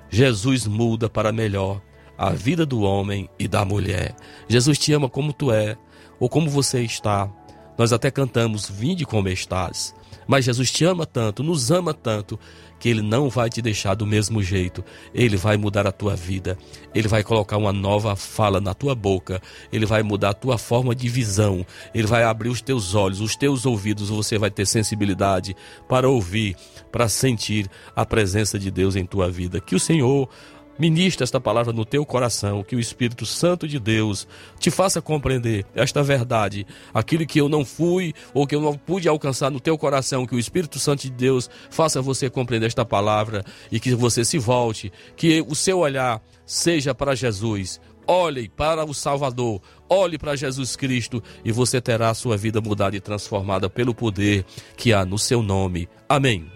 Jesus 0.09 0.67
muda 0.67 1.09
para 1.09 1.33
melhor 1.33 1.83
a 2.17 2.31
vida 2.31 2.65
do 2.65 2.81
homem 2.81 3.29
e 3.39 3.47
da 3.47 3.65
mulher. 3.65 4.15
Jesus 4.49 4.79
te 4.79 4.93
ama 4.93 5.09
como 5.09 5.33
tu 5.33 5.53
é 5.53 5.77
ou 6.19 6.29
como 6.29 6.49
você 6.49 6.83
está. 6.83 7.31
Nós 7.77 7.93
até 7.93 8.11
cantamos: 8.11 8.71
Vinde 8.71 9.05
como 9.05 9.29
estás. 9.29 9.95
Mas 10.27 10.45
Jesus 10.45 10.71
te 10.71 10.85
ama 10.85 11.05
tanto, 11.05 11.43
nos 11.43 11.71
ama 11.71 11.93
tanto, 11.93 12.39
que 12.85 12.91
Ele 12.91 13.01
não 13.01 13.31
vai 13.31 13.49
te 13.49 13.63
deixar 13.63 13.95
do 13.95 14.07
mesmo 14.07 14.43
jeito. 14.43 14.85
Ele 15.15 15.39
vai 15.39 15.57
mudar 15.57 15.87
a 15.87 15.91
tua 15.91 16.15
vida. 16.15 16.59
Ele 16.95 17.09
vai 17.09 17.25
colocar 17.25 17.57
uma 17.57 17.73
nova 17.73 18.15
fala 18.15 18.61
na 18.61 18.75
tua 18.75 18.95
boca. 18.95 19.41
Ele 19.73 19.87
vai 19.87 20.03
mudar 20.03 20.29
a 20.29 20.35
tua 20.35 20.59
forma 20.59 20.95
de 20.95 21.09
visão. 21.09 21.65
Ele 21.95 22.07
vai 22.07 22.25
abrir 22.25 22.51
os 22.51 22.61
teus 22.61 22.95
olhos, 22.95 23.23
os 23.23 23.37
teus 23.37 23.65
ouvidos. 23.65 24.11
Você 24.11 24.37
vai 24.37 24.51
ter 24.51 24.67
sensibilidade 24.67 25.57
para 25.89 26.11
ouvir, 26.11 26.59
para 26.93 27.09
sentir 27.09 27.71
a 27.97 28.05
presença 28.05 28.59
de 28.59 28.71
Deus 28.71 28.97
em 28.97 29.07
tua 29.07 29.31
vida. 29.31 29.63
Que 29.63 29.75
o 29.75 29.81
Senhor 29.81 30.29
Ministra 30.77 31.23
esta 31.23 31.41
palavra 31.41 31.73
no 31.73 31.85
teu 31.85 32.05
coração, 32.05 32.65
que 32.65 32.75
o 32.75 32.81
Espírito 32.81 33.25
Santo 33.25 33.69
de 33.69 33.79
Deus 33.79 34.27
te 34.59 34.73
faça 34.73 35.01
compreender 35.01 35.65
esta 35.73 36.03
verdade, 36.03 36.67
aquilo 36.93 37.25
que 37.25 37.41
eu 37.41 37.49
não 37.49 37.65
fui 37.65 38.13
ou 38.33 38.45
que 38.45 38.57
eu 38.57 38.61
não 38.61 38.75
pude 38.75 39.09
alcançar 39.09 39.53
no 39.53 39.61
teu 39.61 39.79
coração, 39.79 40.27
que 40.27 40.35
o 40.35 40.39
Espírito 40.39 40.81
Santo 40.81 41.03
de 41.03 41.11
Deus 41.11 41.49
faça 41.71 42.03
você 42.03 42.29
compreender 42.29 42.67
esta 42.67 42.85
palavra 42.85 43.45
e 43.71 43.79
que 43.79 43.95
você 43.95 44.25
se 44.25 44.37
volte, 44.37 44.93
que 45.17 45.45
o 45.47 45.55
seu 45.55 45.79
olhar 45.79 46.21
seja 46.45 46.93
para 46.93 47.15
Jesus. 47.15 47.81
Olhe 48.07 48.49
para 48.49 48.85
o 48.85 48.93
Salvador, 48.93 49.63
olhe 49.89 50.19
para 50.19 50.37
Jesus 50.37 50.77
Cristo 50.77 51.23
e 51.45 51.53
você 51.53 51.81
terá 51.81 52.11
a 52.11 52.15
sua 52.15 52.37
vida 52.37 52.61
mudada 52.61 52.97
e 52.97 53.01
transformada 53.01 53.71
pelo 53.71 53.95
poder 53.95 54.45
que 54.77 54.93
há 54.93 55.07
no 55.07 55.19
seu 55.19 55.43
nome. 55.43 55.89
Amém. 56.09 56.54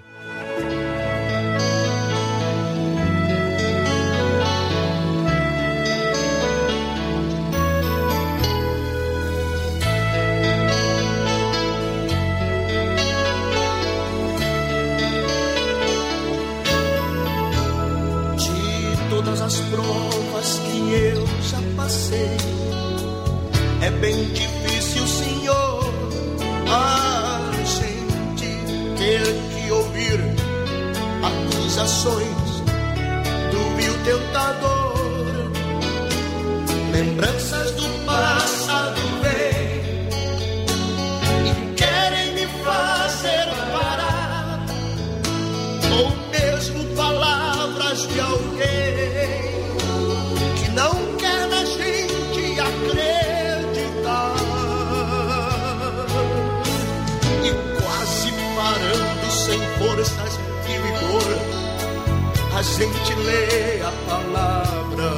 A 62.58 62.62
gente 62.62 63.14
lê 63.14 63.80
a 63.82 63.92
palavra 64.10 65.12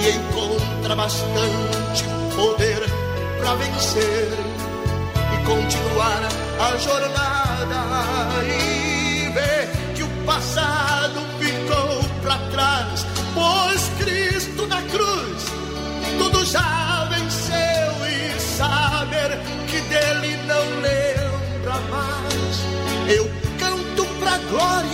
e 0.00 0.08
encontra 0.08 0.96
bastante 0.96 2.04
poder 2.34 2.80
para 3.38 3.54
vencer 3.56 4.32
e 5.34 5.44
continuar 5.44 6.22
a 6.60 6.78
jornada 6.78 8.42
e 8.42 9.28
ver 9.34 9.68
que 9.94 10.02
o 10.02 10.08
passado 10.24 11.20
ficou 11.38 12.02
para 12.22 12.38
trás, 12.52 13.06
pois 13.34 13.90
Cristo 13.98 14.66
na 14.66 14.80
cruz 14.80 15.44
tudo 16.16 16.42
já 16.46 17.06
venceu 17.10 18.06
e 18.08 18.40
saber 18.40 19.38
que 19.68 19.78
dele 19.82 20.38
não 20.46 20.80
lembra 20.80 21.80
mais. 21.90 23.14
Eu 23.14 23.30
canto 23.58 24.06
pra 24.18 24.38
glória 24.38 24.93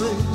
boy. 0.00 0.27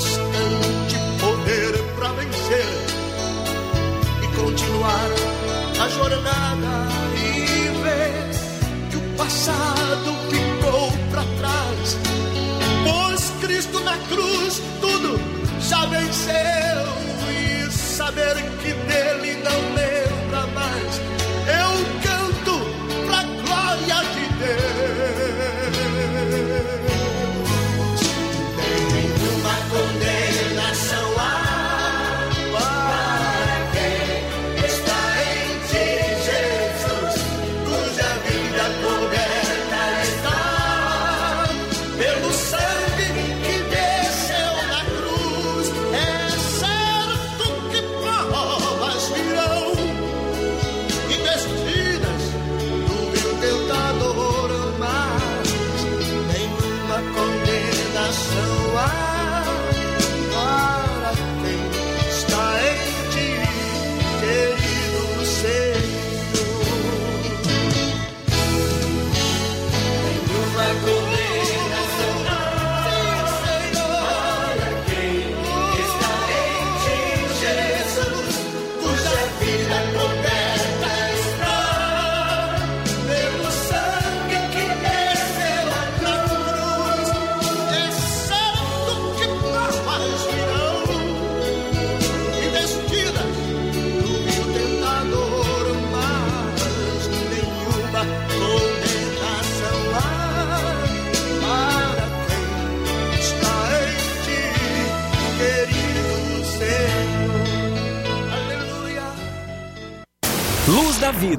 Bastante 0.00 0.96
poder 1.20 1.78
para 1.94 2.12
vencer 2.12 2.64
e 4.22 4.36
continuar 4.36 5.10
a 5.78 5.88
jornada 5.88 6.88
e 7.16 7.68
ver 7.82 8.90
que 8.90 8.96
o 8.96 9.00
passado 9.18 10.14
ficou 10.30 10.90
para 11.10 11.24
trás. 11.38 11.98
Pois 12.82 13.30
Cristo 13.42 13.80
na 13.80 13.98
cruz 14.08 14.62
tudo 14.80 15.20
já 15.60 15.84
venceu 15.84 16.80
e 17.30 17.70
saber 17.70 18.36
que 18.62 18.72
dele 18.72 19.42
não 19.44 19.74
lembra 19.74 19.89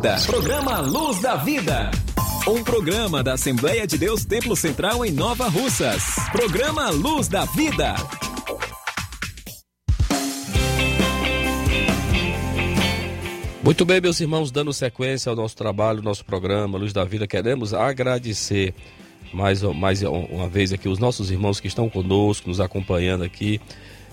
Vida. 0.02 0.18
Programa 0.26 0.80
Luz 0.80 1.22
da 1.22 1.36
Vida. 1.36 1.92
Um 2.48 2.64
programa 2.64 3.22
da 3.22 3.34
Assembleia 3.34 3.86
de 3.86 4.00
Deus 4.00 4.26
Templo 4.26 4.56
Central 4.56 5.06
em 5.06 5.12
Nova 5.12 5.48
Russas. 5.48 6.04
Programa 6.32 6.90
Luz 6.90 7.28
da 7.28 7.46
Vida. 7.46 7.94
Muito 13.64 13.86
bem, 13.86 14.02
meus 14.02 14.20
irmãos, 14.20 14.50
dando 14.50 14.74
sequência 14.74 15.30
ao 15.30 15.36
nosso 15.36 15.56
trabalho, 15.56 16.02
nosso 16.02 16.26
programa 16.26 16.80
Luz 16.80 16.92
da 16.92 17.04
Vida, 17.04 17.28
queremos 17.28 17.72
agradecer 17.72 18.74
mais, 19.32 19.62
mais 19.62 20.02
uma 20.02 20.50
vez 20.50 20.74
aqui 20.74 20.90
os 20.90 20.98
nossos 20.98 21.30
irmãos 21.30 21.60
que 21.60 21.68
estão 21.68 21.88
conosco, 21.88 22.50
nos 22.50 22.60
acompanhando 22.60 23.24
aqui 23.24 23.62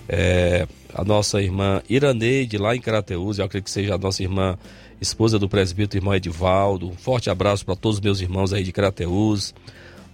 é, 0.09 0.66
a 0.95 1.05
nossa 1.05 1.41
irmã 1.41 1.82
Iraneide, 1.89 2.57
lá 2.57 2.74
em 2.74 2.80
Carateus, 2.80 3.39
eu 3.39 3.45
acredito 3.45 3.66
que 3.66 3.70
seja 3.70 3.95
a 3.95 3.99
nossa 3.99 4.22
irmã, 4.22 4.59
esposa 5.01 5.38
do 5.38 5.49
presbítero, 5.49 6.03
irmão 6.03 6.14
Edivaldo. 6.14 6.88
Um 6.88 6.96
forte 6.96 7.30
abraço 7.30 7.64
para 7.64 7.76
todos 7.76 7.99
os 7.99 8.01
meus 8.01 8.20
irmãos 8.20 8.53
aí 8.53 8.62
de 8.62 8.72
Carateus, 8.72 9.55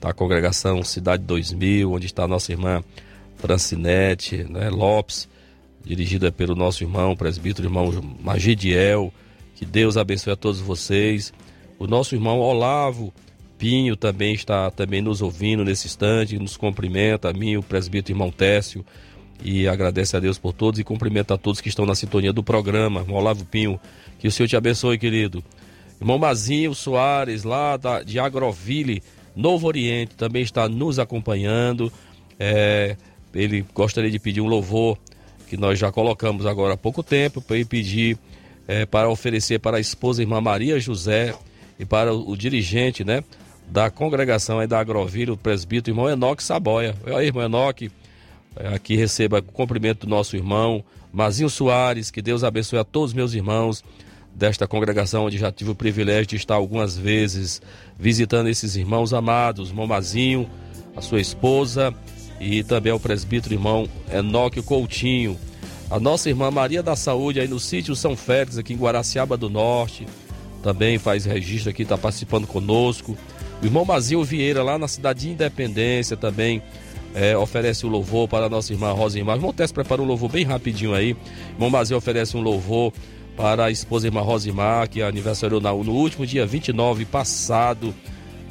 da 0.01 0.13
congregação 0.13 0.83
Cidade 0.83 1.23
2000, 1.25 1.93
onde 1.93 2.07
está 2.07 2.25
a 2.25 2.29
nossa 2.29 2.53
irmã 2.53 2.83
Francinete 3.37 4.45
né, 4.45 4.69
Lopes, 4.71 5.29
dirigida 5.85 6.31
pelo 6.31 6.55
nosso 6.55 6.83
irmão, 6.83 7.17
presbítero, 7.17 7.69
irmão 7.69 7.91
Magidiel. 8.23 9.13
Que 9.55 9.65
Deus 9.65 9.97
abençoe 9.97 10.33
a 10.33 10.37
todos 10.37 10.61
vocês. 10.61 11.33
O 11.79 11.87
nosso 11.87 12.15
irmão 12.15 12.41
Olavo 12.41 13.13
Pinho 13.59 13.97
também 13.97 14.35
está 14.35 14.71
também 14.71 15.01
nos 15.01 15.23
ouvindo 15.23 15.65
nesse 15.65 15.87
instante, 15.87 16.39
nos 16.39 16.57
cumprimenta, 16.57 17.31
a 17.31 17.33
mim, 17.33 17.57
o 17.57 17.63
presbítero 17.63 18.15
irmão 18.15 18.31
Técio, 18.31 18.85
e 19.43 19.69
agradece 19.69 20.17
a 20.17 20.21
Deus 20.21 20.39
por 20.39 20.53
todos 20.53 20.81
e 20.81 20.85
cumprimenta 20.85 21.35
a 21.35 21.39
todos 21.39 21.61
que 21.61 21.69
estão 21.69 21.87
na 21.87 21.95
sintonia 21.95 22.33
do 22.33 22.43
programa. 22.43 23.01
Irmão 23.01 23.17
Olavo 23.17 23.45
Pinho, 23.45 23.81
que 24.19 24.29
o 24.29 24.33
Senhor 24.33 24.49
te 24.49 24.57
abençoe, 24.57 24.99
querido. 24.99 25.43
Irmão 26.01 26.19
Mazinho 26.19 26.75
Soares, 26.75 27.45
lá 27.45 27.77
da, 27.77 28.03
de 28.03 28.19
Agroville, 28.19 29.03
Novo 29.35 29.67
Oriente, 29.67 30.15
também 30.15 30.43
está 30.43 30.69
nos 30.69 30.99
acompanhando. 30.99 31.93
É, 32.39 32.97
ele 33.35 33.65
gostaria 33.75 34.11
de 34.11 34.19
pedir 34.19 34.41
um 34.41 34.47
louvor 34.47 34.99
que 35.49 35.57
nós 35.57 35.79
já 35.79 35.91
colocamos 35.91 36.47
agora 36.47 36.75
há 36.75 36.77
pouco 36.77 37.03
tempo, 37.03 37.41
para 37.41 37.57
ele 37.57 37.65
pedir 37.65 38.19
é, 38.67 38.87
para 38.87 39.09
oferecer 39.09 39.59
para 39.59 39.77
a 39.77 39.81
esposa 39.81 40.23
irmã 40.23 40.41
Maria 40.41 40.79
José 40.81 41.35
e 41.79 41.85
para 41.85 42.15
o, 42.15 42.31
o 42.31 42.37
dirigente, 42.37 43.05
né? 43.05 43.23
Da 43.69 43.91
congregação 43.91 44.59
aí 44.59 44.67
da 44.67 44.79
Agroville, 44.79 45.31
o 45.31 45.37
presbítero 45.37 45.97
irmão 45.97 46.11
Enoque 46.11 46.43
Saboia. 46.43 46.95
Aí, 47.07 47.27
irmão 47.27 47.45
Enoque, 47.45 47.91
aqui 48.57 48.97
receba 48.97 49.39
o 49.39 49.43
cumprimento 49.43 50.07
do 50.07 50.11
nosso 50.11 50.37
irmão 50.37 50.85
Mazinho 51.13 51.49
Soares, 51.49 52.11
que 52.11 52.21
Deus 52.21 52.43
abençoe 52.43 52.79
a 52.79 52.85
todos 52.85 53.11
os 53.11 53.15
meus 53.15 53.35
irmãos 53.35 53.85
desta 54.35 54.67
congregação, 54.67 55.27
onde 55.27 55.39
já 55.39 55.53
tive 55.53 55.71
o 55.71 55.75
privilégio 55.75 56.27
de 56.27 56.37
estar 56.37 56.55
algumas 56.55 56.97
vezes 56.97 57.63
visitando 57.99 58.49
esses 58.49 58.75
irmãos 58.75 59.13
amados, 59.13 59.69
irmão 59.69 59.87
Mazinho, 59.87 60.49
a 60.97 61.01
sua 61.01 61.21
esposa 61.21 61.95
e 62.41 62.65
também 62.65 62.93
ao 62.93 62.99
presbítero 62.99 63.55
irmão 63.55 63.89
Enoque 64.13 64.61
Coutinho. 64.61 65.39
A 65.91 66.01
nossa 66.01 66.29
irmã 66.29 66.51
Maria 66.51 66.83
da 66.83 66.97
Saúde 66.97 67.39
aí 67.39 67.47
no 67.47 67.61
sítio 67.61 67.95
São 67.95 68.17
Félix, 68.17 68.59
aqui 68.59 68.73
em 68.73 68.77
Guaraciaba 68.77 69.37
do 69.37 69.49
Norte, 69.49 70.07
também 70.63 70.99
faz 70.99 71.25
registro 71.25 71.71
aqui, 71.71 71.83
está 71.83 71.97
participando 71.97 72.47
conosco. 72.47 73.17
O 73.63 73.65
irmão 73.65 73.85
Mazinho 73.85 74.25
Vieira, 74.25 74.63
lá 74.63 74.79
na 74.79 74.89
cidade 74.89 75.21
de 75.21 75.31
Independência, 75.31 76.17
também 76.17 76.63
é, 77.15 77.37
oferece 77.37 77.87
o 77.87 77.89
louvor 77.89 78.29
para 78.29 78.47
a 78.47 78.49
nossa 78.49 78.73
irmã 78.73 78.93
Rosimar. 78.93 79.37
O 79.37 79.39
irmão 79.39 79.53
Tess 79.53 79.71
prepara 79.71 80.03
um 80.03 80.05
louvor 80.05 80.31
bem 80.31 80.45
rapidinho 80.45 80.93
aí. 80.93 81.17
O 81.59 81.71
Mazinho 81.71 81.97
oferece 81.97 82.37
um 82.37 82.41
louvor 82.41 82.93
para 83.37 83.67
a 83.67 83.71
esposa 83.71 84.07
irmã 84.07 84.21
Rosimar, 84.21 84.89
que 84.89 85.01
aniversariou 85.01 85.61
no 85.61 85.93
último 85.93 86.27
dia 86.27 86.45
29 86.45 87.05
passado. 87.05 87.95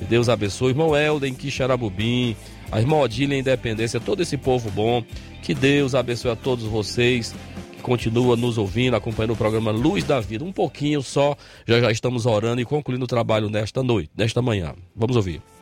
Deus 0.09 0.29
abençoe. 0.29 0.67
O 0.67 0.71
irmão 0.71 0.95
Helder 0.95 1.29
em 1.29 1.33
Quixarabubim, 1.33 2.35
a 2.71 2.79
irmã 2.79 2.97
Odília 2.97 3.37
Independência, 3.37 3.99
todo 3.99 4.21
esse 4.21 4.37
povo 4.37 4.69
bom. 4.71 5.03
Que 5.41 5.53
Deus 5.53 5.93
abençoe 5.93 6.31
a 6.31 6.35
todos 6.35 6.63
vocês 6.63 7.35
que 7.75 7.81
continua 7.81 8.37
nos 8.37 8.57
ouvindo, 8.57 8.95
acompanhando 8.95 9.33
o 9.33 9.37
programa 9.37 9.71
Luz 9.71 10.05
da 10.05 10.19
Vida. 10.19 10.43
Um 10.45 10.53
pouquinho 10.53 11.01
só, 11.01 11.35
já 11.67 11.81
já 11.81 11.91
estamos 11.91 12.25
orando 12.25 12.61
e 12.61 12.65
concluindo 12.65 13.03
o 13.03 13.07
trabalho 13.07 13.49
nesta 13.49 13.83
noite, 13.83 14.09
nesta 14.15 14.41
manhã. 14.41 14.73
Vamos 14.95 15.17
ouvir. 15.17 15.52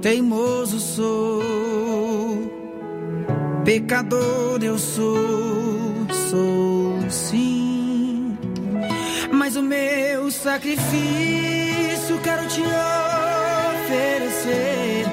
Teimoso 0.00 0.78
sou, 0.78 1.42
pecador 3.64 4.62
eu 4.62 4.78
sou, 4.78 6.06
sou 6.30 7.10
sim. 7.10 8.36
Mas 9.32 9.56
o 9.56 9.62
meu 9.62 10.30
sacrifício 10.30 12.18
quero 12.22 12.46
te 12.48 12.60
oferecer. 13.84 15.06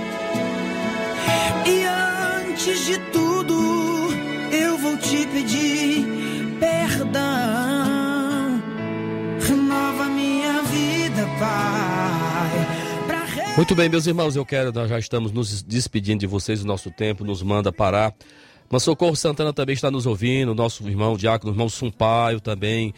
E 1.66 1.84
antes 2.48 2.86
de 2.86 3.00
tudo, 3.12 4.10
eu 4.52 4.78
vou 4.78 4.98
te 4.98 5.26
pedir 5.28 6.06
perdão. 6.60 7.24
Renova 9.40 10.06
minha 10.06 10.62
vida, 10.64 11.28
Pai. 11.40 11.85
Muito 13.58 13.74
bem, 13.74 13.88
meus 13.88 14.06
irmãos, 14.06 14.36
eu 14.36 14.46
quero, 14.46 14.74
nós 14.74 14.90
já 14.90 15.00
estamos 15.00 15.32
nos 15.32 15.64
despedindo 15.64 16.20
de 16.20 16.28
vocês, 16.28 16.62
o 16.62 16.68
nosso 16.68 16.92
tempo 16.92 17.24
nos 17.24 17.42
manda 17.42 17.72
parar. 17.72 18.14
Mas 18.70 18.84
Socorro 18.84 19.16
Santana 19.16 19.54
também 19.54 19.74
está 19.74 19.90
nos 19.90 20.06
ouvindo, 20.06 20.54
nosso 20.54 20.86
irmão 20.90 21.16
Diácono, 21.16 21.54
irmão 21.54 21.70
Sumpaio 21.70 22.42
também, 22.42 22.94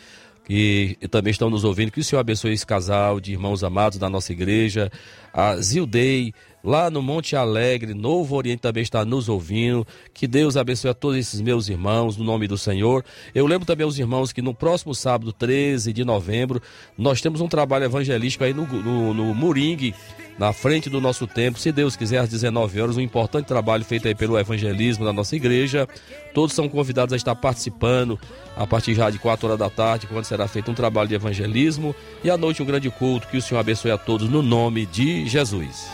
que 0.45 0.97
também 1.11 1.29
estão 1.29 1.51
nos 1.51 1.63
ouvindo. 1.63 1.91
Que 1.91 1.99
o 1.99 2.03
Senhor 2.03 2.19
abençoe 2.19 2.53
esse 2.53 2.65
casal 2.65 3.19
de 3.19 3.33
irmãos 3.33 3.63
amados 3.63 3.99
da 3.99 4.09
nossa 4.09 4.31
igreja. 4.31 4.91
A 5.31 5.57
Zildei, 5.57 6.33
lá 6.67 6.89
no 6.89 7.01
Monte 7.01 7.33
Alegre, 7.33 7.93
Novo 7.93 8.35
Oriente, 8.35 8.59
também 8.59 8.83
está 8.83 9.05
nos 9.05 9.29
ouvindo. 9.29 9.87
Que 10.13 10.27
Deus 10.27 10.57
abençoe 10.57 10.91
a 10.91 10.93
todos 10.93 11.17
esses 11.17 11.39
meus 11.39 11.69
irmãos, 11.69 12.17
no 12.17 12.25
nome 12.25 12.45
do 12.45 12.57
Senhor. 12.57 13.05
Eu 13.33 13.47
lembro 13.47 13.65
também 13.65 13.85
aos 13.85 13.97
irmãos 13.97 14.33
que 14.33 14.41
no 14.41 14.53
próximo 14.53 14.93
sábado, 14.93 15.31
13 15.31 15.93
de 15.93 16.03
novembro, 16.03 16.61
nós 16.97 17.21
temos 17.21 17.39
um 17.39 17.47
trabalho 17.47 17.85
evangelístico 17.85 18.43
aí 18.43 18.53
no, 18.53 18.65
no, 18.65 19.13
no 19.13 19.33
Moringue, 19.33 19.95
na 20.37 20.51
frente 20.51 20.89
do 20.89 20.99
nosso 20.99 21.25
tempo. 21.25 21.57
Se 21.57 21.71
Deus 21.71 21.95
quiser, 21.95 22.17
às 22.17 22.27
19 22.27 22.81
horas, 22.81 22.97
um 22.97 23.01
importante 23.01 23.45
trabalho 23.45 23.85
feito 23.85 24.05
aí 24.05 24.13
pelo 24.13 24.37
evangelismo 24.37 25.05
da 25.05 25.13
nossa 25.13 25.37
igreja. 25.37 25.87
Todos 26.33 26.53
são 26.53 26.67
convidados 26.67 27.13
a 27.13 27.15
estar 27.15 27.35
participando 27.35 28.19
a 28.57 28.67
partir 28.67 28.93
já 28.93 29.09
de 29.09 29.17
4 29.19 29.47
horas 29.47 29.59
da 29.59 29.69
tarde, 29.69 30.05
quando 30.05 30.25
será 30.25 30.49
feito 30.49 30.69
um 30.69 30.73
trabalho 30.73 31.07
de 31.07 31.15
evangelismo. 31.15 31.95
E 32.25 32.29
à 32.29 32.35
noite, 32.35 32.61
um 32.61 32.65
grande 32.65 32.89
culto. 32.89 33.25
Que 33.29 33.37
o 33.37 33.41
Senhor 33.41 33.61
abençoe 33.61 33.91
a 33.91 33.97
todos 33.97 34.29
no 34.29 34.43
nome 34.43 34.85
de 34.85 35.25
Jesus. 35.29 35.87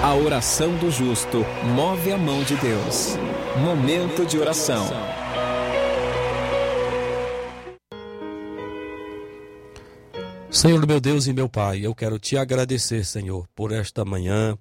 A 0.00 0.14
oração 0.14 0.76
do 0.76 0.92
justo 0.92 1.44
move 1.74 2.12
a 2.12 2.16
mão 2.16 2.44
de 2.44 2.54
Deus. 2.54 3.16
Momento 3.56 4.24
de 4.24 4.38
oração. 4.38 4.86
Senhor 10.48 10.86
meu 10.86 11.00
Deus 11.00 11.26
e 11.26 11.32
meu 11.32 11.48
Pai, 11.48 11.80
eu 11.84 11.96
quero 11.96 12.16
te 12.16 12.36
agradecer, 12.36 13.04
Senhor, 13.04 13.48
por 13.56 13.72
esta 13.72 14.04
manhã 14.04 14.56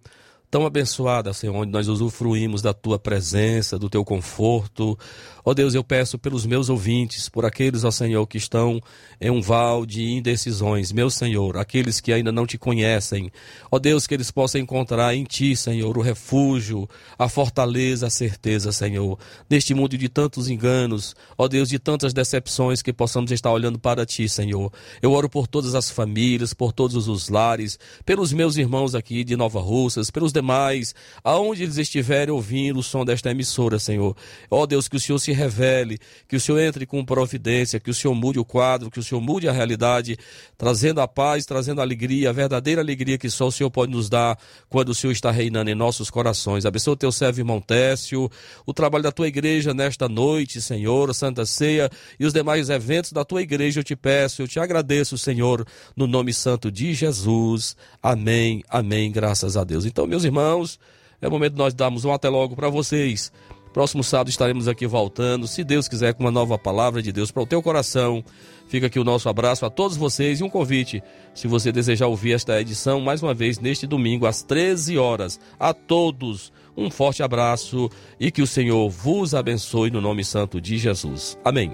tão 0.49 0.65
abençoada, 0.65 1.33
Senhor, 1.33 1.55
onde 1.55 1.71
nós 1.71 1.87
usufruímos 1.87 2.61
da 2.61 2.73
tua 2.73 2.97
presença, 2.97 3.77
do 3.77 3.89
teu 3.89 4.03
conforto. 4.05 4.97
Ó 5.43 5.53
Deus, 5.53 5.73
eu 5.73 5.83
peço 5.83 6.17
pelos 6.17 6.45
meus 6.45 6.69
ouvintes, 6.69 7.29
por 7.29 7.45
aqueles, 7.45 7.83
ó 7.83 7.91
Senhor, 7.91 8.25
que 8.27 8.37
estão 8.37 8.81
em 9.19 9.29
um 9.29 9.41
val 9.41 9.85
de 9.85 10.03
indecisões, 10.03 10.91
meu 10.91 11.09
Senhor, 11.09 11.57
aqueles 11.57 12.01
que 12.01 12.11
ainda 12.11 12.31
não 12.31 12.45
te 12.45 12.57
conhecem. 12.57 13.31
Ó 13.71 13.79
Deus, 13.79 14.05
que 14.05 14.13
eles 14.13 14.29
possam 14.29 14.59
encontrar 14.59 15.15
em 15.15 15.23
ti, 15.23 15.55
Senhor, 15.55 15.97
o 15.97 16.01
refúgio, 16.01 16.87
a 17.17 17.29
fortaleza, 17.29 18.07
a 18.07 18.09
certeza, 18.09 18.71
Senhor, 18.71 19.17
neste 19.49 19.73
mundo 19.73 19.97
de 19.97 20.09
tantos 20.09 20.49
enganos, 20.49 21.15
ó 21.37 21.47
Deus, 21.47 21.69
de 21.69 21.79
tantas 21.79 22.13
decepções 22.13 22.81
que 22.81 22.91
possamos 22.91 23.31
estar 23.31 23.51
olhando 23.51 23.79
para 23.79 24.05
ti, 24.05 24.27
Senhor. 24.27 24.71
Eu 25.01 25.11
oro 25.11 25.29
por 25.29 25.47
todas 25.47 25.75
as 25.75 25.89
famílias, 25.89 26.53
por 26.53 26.73
todos 26.73 27.07
os 27.07 27.29
lares, 27.29 27.79
pelos 28.05 28.33
meus 28.33 28.57
irmãos 28.57 28.95
aqui 28.95 29.23
de 29.23 29.35
Nova 29.35 29.61
Russas, 29.61 30.11
pelos 30.11 30.33
demais, 30.37 30.93
aonde 31.23 31.63
eles 31.63 31.77
estiverem 31.77 32.33
ouvindo 32.33 32.79
o 32.79 32.83
som 32.83 33.03
desta 33.03 33.31
emissora, 33.31 33.79
Senhor. 33.79 34.15
Ó 34.49 34.65
Deus, 34.65 34.87
que 34.87 34.95
o 34.95 34.99
Senhor 34.99 35.19
se 35.19 35.31
revele, 35.31 35.97
que 36.27 36.35
o 36.35 36.39
Senhor 36.39 36.59
entre 36.59 36.85
com 36.85 37.03
providência, 37.03 37.79
que 37.79 37.89
o 37.89 37.93
Senhor 37.93 38.13
mude 38.13 38.39
o 38.39 38.45
quadro, 38.45 38.91
que 38.91 38.99
o 38.99 39.03
Senhor 39.03 39.21
mude 39.21 39.47
a 39.47 39.51
realidade, 39.51 40.17
trazendo 40.57 41.01
a 41.01 41.07
paz, 41.07 41.45
trazendo 41.45 41.81
a 41.81 41.83
alegria, 41.83 42.29
a 42.29 42.33
verdadeira 42.33 42.81
alegria 42.81 43.17
que 43.17 43.29
só 43.29 43.47
o 43.47 43.51
Senhor 43.51 43.71
pode 43.71 43.91
nos 43.91 44.09
dar 44.09 44.37
quando 44.69 44.89
o 44.89 44.95
Senhor 44.95 45.11
está 45.11 45.31
reinando 45.31 45.69
em 45.69 45.75
nossos 45.75 46.09
corações. 46.09 46.65
Abençoa 46.65 46.93
o 46.93 46.97
teu 46.97 47.11
servo 47.11 47.39
irmão 47.39 47.59
Técio, 47.59 48.29
o 48.65 48.73
trabalho 48.73 49.03
da 49.03 49.11
tua 49.11 49.27
igreja 49.27 49.73
nesta 49.73 50.07
noite, 50.07 50.61
Senhor, 50.61 51.13
Santa 51.13 51.45
Ceia 51.45 51.89
e 52.19 52.25
os 52.25 52.33
demais 52.33 52.69
eventos 52.69 53.11
da 53.11 53.25
tua 53.25 53.41
igreja, 53.41 53.79
eu 53.79 53.83
te 53.83 53.95
peço, 53.95 54.41
eu 54.41 54.47
te 54.47 54.59
agradeço, 54.59 55.17
Senhor, 55.17 55.65
no 55.95 56.05
nome 56.05 56.33
santo 56.33 56.71
de 56.71 56.93
Jesus. 56.93 57.75
Amém, 58.01 58.63
amém, 58.69 59.11
graças 59.11 59.57
a 59.57 59.63
Deus. 59.63 59.85
Então, 59.85 60.05
meus 60.05 60.23
irmãos, 60.27 60.79
é 61.21 61.27
o 61.27 61.31
momento 61.31 61.53
de 61.53 61.57
nós 61.57 61.73
darmos 61.73 62.05
um 62.05 62.13
até 62.13 62.29
logo 62.29 62.55
para 62.55 62.69
vocês. 62.69 63.31
Próximo 63.73 64.03
sábado 64.03 64.29
estaremos 64.29 64.67
aqui 64.67 64.87
voltando, 64.87 65.47
se 65.47 65.63
Deus 65.63 65.87
quiser, 65.87 66.13
com 66.13 66.23
uma 66.23 66.31
nova 66.31 66.57
palavra 66.57 67.01
de 67.01 67.11
Deus 67.11 67.29
para 67.29 67.43
o 67.43 67.45
teu 67.45 67.61
coração. 67.61 68.23
Fica 68.67 68.87
aqui 68.87 68.99
o 68.99 69.03
nosso 69.03 69.29
abraço 69.29 69.65
a 69.65 69.69
todos 69.69 69.95
vocês 69.95 70.39
e 70.39 70.43
um 70.43 70.49
convite, 70.49 71.03
se 71.33 71.47
você 71.47 71.71
desejar 71.71 72.07
ouvir 72.07 72.33
esta 72.33 72.59
edição 72.59 72.99
mais 72.99 73.21
uma 73.21 73.33
vez 73.33 73.59
neste 73.59 73.85
domingo 73.85 74.25
às 74.25 74.41
13 74.41 74.97
horas. 74.97 75.39
A 75.59 75.73
todos, 75.73 76.51
um 76.75 76.89
forte 76.89 77.21
abraço 77.21 77.89
e 78.19 78.31
que 78.31 78.41
o 78.41 78.47
Senhor 78.47 78.89
vos 78.89 79.35
abençoe 79.35 79.91
no 79.91 80.01
nome 80.01 80.25
santo 80.25 80.59
de 80.59 80.77
Jesus. 80.77 81.37
Amém. 81.45 81.71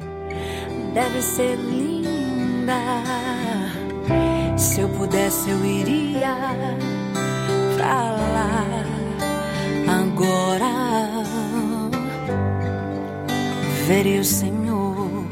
deve 0.94 1.22
ser 1.22 1.56
linda. 1.56 2.78
Se 4.58 4.82
eu 4.82 4.90
pudesse, 4.90 5.50
eu 5.50 5.66
iria 5.66 6.78
pra 7.84 8.12
lá 8.36 8.66
agora. 10.02 10.74
Veria 13.88 14.22
o 14.22 14.24
Senhor 14.24 15.26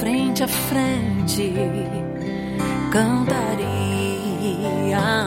frente 0.00 0.42
a 0.42 0.48
frente, 0.48 1.54
cantaria 2.90 3.68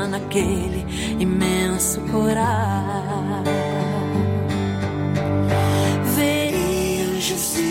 naquele 0.09 0.85
imenso 1.17 2.01
coral. 2.11 3.43
Veria 6.15 7.05
anjos 7.05 7.57
e 7.57 7.70